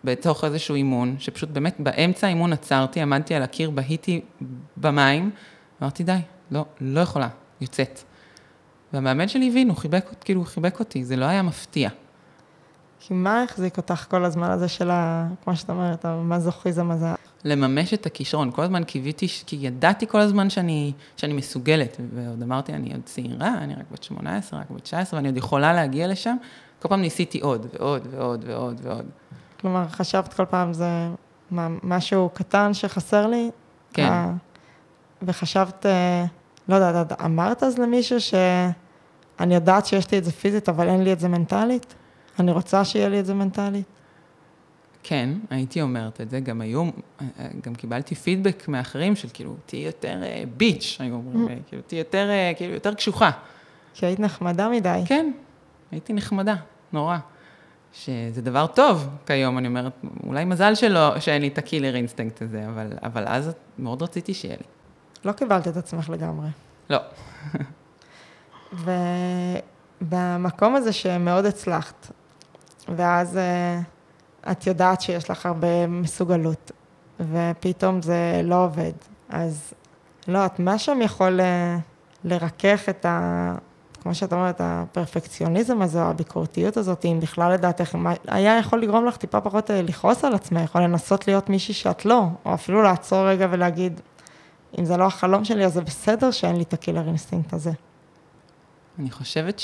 בתוך 0.05 0.45
איזשהו 0.45 0.75
אימון, 0.75 1.17
שפשוט 1.19 1.49
באמת 1.49 1.77
באמצע 1.79 2.27
האימון 2.27 2.53
עצרתי, 2.53 3.01
עמדתי 3.01 3.35
על 3.35 3.43
הקיר, 3.43 3.71
בהיתי 3.71 4.21
במים, 4.77 5.31
אמרתי, 5.83 6.05
די, 6.05 6.19
לא, 6.51 6.65
לא 6.81 7.01
יכולה, 7.01 7.29
יוצאת. 7.61 8.03
והמאמן 8.93 9.29
שלי 9.29 9.49
הבין, 9.49 9.69
הוא 9.69 9.77
חיבק, 9.77 10.11
כאילו, 10.21 10.45
חיבק 10.45 10.81
אותי, 10.81 11.05
זה 11.05 11.17
לא 11.17 11.25
היה 11.25 11.43
מפתיע. 11.43 11.91
כי 13.01 13.15
מה 13.15 13.43
החזיק 13.43 13.77
אותך 13.77 14.07
כל 14.11 14.25
הזמן 14.25 14.51
הזה 14.51 14.69
של 14.69 14.91
ה... 14.91 15.29
כמו 15.45 15.57
שאת 15.57 15.71
אומרת, 15.71 16.05
המזוכיזם 16.05 16.91
הזה? 16.91 17.07
לממש 17.45 17.95
את 17.95 18.07
הכישרון. 18.07 18.51
כל 18.51 18.63
הזמן 18.63 18.85
קיוויתי, 18.85 19.27
כי 19.47 19.57
ידעתי 19.61 20.07
כל 20.07 20.21
הזמן 20.21 20.51
שאני, 20.51 20.93
שאני 21.17 21.33
מסוגלת, 21.33 21.97
ועוד 22.15 22.43
אמרתי, 22.43 22.73
אני 22.73 22.93
עוד 22.93 23.03
צעירה, 23.05 23.55
אני 23.59 23.75
רק 23.75 23.85
בת 23.93 24.03
18, 24.03 24.61
רק 24.61 24.71
בת 24.71 24.83
19, 24.83 25.19
ואני 25.19 25.29
עוד 25.29 25.37
יכולה 25.37 25.73
להגיע 25.73 26.09
לשם. 26.09 26.37
כל 26.83 26.89
פעם 26.89 27.01
ניסיתי 27.01 27.41
עוד 27.41 27.67
ועוד 27.73 28.07
ועוד 28.11 28.45
ועוד 28.47 28.81
ועוד. 28.83 29.05
כלומר, 29.61 29.89
חשבת 29.89 30.33
כל 30.33 30.45
פעם 30.45 30.73
זה 30.73 31.09
משהו 31.83 32.31
קטן 32.35 32.75
שחסר 32.75 33.27
לי? 33.27 33.51
כן. 33.93 34.05
אה, 34.05 34.33
וחשבת, 35.23 35.87
אה, 35.87 36.25
לא 36.69 36.75
יודעת, 36.75 37.23
אמרת 37.25 37.63
אז 37.63 37.79
למישהו 37.79 38.21
שאני 38.21 39.55
יודעת 39.55 39.87
שיש 39.87 40.11
לי 40.11 40.19
את 40.19 40.25
זה 40.25 40.33
פיזית, 40.33 40.69
אבל 40.69 40.89
אין 40.89 41.05
לי 41.05 41.13
את 41.13 41.21
זה 41.21 41.29
מנטלית? 41.29 41.95
אני 42.39 42.53
רוצה 42.53 42.85
שיהיה 42.85 43.09
לי 43.09 43.21
את 43.21 43.27
זה 43.27 43.35
מנטלית? 43.35 43.85
כן, 45.03 45.29
הייתי 45.51 45.83
אומרת 45.83 46.21
את 46.21 46.31
זה, 46.31 46.41
גם 46.41 46.61
היו, 46.61 46.85
גם 47.61 47.75
קיבלתי 47.75 48.15
פידבק 48.15 48.69
מאחרים 48.69 49.17
של 49.17 49.29
כאילו, 49.33 49.57
תהיי 49.67 49.83
יותר 49.83 50.23
ביץ', 50.57 50.97
היו 51.01 51.15
אומרים, 51.15 51.49
mm. 51.49 51.69
כאילו, 51.69 51.83
תהיי 51.87 51.99
יותר, 51.99 52.29
כאילו, 52.57 52.75
יותר 52.75 52.95
קשוחה. 52.95 53.31
כי 53.95 54.07
היית 54.07 54.21
נחמדה 54.21 54.69
מדי. 54.69 55.01
כן, 55.07 55.33
הייתי 55.91 56.13
נחמדה, 56.13 56.55
נורא. 56.93 57.19
שזה 57.93 58.43
דבר 58.43 58.67
טוב 58.67 59.09
כיום, 59.27 59.59
אני 59.59 59.69
אומרת, 59.69 59.93
אולי 60.27 60.45
מזל 60.45 60.75
שלא, 60.75 61.21
שאין 61.21 61.43
לי 61.43 61.49
את 61.49 61.59
ה 61.59 61.64
killer 61.64 61.95
instinct 61.97 62.43
הזה, 62.43 62.69
אבל, 62.69 62.93
אבל 63.03 63.25
אז 63.27 63.53
מאוד 63.79 64.03
רציתי 64.03 64.35
שיהיה 64.35 64.57
לי. 64.57 64.65
לא 65.25 65.33
קיבלת 65.33 65.69
את 65.69 65.77
עצמך 65.77 66.11
לגמרי. 66.11 66.49
לא. 66.91 66.99
ובמקום 70.03 70.77
הזה 70.77 70.93
שמאוד 70.93 71.45
הצלחת, 71.45 72.13
ואז 72.89 73.37
אה, 73.37 73.81
את 74.51 74.67
יודעת 74.67 75.01
שיש 75.01 75.31
לך 75.31 75.47
הרבה 75.47 75.87
מסוגלות, 75.87 76.71
ופתאום 77.21 78.03
זה 78.03 78.41
לא 78.45 78.65
עובד, 78.65 78.93
אז 79.29 79.73
לא 80.29 80.39
יודעת, 80.39 80.59
מה 80.59 80.79
שם 80.79 80.99
יכול 81.03 81.41
אה, 81.41 81.79
לרכך 82.25 82.89
את 82.89 83.07
ה... 83.07 83.55
כמו 84.03 84.15
שאת 84.15 84.33
אומרת, 84.33 84.57
הפרפקציוניזם 84.59 85.83
הזה, 85.83 86.03
או 86.03 86.09
הביקורתיות 86.11 86.77
הזאת, 86.77 87.05
אם 87.05 87.19
בכלל 87.23 87.53
לדעתך, 87.53 87.99
היה 88.27 88.59
יכול 88.59 88.83
לגרום 88.83 89.07
לך 89.07 89.17
טיפה 89.17 89.41
פחות 89.41 89.71
אה, 89.71 89.83
לכעוס 89.83 90.25
על 90.25 90.35
עצמך, 90.35 90.71
או 90.75 90.81
לנסות 90.81 91.29
להיות 91.29 91.51
מישהי 91.51 91.75
שאת 91.75 92.05
לא, 92.05 92.27
או 92.45 92.55
אפילו 92.55 92.83
לעצור 92.83 93.29
רגע 93.29 93.47
ולהגיד, 93.51 94.01
אם 94.79 94.85
זה 94.85 94.97
לא 94.97 95.05
החלום 95.05 95.45
שלי, 95.45 95.65
אז 95.65 95.73
זה 95.73 95.81
בסדר 95.81 96.31
שאין 96.31 96.57
לי 96.57 96.63
את 96.63 96.73
ה 96.73 96.78
killer 96.78 97.07
instinct 97.07 97.53
הזה. 97.53 97.71
אני 98.99 99.11
חושבת 99.11 99.61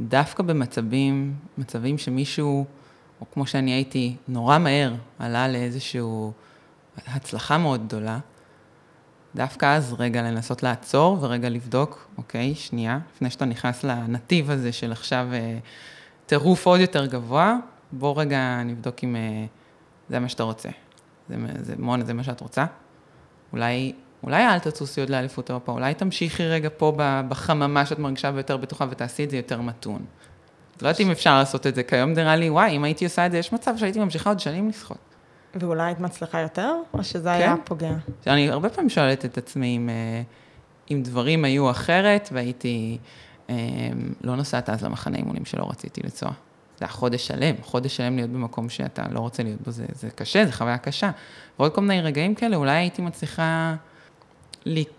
שדווקא 0.00 0.42
במצבים, 0.42 1.34
מצבים 1.58 1.98
שמישהו, 1.98 2.64
או 3.20 3.26
כמו 3.32 3.46
שאני 3.46 3.70
הייתי, 3.70 4.16
נורא 4.28 4.58
מהר 4.58 4.94
עלה 5.18 5.48
לאיזושהי 5.48 6.00
הצלחה 7.06 7.58
מאוד 7.58 7.86
גדולה, 7.86 8.18
דווקא 9.34 9.76
אז 9.76 9.94
רגע 9.98 10.22
לנסות 10.22 10.62
לעצור 10.62 11.18
ורגע 11.20 11.48
לבדוק, 11.48 12.08
אוקיי, 12.18 12.54
שנייה, 12.54 12.98
לפני 13.14 13.30
שאתה 13.30 13.44
נכנס 13.44 13.84
לנתיב 13.84 14.50
הזה 14.50 14.72
של 14.72 14.92
עכשיו 14.92 15.28
אה, 15.32 15.58
טירוף 16.26 16.66
עוד 16.66 16.80
יותר 16.80 17.06
גבוה, 17.06 17.56
בוא 17.92 18.20
רגע 18.20 18.62
נבדוק 18.64 19.04
אם 19.04 19.16
אה, 19.16 19.44
זה 20.08 20.18
מה 20.18 20.28
שאתה 20.28 20.42
רוצה. 20.42 20.68
זה, 21.28 21.36
זה 21.60 21.74
מונה, 21.78 22.04
זה 22.04 22.14
מה 22.14 22.24
שאת 22.24 22.40
רוצה? 22.40 22.64
אולי, 23.52 23.92
אולי 24.22 24.46
אל 24.46 24.58
תצוסי 24.58 25.00
עוד 25.00 25.10
לאליפות 25.10 25.50
אירופה, 25.50 25.72
אולי 25.72 25.94
תמשיכי 25.94 26.46
רגע 26.46 26.68
פה 26.76 26.92
בחממה 27.28 27.86
שאת 27.86 27.98
מרגישה 27.98 28.32
ביותר 28.32 28.56
בטוחה 28.56 28.86
ותעשי 28.90 29.24
את 29.24 29.30
זה 29.30 29.36
יותר 29.36 29.60
מתון. 29.60 30.04
לא 30.82 30.88
יודעת 30.88 31.00
אם 31.00 31.10
אפשר 31.10 31.38
לעשות 31.38 31.66
את 31.66 31.74
זה, 31.74 31.82
כיום 31.82 32.12
נראה 32.12 32.36
לי, 32.36 32.50
וואי, 32.50 32.76
אם 32.76 32.84
הייתי 32.84 33.04
עושה 33.04 33.26
את 33.26 33.32
זה, 33.32 33.38
יש 33.38 33.52
מצב 33.52 33.76
שהייתי 33.76 33.98
ממשיכה 33.98 34.30
עוד 34.30 34.40
שנים 34.40 34.68
לשחות. 34.68 34.98
ואולי 35.54 35.82
היית 35.82 36.00
מצליחה 36.00 36.40
יותר, 36.40 36.74
או 36.94 37.04
שזה 37.04 37.28
כן? 37.28 37.34
היה 37.34 37.54
פוגע? 37.64 37.92
אני 38.26 38.50
הרבה 38.50 38.68
פעמים 38.68 38.90
שואלת 38.90 39.24
את 39.24 39.38
עצמי 39.38 39.76
אם, 39.76 39.88
אה, 39.88 40.22
אם 40.90 41.02
דברים 41.02 41.44
היו 41.44 41.70
אחרת, 41.70 42.28
והייתי 42.32 42.98
אה, 43.50 43.54
לא 44.20 44.36
נוסעת 44.36 44.70
אז 44.70 44.84
למחנה 44.84 45.16
אימונים 45.16 45.44
שלא 45.44 45.70
רציתי 45.70 46.00
לנסוע. 46.04 46.30
זה 46.78 46.84
היה 46.84 46.88
חודש 46.88 47.26
שלם, 47.26 47.54
חודש 47.62 47.96
שלם 47.96 48.16
להיות 48.16 48.30
במקום 48.30 48.68
שאתה 48.68 49.02
לא 49.10 49.20
רוצה 49.20 49.42
להיות 49.42 49.60
בו, 49.60 49.70
זה, 49.70 49.84
זה 49.92 50.10
קשה, 50.10 50.46
זו 50.46 50.52
חוויה 50.52 50.78
קשה. 50.78 51.10
ועוד 51.58 51.74
כל 51.74 51.80
מיני 51.80 52.00
רגעים 52.00 52.34
כאלה, 52.34 52.56
אולי 52.56 52.72
הייתי 52.72 53.02
מצליחה 53.02 53.74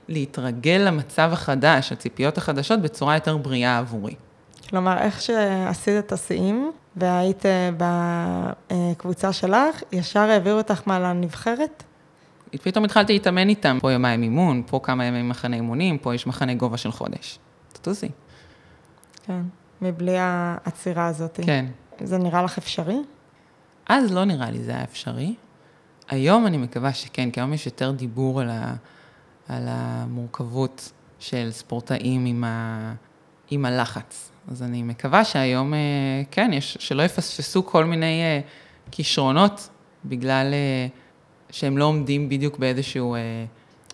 להתרגל 0.08 0.84
למצב 0.88 1.30
החדש, 1.34 1.92
הציפיות 1.92 2.38
החדשות, 2.38 2.82
בצורה 2.82 3.14
יותר 3.14 3.38
בריאה 3.38 3.78
עבורי. 3.78 4.16
כלומר, 4.72 4.98
איך 4.98 5.22
שעשית 5.22 6.00
את 6.00 6.12
השיאים, 6.12 6.72
והיית 6.96 7.44
בקבוצה 7.78 9.34
שלך, 9.34 9.84
ישר 9.92 10.20
העבירו 10.20 10.58
אותך 10.58 10.82
מה 10.86 11.00
לנבחרת? 11.00 11.84
פתאום 12.64 12.86
התחלתי 12.86 13.14
להתאמן 13.14 13.50
איתם, 13.50 13.78
פה 13.82 13.92
יומיים 13.92 14.24
אימון, 14.24 14.64
פה 14.68 14.80
כמה 14.84 15.06
ימים 15.06 15.30
מחנה 15.30 15.56
אימונים, 15.56 15.98
פה 15.98 16.16
יש 16.16 16.28
מחנה 16.28 16.54
גובה 16.54 16.78
של 16.78 16.92
חודש. 16.92 17.40
תטוסי. 17.74 18.10
כן, 19.26 19.42
מבלי 19.82 20.18
העצירה 20.18 21.08
הזאת. 21.08 21.40
כן. 21.44 21.66
זה 22.04 22.18
נראה 22.18 22.44
לך 22.44 22.58
אפשרי? 22.58 22.98
אז 23.90 24.14
לא 24.14 24.26
נראה 24.26 24.52
לי 24.52 24.64
זה 24.64 24.72
היה 24.72 24.84
אפשרי. 24.84 25.36
היום 26.10 26.48
אני 26.48 26.58
מקווה 26.58 26.94
שכן, 26.94 27.32
כי 27.32 27.40
היום 27.40 27.54
יש 27.54 27.66
יותר 27.66 27.92
דיבור 27.92 28.42
על, 28.42 28.50
ה, 28.50 28.74
על 29.48 29.64
המורכבות 29.68 30.92
של 31.20 31.48
ספורטאים 31.52 32.26
עם, 32.26 32.44
ה, 32.44 32.94
עם 33.50 33.66
הלחץ. 33.66 34.31
אז 34.48 34.64
אני 34.64 34.84
מקווה 34.84 35.26
שהיום, 35.26 35.74
אה, 35.74 35.80
כן, 36.32 36.52
יש, 36.54 36.78
שלא 36.80 37.04
יפספסו 37.04 37.66
כל 37.66 37.86
מיני 37.86 38.22
אה, 38.22 38.40
כישרונות 38.92 39.70
בגלל 40.06 40.54
אה, 40.54 40.88
שהם 41.50 41.78
לא 41.78 41.86
עומדים 41.86 42.30
בדיוק 42.30 42.58
באיזשהו, 42.60 43.16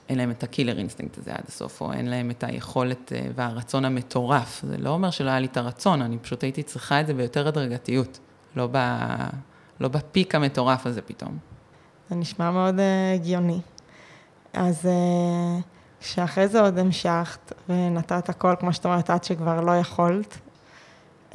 אין 0.09 0.17
להם 0.17 0.31
את 0.31 0.43
ה 0.43 0.48
killer 0.48 0.77
instinct 0.77 1.17
הזה 1.17 1.31
עד 1.31 1.43
הסוף, 1.47 1.81
או 1.81 1.93
אין 1.93 2.07
להם 2.07 2.31
את 2.31 2.43
היכולת 2.43 3.11
והרצון 3.35 3.85
המטורף. 3.85 4.61
זה 4.63 4.77
לא 4.77 4.89
אומר 4.89 5.09
שלא 5.09 5.29
היה 5.29 5.39
לי 5.39 5.47
את 5.47 5.57
הרצון, 5.57 6.01
אני 6.01 6.17
פשוט 6.17 6.43
הייתי 6.43 6.63
צריכה 6.63 7.01
את 7.01 7.07
זה 7.07 7.13
ביותר 7.13 7.47
הדרגתיות, 7.47 8.19
לא, 8.55 8.67
ב, 8.71 8.77
לא 9.79 9.87
ב 9.87 9.97
peak 9.97 10.35
המטורף 10.35 10.85
הזה 10.85 11.01
פתאום. 11.01 11.37
זה 12.09 12.15
נשמע 12.15 12.51
מאוד 12.51 12.75
הגיוני. 13.15 13.59
אז... 14.53 14.87
שאחרי 16.01 16.47
זה 16.47 16.61
עוד 16.61 16.77
המשכת 16.77 17.53
ונתת 17.69 18.29
הכל, 18.29 18.53
כמו 18.59 18.73
שאת 18.73 18.85
אומרת, 18.85 19.09
עד 19.09 19.23
שכבר 19.23 19.61
לא 19.61 19.71
יכולת. 19.71 20.37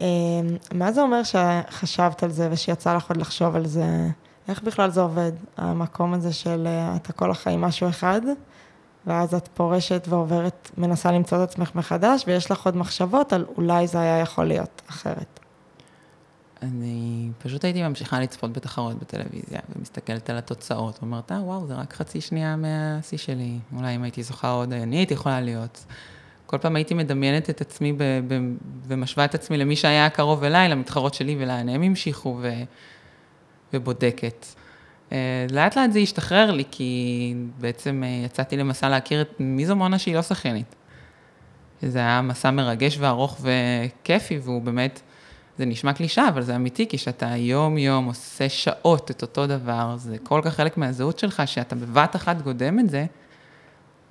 אמ, 0.01 0.07
מה 0.75 0.93
זה 0.93 1.03
אומר 1.03 1.21
שחשבת 1.23 2.23
על 2.23 2.31
זה 2.31 2.49
ושיצא 2.53 2.95
לך 2.95 3.09
עוד 3.09 3.17
לחשוב 3.17 3.57
על 3.57 3.67
זה? 3.67 4.09
איך 4.49 4.63
בכלל 4.63 4.91
זה 4.91 5.01
עובד, 5.01 5.33
המקום 5.57 6.15
הזה 6.15 6.33
של 6.33 6.67
אה, 6.67 6.97
אתה 6.97 7.13
כל 7.13 7.31
החיים 7.31 7.61
משהו 7.61 7.89
אחד, 7.89 8.21
ואז 9.07 9.35
את 9.35 9.49
פורשת 9.55 10.07
ועוברת, 10.09 10.71
מנסה 10.79 11.13
למצוא 11.13 11.45
את 11.45 11.49
עצמך 11.49 11.71
מחדש, 11.75 12.25
ויש 12.27 12.51
לך 12.51 12.67
עוד 12.67 12.77
מחשבות 12.77 13.33
על 13.33 13.45
אולי 13.57 13.87
זה 13.87 14.01
היה 14.01 14.19
יכול 14.19 14.45
להיות 14.45 14.83
אחרת. 14.91 15.42
אני 16.63 17.31
פשוט 17.39 17.65
הייתי 17.65 17.83
ממשיכה 17.83 18.21
לצפות 18.21 18.53
בתחרות 18.53 18.99
בטלוויזיה, 18.99 19.61
ומסתכלת 19.77 20.31
על 20.31 20.39
התוצאות, 20.39 20.99
ואומרת, 20.99 21.33
אה, 21.33 21.43
וואו, 21.43 21.67
זה 21.67 21.75
רק 21.75 21.93
חצי 21.93 22.21
שנייה 22.21 22.57
מהשיא 22.57 23.19
שלי. 23.19 23.59
אולי 23.77 23.97
אם 23.97 24.03
הייתי 24.03 24.23
זוכה 24.23 24.51
עוד, 24.51 24.73
אני 24.73 24.97
הייתי 24.97 25.15
יכולה 25.15 25.41
להיות. 25.41 25.85
כל 26.47 26.59
פעם 26.59 26.77
הייתי 26.77 26.95
מדמיינת 26.95 27.51
את 27.51 27.61
עצמי 27.61 27.93
ב- 27.93 28.03
ב- 28.29 28.55
ומשווה 28.87 29.25
את 29.25 29.35
עצמי 29.35 29.59
למי 29.59 29.77
שהיה 29.77 30.11
קרוב 30.11 30.45
אליי, 30.45 30.69
למתחרות 30.69 31.15
שלי 31.15 31.37
ולאן 31.39 31.69
הם 31.69 31.83
המשיכו, 31.83 32.39
ו- 32.43 32.63
ובודקת. 33.73 34.47
אה, 35.13 35.47
לאט 35.51 35.77
לאט 35.77 35.93
זה 35.93 35.99
השתחרר 35.99 36.51
לי, 36.51 36.65
כי 36.71 37.35
בעצם 37.61 38.03
אה, 38.07 38.25
יצאתי 38.25 38.57
למסע 38.57 38.89
להכיר 38.89 39.23
את 39.23 39.33
מי 39.41 39.67
זו 39.67 39.77
מונה 39.77 39.99
שהיא 39.99 40.15
לא 40.15 40.23
שחיינית. 40.23 40.75
זה 41.83 41.99
היה 41.99 42.23
מסע 42.23 42.51
מרגש 42.51 42.97
וארוך 43.01 43.41
וכיפי, 43.41 44.39
והוא 44.39 44.63
באמת... 44.63 45.01
זה 45.59 45.67
נשמע 45.67 45.93
קלישה, 45.93 46.29
אבל 46.29 46.43
זה 46.43 46.57
אמיתי, 46.57 46.89
כי 46.89 46.99
כשאתה 46.99 47.27
יום-יום 47.27 48.05
עושה 48.05 48.49
שעות 48.49 49.11
את 49.11 49.23
אותו 49.23 49.47
דבר, 49.47 49.95
זה 49.97 50.17
כל 50.23 50.41
כך 50.45 50.55
חלק 50.55 50.77
מהזהות 50.77 51.19
שלך, 51.19 51.43
שאתה 51.47 51.75
בבת 51.75 52.17
אחת 52.17 52.43
גודם 52.43 52.79
את 52.79 52.91
זה, 52.91 53.07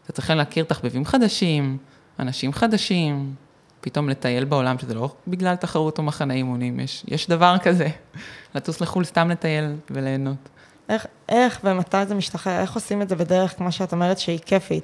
אתה 0.03 0.11
צריך 0.11 0.29
להכיר 0.29 0.63
תחביבים 0.63 1.05
חדשים, 1.05 1.77
אנשים 2.19 2.53
חדשים, 2.53 3.35
פתאום 3.81 4.09
לטייל 4.09 4.45
בעולם, 4.45 4.79
שזה 4.79 4.93
לא 4.93 5.15
בגלל 5.27 5.55
תחרות 5.55 5.97
או 5.97 6.03
מחנה 6.03 6.33
אימונים, 6.33 6.79
יש, 6.79 7.05
יש 7.07 7.29
דבר 7.29 7.55
כזה, 7.63 7.87
לטוס 8.55 8.81
לחו"ל 8.81 9.03
סתם 9.03 9.29
לטייל 9.29 9.75
וליהנות. 9.89 10.49
איך, 10.89 11.05
איך 11.29 11.59
ומתי 11.63 12.05
זה 12.07 12.15
משתחרר, 12.15 12.59
איך 12.61 12.75
עושים 12.75 13.01
את 13.01 13.09
זה 13.09 13.15
בדרך, 13.15 13.57
כמו 13.57 13.71
שאת 13.71 13.93
אומרת, 13.93 14.19
שהיא 14.19 14.39
כיפית? 14.39 14.83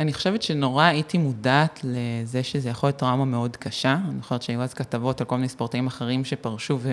אני 0.00 0.12
חושבת 0.12 0.42
שנורא 0.42 0.84
הייתי 0.84 1.18
מודעת 1.18 1.80
לזה 1.84 2.42
שזה 2.42 2.68
יכול 2.68 2.86
להיות 2.86 2.96
טראומה 2.96 3.24
מאוד 3.24 3.56
קשה. 3.56 3.96
אני 4.10 4.22
חושבת 4.22 4.42
שהיו 4.42 4.62
אז 4.62 4.74
כתבות 4.74 5.20
על 5.20 5.26
כל 5.26 5.36
מיני 5.36 5.48
ספורטאים 5.48 5.86
אחרים 5.86 6.24
שפרשו, 6.24 6.78
וזו 6.78 6.90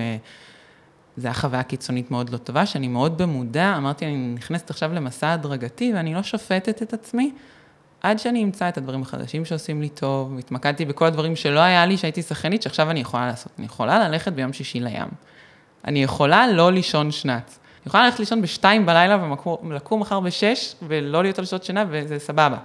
הייתה 1.17 1.33
חוויה 1.33 1.63
קיצונית 1.63 2.11
מאוד 2.11 2.29
לא 2.29 2.37
טובה, 2.37 2.65
שאני 2.65 2.87
מאוד 2.87 3.17
במודע, 3.17 3.73
אמרתי, 3.77 4.05
אני 4.05 4.33
נכנסת 4.35 4.69
עכשיו 4.69 4.93
למסע 4.93 5.31
הדרגתי, 5.31 5.91
ואני 5.95 6.13
לא 6.13 6.23
שופטת 6.23 6.81
את 6.81 6.93
עצמי, 6.93 7.31
עד 8.01 8.19
שאני 8.19 8.43
אמצא 8.43 8.69
את 8.69 8.77
הדברים 8.77 9.01
החדשים 9.01 9.45
שעושים 9.45 9.81
לי 9.81 9.89
טוב, 9.89 10.37
התמקדתי 10.39 10.85
בכל 10.85 11.05
הדברים 11.05 11.35
שלא 11.35 11.59
היה 11.59 11.85
לי, 11.85 11.97
שהייתי 11.97 12.21
שחקנית, 12.21 12.61
שעכשיו 12.61 12.89
אני 12.89 12.99
יכולה 12.99 13.27
לעשות. 13.27 13.51
אני 13.57 13.65
יכולה 13.65 14.09
ללכת 14.09 14.33
ביום 14.33 14.53
שישי 14.53 14.79
לים. 14.79 15.09
אני 15.85 16.03
יכולה 16.03 16.47
לא 16.47 16.71
לישון 16.71 17.11
שנץ. 17.11 17.59
יכולה 17.89 18.05
ללכת 18.05 18.19
לישון 18.19 18.41
בשתיים 18.41 18.85
בלילה 18.85 19.17
ולקום 19.63 19.99
מחר 19.99 20.19
בשש, 20.19 20.75
ולא 20.87 21.23
להיות 21.23 21.39
על 21.39 21.45
שעות 21.45 21.63
שינה, 21.63 21.85
וזה 21.89 22.19
סבבה. 22.19 22.57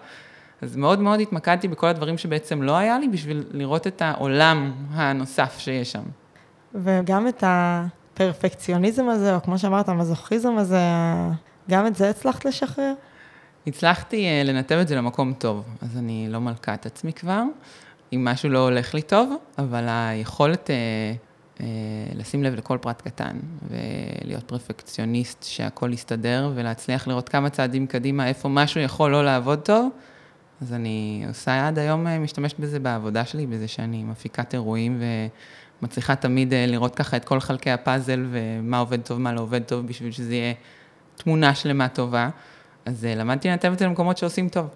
אז 0.62 0.76
מאוד 0.76 1.00
מאוד 1.00 1.20
התמקדתי 1.20 1.68
בכל 1.68 1.86
הדברים 1.86 2.18
שבעצם 2.18 2.62
לא 2.62 2.76
היה 2.76 2.98
לי, 2.98 3.08
בשביל 3.08 3.44
לראות 3.50 3.86
את 3.86 4.02
העולם 4.02 4.72
הנוסף 4.90 5.58
שיש 5.58 5.92
שם. 5.92 6.02
וגם 6.74 7.28
את 7.28 7.44
הפרפקציוניזם 7.46 9.08
הזה, 9.08 9.34
או 9.34 9.42
כמו 9.42 9.58
שאמרת, 9.58 9.88
המזוכיזם 9.88 10.56
הזה, 10.56 10.80
גם 11.70 11.86
את 11.86 11.96
זה 11.96 12.10
הצלחת 12.10 12.44
לשחרר? 12.44 12.92
הצלחתי 13.66 14.26
uh, 14.26 14.46
לנתב 14.46 14.74
את 14.74 14.88
זה 14.88 14.96
למקום 14.96 15.32
טוב, 15.32 15.64
אז 15.82 15.96
אני 15.98 16.26
לא 16.30 16.40
מלכת 16.40 16.86
עצמי 16.86 17.12
כבר, 17.12 17.42
אם 18.12 18.24
משהו 18.24 18.48
לא 18.48 18.58
הולך 18.58 18.94
לי 18.94 19.02
טוב, 19.02 19.34
אבל 19.58 19.84
היכולת 19.88 20.70
uh, 20.70 21.33
לשים 22.14 22.42
לב 22.42 22.54
לכל 22.54 22.78
פרט 22.80 23.02
קטן, 23.02 23.36
ולהיות 23.68 24.44
פרפקציוניסט 24.44 25.42
שהכל 25.42 25.92
יסתדר, 25.92 26.52
ולהצליח 26.54 27.08
לראות 27.08 27.28
כמה 27.28 27.50
צעדים 27.50 27.86
קדימה, 27.86 28.28
איפה 28.28 28.48
משהו 28.48 28.80
יכול 28.80 29.10
לא 29.10 29.24
לעבוד 29.24 29.58
טוב, 29.58 29.90
אז 30.62 30.72
אני 30.72 31.24
עושה 31.28 31.68
עד 31.68 31.78
היום, 31.78 32.06
אה, 32.06 32.18
משתמשת 32.18 32.58
בזה 32.58 32.78
בעבודה 32.78 33.24
שלי, 33.24 33.46
בזה 33.46 33.68
שאני 33.68 34.04
מפיקת 34.04 34.54
אירועים 34.54 35.02
ומצליחה 35.80 36.16
תמיד 36.16 36.52
אה, 36.52 36.66
לראות 36.66 36.94
ככה 36.94 37.16
את 37.16 37.24
כל 37.24 37.40
חלקי 37.40 37.70
הפאזל 37.70 38.26
ומה 38.30 38.78
עובד 38.78 39.00
טוב, 39.00 39.20
מה 39.20 39.32
לא 39.32 39.40
עובד 39.40 39.62
טוב, 39.62 39.86
בשביל 39.86 40.12
שזה 40.12 40.34
יהיה 40.34 40.54
תמונה 41.16 41.54
שלמה 41.54 41.88
טובה. 41.88 42.28
אז 42.86 43.04
אה, 43.04 43.14
למדתי 43.14 43.48
לנתב 43.48 43.72
את 43.72 43.78
זה 43.78 43.86
למקומות 43.86 44.18
שעושים 44.18 44.48
טוב. 44.48 44.66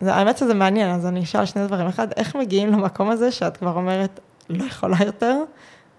זה, 0.00 0.14
האמת 0.14 0.38
שזה 0.38 0.54
מעניין, 0.54 0.90
אז 0.90 1.06
אני 1.06 1.22
אשאל 1.22 1.46
שני 1.46 1.66
דברים. 1.66 1.86
אחד, 1.86 2.12
איך 2.16 2.36
מגיעים 2.36 2.72
למקום 2.72 3.10
הזה 3.10 3.32
שאת 3.32 3.56
כבר 3.56 3.72
אומרת, 3.76 4.20
לא 4.48 4.64
יכולה 4.64 4.96
יותר, 5.06 5.42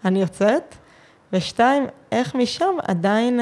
אני 0.06 0.22
יוצאת? 0.22 0.76
ושתיים, 1.34 1.84
איך 2.12 2.36
משם 2.36 2.76
עדיין 2.84 3.40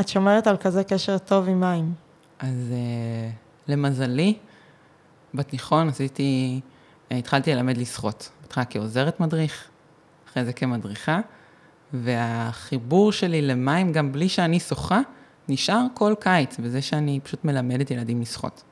את 0.00 0.08
שומרת 0.08 0.46
על 0.46 0.56
כזה 0.56 0.84
קשר 0.84 1.18
טוב 1.18 1.48
עם 1.48 1.60
מים? 1.60 1.92
אז 2.38 2.72
למזלי, 3.68 4.34
בתיכון 5.34 5.88
עשיתי, 5.88 6.60
התחלתי 7.10 7.54
ללמד 7.54 7.76
לשחות. 7.76 8.30
בהתחלה 8.42 8.64
כעוזרת 8.64 9.20
מדריך, 9.20 9.68
אחרי 10.28 10.44
זה 10.44 10.52
כמדריכה, 10.52 11.20
והחיבור 11.92 13.12
שלי 13.12 13.42
למים, 13.42 13.92
גם 13.92 14.12
בלי 14.12 14.28
שאני 14.28 14.60
שוחה, 14.60 15.00
נשאר 15.48 15.86
כל 15.94 16.14
קיץ, 16.20 16.58
בזה 16.58 16.82
שאני 16.82 17.20
פשוט 17.22 17.44
מלמדת 17.44 17.90
ילדים 17.90 18.20
לשחות. 18.20 18.62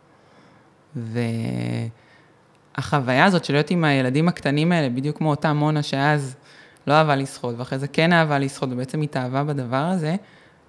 והחוויה 2.77 3.25
הזאת 3.25 3.45
של 3.45 3.53
להיות 3.53 3.71
עם 3.71 3.85
הילדים 3.85 4.29
הקטנים 4.29 4.73
האלה, 4.73 4.89
בדיוק 4.89 5.19
כמו 5.19 5.31
אותה 5.31 5.53
מונה 5.53 5.83
שאז 5.83 6.37
לא 6.89 6.93
אהבה 6.93 7.17
לשחות, 7.17 7.55
ואחרי 7.59 7.79
זה 7.79 7.89
כן 7.89 8.13
אהבה 8.13 8.39
לשחות, 8.39 8.69
ובעצם 8.73 9.03
התאהבה 9.03 9.45
בדבר 9.45 9.77
הזה, 9.77 10.17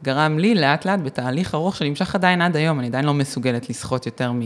גרם 0.04 0.40
לי 0.40 0.56
לאט 0.56 0.86
לאט 0.86 1.00
בתהליך 1.00 1.56
ארוך 1.56 1.76
שנמשך 1.76 2.16
עדיין 2.16 2.42
עד 2.42 2.56
היום, 2.56 2.80
אני 2.80 2.88
עדיין 2.88 3.06
לא 3.06 3.14
מסוגלת 3.14 3.70
לשחות 3.70 4.06
יותר 4.06 4.32
מ... 4.32 4.40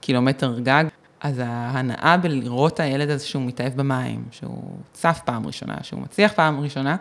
קילומטר 0.00 0.58
גג, 0.60 0.84
אז 1.20 1.42
ההנאה 1.44 2.16
בלראות 2.16 2.74
את 2.74 2.80
הילד 2.80 3.10
הזה 3.10 3.26
שהוא 3.26 3.42
מתאהב 3.42 3.76
במים, 3.76 4.24
שהוא 4.30 4.62
צף 4.92 5.20
פעם 5.24 5.46
ראשונה, 5.46 5.74
שהוא 5.82 6.00
מצליח 6.00 6.32
פעם 6.32 6.60
ראשונה, 6.60 6.96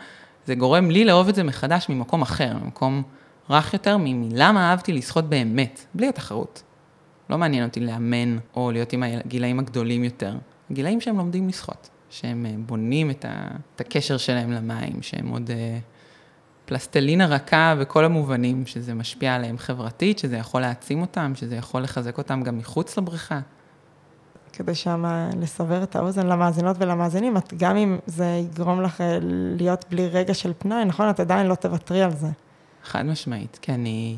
זה 0.45 0.55
גורם 0.55 0.91
לי 0.91 1.05
לאהוב 1.05 1.28
את 1.28 1.36
זה 1.36 1.43
מחדש 1.43 1.89
ממקום 1.89 2.22
אחר, 2.22 2.53
ממקום 2.64 3.03
רך 3.49 3.74
יותר, 3.74 3.97
מלמה 3.99 4.70
אהבתי 4.70 4.93
לשחות 4.93 5.30
באמת, 5.30 5.86
בלי 5.93 6.10
התחרות. 6.10 6.64
לא 7.30 7.38
מעניין 7.38 7.64
אותי 7.64 7.80
לאמן 7.80 8.38
או 8.55 8.72
להיות 8.72 8.93
עם 8.93 9.03
הגילאים 9.03 9.60
הגדולים 9.60 10.03
יותר, 10.03 10.38
גילאים 10.72 11.01
שהם 11.01 11.18
לומדים 11.18 11.47
לשחות, 11.47 11.89
שהם 12.10 12.45
אה, 12.45 12.55
בונים 12.66 13.10
את, 13.10 13.26
ה, 13.26 13.47
את 13.76 13.82
הקשר 13.82 14.18
שלהם 14.18 14.51
למים, 14.51 15.01
שהם 15.01 15.28
עוד 15.28 15.51
אה, 15.51 15.78
פלסטלינה 16.66 17.26
רכה 17.26 17.76
בכל 17.80 18.05
המובנים, 18.05 18.66
שזה 18.66 18.93
משפיע 18.93 19.36
עליהם 19.36 19.57
חברתית, 19.57 20.20
שזה 20.20 20.38
יכול 20.38 20.62
להעצים 20.62 21.01
אותם, 21.01 21.32
שזה 21.36 21.55
יכול 21.55 21.82
לחזק 21.82 22.18
אותם 22.18 22.43
גם 22.43 22.57
מחוץ 22.57 22.97
לבריכה. 22.97 23.39
כדי 24.53 24.76
שמה 24.76 25.30
לסבר 25.39 25.84
את 25.84 25.95
האוזן 25.95 26.28
למאזינות 26.28 26.76
ולמאזינים, 26.80 27.38
את 27.38 27.53
גם 27.57 27.78
אם 27.78 27.99
זה 28.05 28.26
יגרום 28.26 28.82
לך 28.82 29.01
אה, 29.01 29.18
להיות 29.57 29.86
בלי 29.89 30.07
רגע 30.07 30.34
של 30.34 30.53
פנאי, 30.57 30.86
נכון? 30.86 31.10
את 31.10 31.20
עדיין 31.20 31.47
לא 31.47 31.55
תוותרי 31.55 32.01
על 32.01 32.12
זה. 32.16 32.28
חד 32.84 33.05
משמעית, 33.05 33.60
כי 33.62 33.72
אני... 33.72 34.18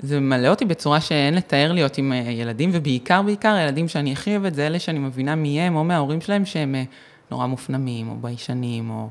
זה 0.00 0.20
ממלא 0.20 0.48
אותי 0.48 0.64
בצורה 0.64 1.00
שאין 1.00 1.34
לתאר 1.34 1.72
להיות 1.72 1.98
עם 1.98 2.12
אה, 2.12 2.16
ילדים, 2.18 2.70
ובעיקר, 2.72 3.22
בעיקר 3.22 3.52
הילדים 3.52 3.88
שאני 3.88 4.12
הכי 4.12 4.30
אוהבת, 4.30 4.54
זה 4.54 4.66
אלה 4.66 4.78
שאני 4.78 4.98
מבינה 4.98 5.34
מי 5.34 5.60
הם, 5.60 5.76
או 5.76 5.84
מההורים 5.84 6.20
שלהם, 6.20 6.44
שהם 6.44 6.74
אה, 6.74 6.84
נורא 7.30 7.46
מופנמים, 7.46 8.08
או 8.08 8.16
ביישנים, 8.20 8.90
או 8.90 9.08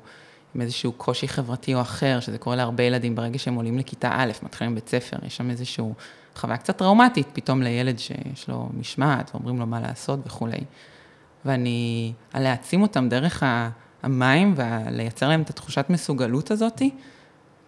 עם 0.56 0.62
איזשהו 0.62 0.92
קושי 0.92 1.28
חברתי 1.28 1.76
או 1.76 1.82
אחר, 1.82 2.20
שזה 2.20 2.38
קורה 2.38 2.56
להרבה 2.56 2.84
ילדים 2.84 3.16
ברגע 3.16 3.40
שהם 3.40 3.56
עולים 3.56 3.78
לכיתה 3.78 4.10
א', 4.14 4.32
מתחילים 4.44 4.76
בית 4.76 4.90
ספר, 4.90 5.18
יש 5.26 5.38
שם 5.38 5.50
איזושהי 5.50 5.86
חוויה 6.36 6.58
קצת 6.58 6.78
טראומטית, 6.78 7.28
פתאום 7.34 7.62
לילד 7.62 8.00
שיש 8.00 8.48
לו 8.48 8.70
משמעת, 8.80 9.32
ואומרים 9.34 9.60
לו 9.60 9.66
מה 9.66 9.80
לעשות 9.80 10.20
וכולי. 10.26 10.60
ואני, 11.46 12.14
על 12.34 12.44
להעצים 12.44 12.82
אותם 12.82 13.10
דרך 13.10 13.44
המים 14.04 14.56
ולייצר 14.58 15.30
להם 15.30 15.42
את 15.42 15.50
התחושת 15.50 15.86
מסוגלות 15.90 16.52
הזאתי, 16.52 16.92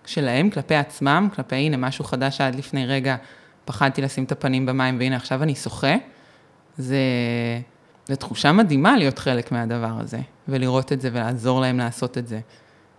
שלהם 0.07 0.49
כלפי 0.49 0.75
עצמם, 0.75 1.29
כלפי 1.35 1.55
הנה 1.55 1.77
משהו 1.77 2.03
חדש 2.03 2.37
שעד 2.37 2.55
לפני 2.55 2.85
רגע 2.85 3.15
פחדתי 3.65 4.01
לשים 4.01 4.23
את 4.23 4.31
הפנים 4.31 4.65
במים 4.65 4.99
והנה 4.99 5.15
עכשיו 5.15 5.43
אני 5.43 5.55
שוחה, 5.55 5.95
זה, 6.77 6.97
זה 8.05 8.15
תחושה 8.15 8.51
מדהימה 8.51 8.97
להיות 8.97 9.19
חלק 9.19 9.51
מהדבר 9.51 9.93
הזה, 9.99 10.19
ולראות 10.47 10.93
את 10.93 11.01
זה 11.01 11.09
ולעזור 11.13 11.61
להם 11.61 11.77
לעשות 11.77 12.17
את 12.17 12.27
זה. 12.27 12.39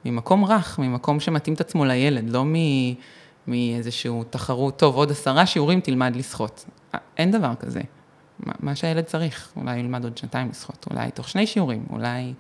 ממקום 0.05 0.45
רך, 0.45 0.79
ממקום 0.79 1.21
שמתאים 1.21 1.55
את 1.55 1.61
עצמו 1.61 1.85
לילד, 1.85 2.31
לא 2.31 2.45
מאיזשהו 3.47 4.25
תחרות, 4.31 4.79
טוב, 4.79 4.97
עוד 4.97 5.11
עשרה 5.11 5.47
שיעורים 5.47 5.81
תלמד 5.81 6.17
לשחות. 6.17 6.65
אין 7.17 7.31
דבר 7.31 7.55
כזה. 7.55 7.81
מה 8.61 8.77
שהילד 8.77 9.05
צריך, 9.05 9.53
אולי 9.57 9.79
ילמד 9.79 10.05
עוד 10.05 10.19
שנתיים 10.19 10.49
לשחות, 10.51 10.87
אולי 10.91 11.11
תוך 11.11 11.29
שני 11.29 11.47
שיעורים, 11.47 11.87
אולי 11.91 12.35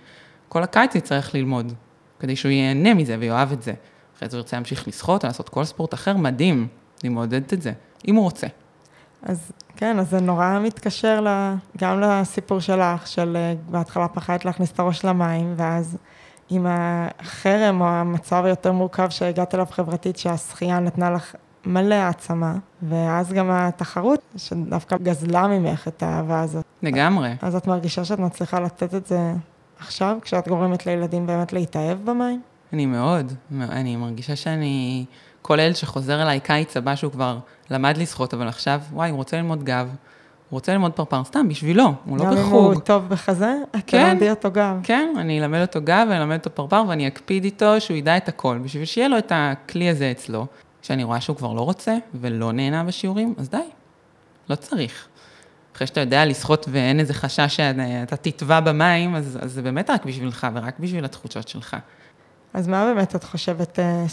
כל 0.48 0.62
הקיץ 0.62 0.94
יצטרך 0.94 1.34
ללמוד, 1.34 1.72
כדי 2.20 2.36
שהוא 2.36 2.52
ייהנה 2.52 2.94
מזה 2.94 3.16
ויאהב 3.18 3.52
את 3.52 3.62
זה. 3.62 3.74
אחרי 4.18 4.28
זה 4.28 4.36
הוא 4.36 4.42
ירצה 4.42 4.56
להמשיך 4.56 4.88
לשחות 4.88 5.24
או 5.24 5.26
לעשות 5.26 5.48
כל 5.48 5.64
ספורט 5.64 5.94
אחר, 5.94 6.16
מדהים, 6.16 6.68
אני 7.04 7.08
מעודדת 7.08 7.52
את 7.52 7.62
זה, 7.62 7.72
אם 8.08 8.14
הוא 8.14 8.24
רוצה. 8.24 8.46
אז 9.22 9.52
כן, 9.76 9.98
אז 9.98 10.10
זה 10.10 10.20
נורא 10.20 10.58
מתקשר 10.62 11.24
גם 11.78 12.00
לסיפור 12.00 12.60
שלך, 12.60 13.06
של 13.06 13.36
אה, 13.36 13.54
בהתחלה 13.70 14.08
פחדת 14.08 14.44
להכניס 14.44 14.72
את 14.72 14.78
הראש 14.78 15.04
למים, 15.04 15.54
ואז 15.56 15.96
עם 16.50 16.66
החרם 16.68 17.80
או 17.80 17.86
המצב 17.86 18.44
היותר 18.44 18.72
מורכב 18.72 19.08
שהגעת 19.10 19.54
אליו 19.54 19.66
חברתית, 19.70 20.18
שהשחייה 20.18 20.80
נתנה 20.80 21.10
לך 21.10 21.34
מלא 21.66 21.94
העצמה, 21.94 22.54
ואז 22.82 23.32
גם 23.32 23.50
התחרות, 23.50 24.20
שדווקא 24.36 24.96
גזלה 24.96 25.46
ממך 25.46 25.88
את 25.88 26.02
האהבה 26.02 26.40
הזאת. 26.40 26.64
לגמרי. 26.82 27.34
אז 27.42 27.56
את 27.56 27.66
מרגישה 27.66 28.04
שאת 28.04 28.18
מצליחה 28.18 28.60
לתת 28.60 28.94
את 28.94 29.06
זה 29.06 29.32
עכשיו, 29.78 30.16
כשאת 30.22 30.48
גורמת 30.48 30.86
לילדים 30.86 31.26
באמת 31.26 31.52
להתאהב 31.52 31.98
במים? 32.04 32.40
אני 32.72 32.86
מאוד, 32.86 33.32
אני 33.60 33.96
מרגישה 33.96 34.36
שאני, 34.36 35.04
כל 35.42 35.58
ילד 35.60 35.76
שחוזר 35.76 36.22
אליי 36.22 36.40
קיץ 36.40 36.76
הבא 36.76 36.94
שהוא 36.94 37.12
כבר 37.12 37.38
למד 37.70 37.96
לשחות, 37.96 38.34
אבל 38.34 38.48
עכשיו, 38.48 38.80
וואי, 38.92 39.10
הוא 39.10 39.16
רוצה 39.16 39.36
ללמוד 39.36 39.64
גב, 39.64 39.86
הוא 39.86 40.56
רוצה 40.56 40.72
ללמוד 40.72 40.92
פרפר, 40.92 41.24
סתם, 41.24 41.48
בשבילו, 41.48 41.94
הוא 42.04 42.18
לא 42.18 42.24
בחוג. 42.24 42.36
גם 42.36 42.46
אם 42.46 42.52
הוא 42.52 42.80
טוב 42.80 43.08
בחזה, 43.08 43.54
את 43.70 43.80
כן, 43.86 44.08
תלמדי 44.10 44.30
אותו 44.30 44.50
גב. 44.50 44.80
כן, 44.82 45.14
אני 45.18 45.40
אלמד 45.40 45.60
אותו 45.60 45.80
גב 45.84 46.06
ואני 46.10 46.18
אלמד 46.18 46.38
אותו 46.38 46.50
פרפר, 46.50 46.82
ואני 46.88 47.06
אקפיד 47.06 47.44
איתו 47.44 47.80
שהוא 47.80 47.96
ידע 47.96 48.16
את 48.16 48.28
הכל, 48.28 48.58
בשביל 48.62 48.84
שיהיה 48.84 49.08
לו 49.08 49.18
את 49.18 49.32
הכלי 49.34 49.88
הזה 49.88 50.10
אצלו. 50.10 50.46
כשאני 50.82 51.04
רואה 51.04 51.20
שהוא 51.20 51.36
כבר 51.36 51.52
לא 51.52 51.60
רוצה 51.60 51.96
ולא 52.14 52.52
נהנה 52.52 52.84
בשיעורים, 52.84 53.34
אז 53.38 53.50
די, 53.50 53.58
לא 54.48 54.54
צריך. 54.54 55.08
אחרי 55.74 55.86
שאתה 55.86 56.00
יודע 56.00 56.24
לשחות 56.24 56.66
ואין 56.70 57.00
איזה 57.00 57.14
חשש 57.14 57.56
שאתה 57.56 58.16
תטבע 58.16 58.60
במים, 58.60 59.14
אז, 59.14 59.38
אז 59.42 59.52
זה 59.52 59.62
באמת 59.62 59.90
רק 59.90 60.04
בשבילך 60.04 60.46
ורק 60.54 60.78
בשביל 60.78 61.04
התחושות 61.04 61.48
שלך. 61.48 61.76
אז 62.54 62.68
מה 62.68 62.84
באמת 62.84 63.16
את 63.16 63.24
חושבת, 63.24 63.78
אה, 63.78 64.04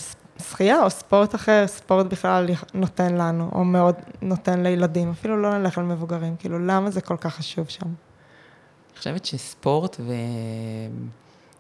שחייה 0.42 0.84
או 0.84 0.90
ספורט 0.90 1.36
אחר, 1.36 1.68
ספורט 1.68 2.06
בכלל 2.06 2.48
נותן 2.74 3.16
לנו, 3.16 3.50
או 3.54 3.66
מאוד 3.66 3.96
נותן 4.22 4.64
לילדים, 4.64 5.10
אפילו 5.12 5.42
לא 5.42 5.58
נלך 5.58 5.78
על 5.78 5.84
מבוגרים, 5.84 6.36
כאילו 6.40 6.60
למה 6.60 6.92
זה 6.92 7.02
כל 7.02 7.18
כך 7.18 7.36
חשוב 7.36 7.70
שם? 7.70 7.86
אני 7.86 8.98
חושבת 8.98 9.26
שספורט 9.26 10.00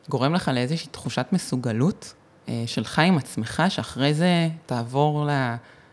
וגורם 0.07 0.34
לך 0.34 0.51
לאיזושהי 0.53 0.88
תחושת 0.89 1.26
מסוגלות 1.32 2.13
אה, 2.49 2.63
שלך 2.65 2.99
עם 2.99 3.17
עצמך, 3.17 3.63
שאחרי 3.69 4.13
זה 4.13 4.49
תעבור 4.65 5.28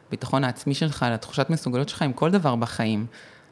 לביטחון 0.08 0.44
העצמי 0.44 0.74
שלך, 0.74 1.06
לתחושת 1.12 1.50
מסוגלות 1.50 1.88
שלך 1.88 2.02
עם 2.02 2.12
כל 2.12 2.30
דבר 2.30 2.56
בחיים. 2.56 3.06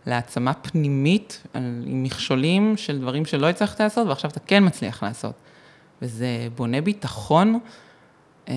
להעצמה 0.06 0.54
פנימית, 0.54 1.42
עם 1.54 2.02
מכשולים 2.02 2.76
של 2.76 2.98
דברים 2.98 3.24
שלא 3.24 3.48
הצלחת 3.48 3.80
לעשות, 3.80 4.06
ועכשיו 4.06 4.30
אתה 4.30 4.40
כן 4.40 4.66
מצליח 4.66 5.02
לעשות. 5.02 5.34
וזה 6.02 6.48
בונה 6.54 6.80
ביטחון 6.80 7.58
אה, 8.48 8.54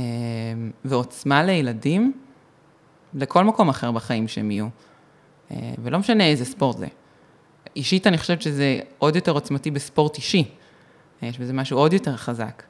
ועוצמה 0.85 1.43
לילדים, 1.43 2.13
לכל 3.13 3.43
מקום 3.43 3.69
אחר 3.69 3.91
בחיים 3.91 4.27
שהם 4.27 4.51
יהיו. 4.51 4.67
אה, 5.51 5.73
ולא 5.83 5.99
משנה 5.99 6.27
איזה 6.27 6.45
ספורט 6.45 6.77
זה. 6.77 6.87
אישית 7.75 8.07
אני 8.07 8.17
חושבת 8.17 8.41
שזה 8.41 8.79
עוד 8.97 9.15
יותר 9.15 9.31
עוצמתי 9.31 9.71
בספורט 9.71 10.17
אישי. 10.17 10.49
יש 11.21 11.39
בזה 11.39 11.53
משהו 11.53 11.77
עוד 11.77 11.93
יותר 11.93 12.17
חזק. 12.17 12.63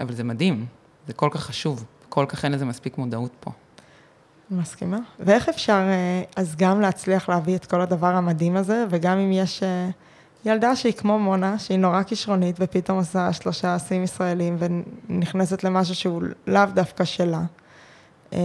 אבל 0.00 0.14
זה 0.14 0.24
מדהים, 0.24 0.66
זה 1.06 1.12
כל 1.12 1.28
כך 1.32 1.40
חשוב, 1.40 1.84
כל 2.08 2.24
כך 2.28 2.44
אין 2.44 2.52
לזה 2.52 2.64
מספיק 2.64 2.98
מודעות 2.98 3.32
פה. 3.40 3.50
מסכימה. 4.50 4.98
ואיך 5.20 5.48
אפשר 5.48 5.72
אה, 5.72 6.22
אז 6.36 6.56
גם 6.56 6.80
להצליח 6.80 7.28
להביא 7.28 7.56
את 7.56 7.66
כל 7.66 7.80
הדבר 7.80 8.06
המדהים 8.06 8.56
הזה, 8.56 8.84
וגם 8.90 9.18
אם 9.18 9.32
יש 9.32 9.62
אה, 9.62 9.88
ילדה 10.46 10.76
שהיא 10.76 10.92
כמו 10.92 11.18
מונה, 11.18 11.58
שהיא 11.58 11.78
נורא 11.78 12.02
כישרונית, 12.02 12.56
ופתאום 12.60 12.98
עושה 12.98 13.32
שלושה 13.32 13.78
שיאים 13.78 14.02
ישראלים, 14.02 14.56
ונכנסת 14.58 15.64
למשהו 15.64 15.94
שהוא 15.94 16.22
לאו 16.46 16.64
דווקא 16.74 17.04
שלה. 17.04 17.40
אה, 18.32 18.38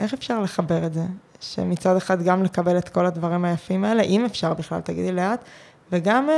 איך 0.00 0.14
אפשר 0.14 0.40
לחבר 0.40 0.86
את 0.86 0.94
זה? 0.94 1.04
שמצד 1.40 1.96
אחד 1.96 2.22
גם 2.22 2.42
לקבל 2.42 2.78
את 2.78 2.88
כל 2.88 3.06
הדברים 3.06 3.44
היפים 3.44 3.84
האלה, 3.84 4.02
אם 4.02 4.24
אפשר 4.24 4.54
בכלל, 4.54 4.80
תגידי 4.80 5.12
לאט, 5.12 5.44
וגם 5.92 6.28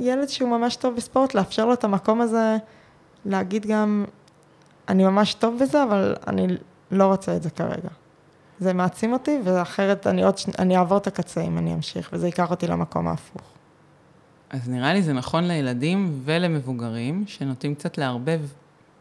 ילד 0.00 0.28
שהוא 0.28 0.48
ממש 0.48 0.76
טוב 0.76 0.96
בספורט, 0.96 1.34
לאפשר 1.34 1.66
לו 1.66 1.72
את 1.72 1.84
המקום 1.84 2.20
הזה 2.20 2.56
להגיד 3.24 3.66
גם, 3.66 4.04
אני 4.88 5.04
ממש 5.04 5.34
טוב 5.34 5.58
בזה, 5.62 5.82
אבל 5.82 6.16
אני 6.26 6.46
לא 6.90 7.06
רוצה 7.06 7.36
את 7.36 7.42
זה 7.42 7.50
כרגע. 7.50 7.88
זה 8.60 8.72
מעצים 8.72 9.12
אותי, 9.12 9.38
ואחרת 9.44 10.06
אני 10.06 10.24
עוד, 10.24 10.34
אני 10.58 10.76
אעבור 10.76 10.98
את 10.98 11.06
הקצה 11.06 11.40
אם 11.40 11.58
אני 11.58 11.74
אמשיך, 11.74 12.10
וזה 12.12 12.26
ייקח 12.26 12.50
אותי 12.50 12.66
למקום 12.66 13.08
ההפוך. 13.08 13.55
אז 14.56 14.68
נראה 14.68 14.92
לי 14.92 15.02
זה 15.02 15.12
נכון 15.12 15.44
לילדים 15.44 16.20
ולמבוגרים, 16.24 17.24
שנוטים 17.26 17.74
קצת 17.74 17.98
לערבב 17.98 18.40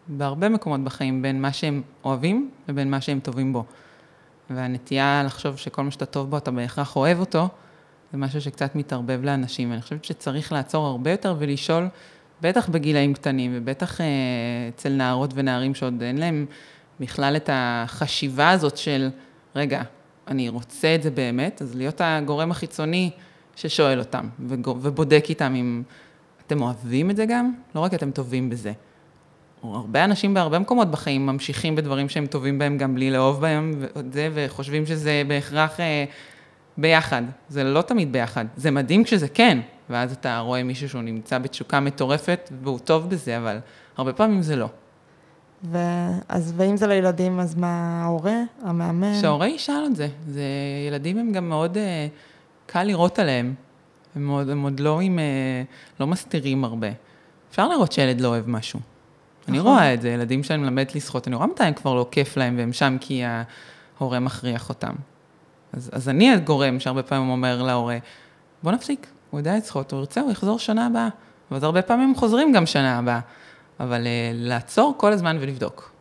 בהרבה 0.07 0.49
מקומות 0.49 0.83
בחיים 0.83 1.21
בין 1.21 1.41
מה 1.41 1.53
שהם 1.53 1.81
אוהבים 2.03 2.49
לבין 2.67 2.91
מה 2.91 3.01
שהם 3.01 3.19
טובים 3.19 3.53
בו. 3.53 3.65
והנטייה 4.49 5.23
לחשוב 5.25 5.57
שכל 5.57 5.83
מה 5.83 5.91
שאתה 5.91 6.05
טוב 6.05 6.29
בו, 6.29 6.37
אתה 6.37 6.51
בהכרח 6.51 6.95
אוהב 6.95 7.19
אותו, 7.19 7.49
זה 8.11 8.17
משהו 8.17 8.41
שקצת 8.41 8.75
מתערבב 8.75 9.19
לאנשים. 9.23 9.71
ואני 9.71 9.81
חושבת 9.81 10.05
שצריך 10.05 10.51
לעצור 10.51 10.85
הרבה 10.85 11.11
יותר 11.11 11.35
ולשאול, 11.39 11.87
בטח 12.41 12.69
בגילאים 12.69 13.13
קטנים, 13.13 13.51
ובטח 13.55 14.01
אה, 14.01 14.05
אצל 14.75 14.89
נערות 14.89 15.31
ונערים 15.35 15.75
שעוד 15.75 16.01
אין 16.01 16.17
להם 16.17 16.45
בכלל 16.99 17.35
את 17.35 17.49
החשיבה 17.53 18.49
הזאת 18.49 18.77
של, 18.77 19.09
רגע, 19.55 19.81
אני 20.27 20.49
רוצה 20.49 20.95
את 20.95 21.03
זה 21.03 21.11
באמת, 21.11 21.61
אז 21.61 21.75
להיות 21.75 22.01
הגורם 22.03 22.51
החיצוני 22.51 23.11
ששואל 23.55 23.99
אותם 23.99 24.27
ובודק 24.39 25.25
איתם 25.29 25.55
אם 25.55 25.83
אתם 26.47 26.61
אוהבים 26.61 27.11
את 27.11 27.15
זה 27.15 27.25
גם, 27.25 27.53
לא 27.75 27.79
רק 27.79 27.93
אתם 27.93 28.11
טובים 28.11 28.49
בזה. 28.49 28.71
הרבה 29.63 30.03
אנשים 30.03 30.33
בהרבה 30.33 30.59
מקומות 30.59 30.91
בחיים 30.91 31.25
ממשיכים 31.25 31.75
בדברים 31.75 32.09
שהם 32.09 32.25
טובים 32.25 32.59
בהם 32.59 32.77
גם 32.77 32.95
בלי 32.95 33.11
לאהוב 33.11 33.41
בהם 33.41 33.83
את 33.99 34.13
זה, 34.13 34.29
וחושבים 34.33 34.85
שזה 34.85 35.21
בהכרח 35.27 35.79
אה, 35.79 36.05
ביחד. 36.77 37.21
זה 37.49 37.63
לא 37.63 37.81
תמיד 37.81 38.11
ביחד. 38.11 38.45
זה 38.57 38.71
מדהים 38.71 39.03
כשזה 39.03 39.27
כן, 39.27 39.59
ואז 39.89 40.11
אתה 40.11 40.39
רואה 40.39 40.63
מישהו 40.63 40.89
שהוא 40.89 41.01
נמצא 41.01 41.37
בתשוקה 41.37 41.79
מטורפת 41.79 42.49
והוא 42.63 42.79
טוב 42.79 43.09
בזה, 43.09 43.37
אבל 43.37 43.57
הרבה 43.97 44.13
פעמים 44.13 44.41
זה 44.41 44.55
לא. 44.55 44.67
ואז, 45.71 46.53
ואם 46.57 46.77
זה 46.77 46.87
לילדים, 46.87 47.39
אז 47.39 47.55
מה, 47.55 48.01
ההורה, 48.03 48.41
המאמן? 48.61 49.21
שההורה 49.21 49.47
ישאל 49.47 49.85
את 49.85 49.95
זה. 49.95 50.07
זה, 50.27 50.43
ילדים 50.87 51.17
הם 51.17 51.31
גם 51.31 51.49
מאוד, 51.49 51.77
uh, 51.77 51.79
קל 52.75 52.83
לראות 52.83 53.19
עליהם. 53.19 53.53
הם 54.15 54.29
עוד, 54.29 54.49
הם 54.49 54.61
עוד 54.61 54.79
לא 54.79 54.99
עם, 54.99 55.19
uh, 55.19 55.99
לא 55.99 56.07
מסתירים 56.07 56.63
הרבה. 56.63 56.87
אפשר 57.51 57.67
לראות 57.67 57.91
שילד 57.91 58.21
לא 58.21 58.27
אוהב 58.27 58.49
משהו. 58.49 58.79
נכון. 58.79 59.53
אני 59.53 59.59
רואה 59.59 59.93
את 59.93 60.01
זה, 60.01 60.09
ילדים 60.09 60.43
שאני 60.43 60.61
מלמדת 60.63 60.95
לשחות, 60.95 61.27
אני 61.27 61.35
רואה 61.35 61.47
מתי 61.47 61.63
הם 61.63 61.73
כבר 61.73 61.93
לא 61.93 62.07
כיף 62.11 62.37
להם 62.37 62.57
והם 62.57 62.73
שם 62.73 62.97
כי 63.01 63.23
ההורה 63.99 64.19
מכריח 64.19 64.69
אותם. 64.69 64.93
אז, 65.73 65.89
אז 65.93 66.09
אני 66.09 66.33
הגורם 66.33 66.79
שהרבה 66.79 67.03
פעמים 67.03 67.29
אומר 67.29 67.63
להורה, 67.63 67.97
בוא 68.63 68.71
נפסיק, 68.71 69.07
הוא 69.29 69.39
יודע 69.39 69.57
לשחות, 69.57 69.91
הוא 69.91 69.99
ירצה, 69.99 70.21
הוא 70.21 70.31
יחזור 70.31 70.59
שנה 70.59 70.85
הבאה. 70.85 71.09
ואז 71.51 71.63
הרבה 71.63 71.81
פעמים 71.81 72.15
חוזרים 72.15 72.51
גם 72.51 72.65
שנה 72.65 72.97
הבאה. 72.97 73.19
אבל 73.79 74.01
uh, 74.03 74.07
לעצור 74.33 74.93
כל 74.97 75.13
הזמן 75.13 75.37
ולבדוק. 75.41 75.91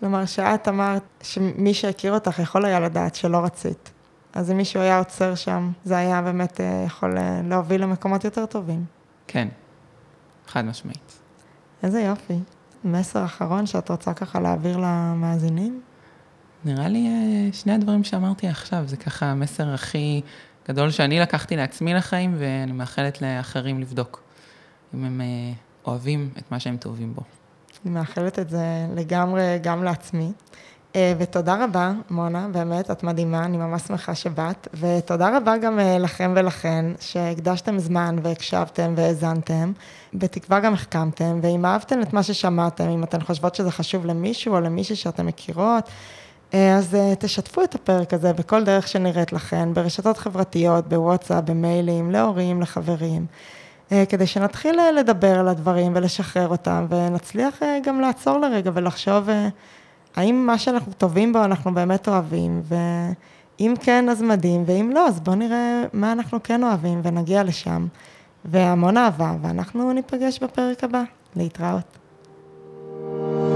כלומר, 0.00 0.26
שאת 0.26 0.68
אמרת 0.68 1.02
שמי 1.22 1.74
שהכיר 1.74 2.14
אותך 2.14 2.38
יכול 2.38 2.64
היה 2.64 2.80
לדעת 2.80 3.14
שלא 3.14 3.38
רצית. 3.38 3.91
אז 4.34 4.50
אם 4.50 4.56
מישהו 4.56 4.80
היה 4.80 4.98
עוצר 4.98 5.34
שם, 5.34 5.72
זה 5.84 5.96
היה 5.96 6.22
באמת 6.22 6.60
uh, 6.60 6.86
יכול 6.86 7.18
uh, 7.18 7.20
להוביל 7.48 7.82
למקומות 7.82 8.24
יותר 8.24 8.46
טובים. 8.46 8.84
כן, 9.26 9.48
חד 10.46 10.64
משמעית. 10.64 11.18
איזה 11.82 12.00
יופי. 12.00 12.38
מסר 12.84 13.24
אחרון 13.24 13.66
שאת 13.66 13.90
רוצה 13.90 14.14
ככה 14.14 14.40
להעביר 14.40 14.76
למאזינים? 14.76 15.80
נראה 16.64 16.88
לי 16.88 17.08
שני 17.52 17.72
הדברים 17.72 18.04
שאמרתי 18.04 18.48
עכשיו, 18.48 18.82
זה 18.86 18.96
ככה 18.96 19.26
המסר 19.26 19.74
הכי 19.74 20.20
גדול 20.68 20.90
שאני 20.90 21.20
לקחתי 21.20 21.56
לעצמי 21.56 21.94
לחיים, 21.94 22.34
ואני 22.38 22.72
מאחלת 22.72 23.22
לאחרים 23.22 23.80
לבדוק 23.80 24.22
אם 24.94 25.04
הם 25.04 25.20
אוהבים 25.86 26.30
את 26.38 26.52
מה 26.52 26.60
שהם 26.60 26.76
טובים 26.76 27.14
בו. 27.14 27.22
אני 27.84 27.94
מאחלת 27.94 28.38
את 28.38 28.50
זה 28.50 28.86
לגמרי 28.94 29.58
גם 29.62 29.84
לעצמי. 29.84 30.32
אה, 30.96 31.14
ותודה 31.18 31.64
רבה, 31.64 31.92
מונה, 32.10 32.48
באמת, 32.52 32.90
את 32.90 33.02
מדהימה, 33.02 33.44
אני 33.44 33.56
ממש 33.56 33.82
שמחה 33.82 34.14
שבאת. 34.14 34.68
ותודה 34.80 35.36
רבה 35.36 35.56
גם 35.56 35.80
אה, 35.80 35.98
לכם 35.98 36.32
ולכן, 36.36 36.84
שהקדשתם 37.00 37.78
זמן 37.78 38.16
והקשבתם 38.22 38.94
והאזנתם. 38.96 39.72
בתקווה 40.14 40.60
גם 40.60 40.74
החכמתם, 40.74 41.38
ואם 41.42 41.64
אהבתם 41.64 42.02
את 42.02 42.12
מה 42.12 42.22
ששמעתם, 42.22 42.88
אם 42.88 43.02
אתן 43.02 43.20
חושבות 43.20 43.54
שזה 43.54 43.70
חשוב 43.70 44.06
למישהו 44.06 44.54
או 44.54 44.60
למישהי 44.60 44.96
שאתן 44.96 45.26
מכירות, 45.26 45.88
אה, 46.54 46.76
אז 46.76 46.96
תשתפו 47.18 47.64
את 47.64 47.74
הפרק 47.74 48.14
הזה 48.14 48.32
בכל 48.32 48.64
דרך 48.64 48.88
שנראית 48.88 49.32
לכן, 49.32 49.74
ברשתות 49.74 50.18
חברתיות, 50.18 50.88
בוואטסאפ, 50.88 51.44
במיילים, 51.44 52.10
להורים, 52.10 52.62
לחברים. 52.62 53.26
כדי 54.08 54.26
שנתחיל 54.26 54.80
לדבר 54.98 55.38
על 55.38 55.48
הדברים 55.48 55.92
ולשחרר 55.94 56.48
אותם, 56.48 56.86
ונצליח 56.88 57.60
גם 57.84 58.00
לעצור 58.00 58.38
לרגע 58.38 58.70
ולחשוב 58.74 59.28
האם 60.16 60.46
מה 60.46 60.58
שאנחנו 60.58 60.92
טובים 60.92 61.32
בו 61.32 61.44
אנחנו 61.44 61.74
באמת 61.74 62.08
אוהבים, 62.08 62.62
ואם 62.68 63.74
כן 63.80 64.08
אז 64.08 64.22
מדהים, 64.22 64.62
ואם 64.66 64.90
לא 64.94 65.06
אז 65.06 65.20
בואו 65.20 65.36
נראה 65.36 65.82
מה 65.92 66.12
אנחנו 66.12 66.42
כן 66.42 66.62
אוהבים 66.62 67.00
ונגיע 67.04 67.42
לשם. 67.42 67.86
והמון 68.44 68.96
אהבה, 68.96 69.34
ואנחנו 69.42 69.92
ניפגש 69.92 70.42
בפרק 70.42 70.84
הבא. 70.84 71.02
להתראות. 71.36 71.98
thank 73.04 73.48
you 73.48 73.51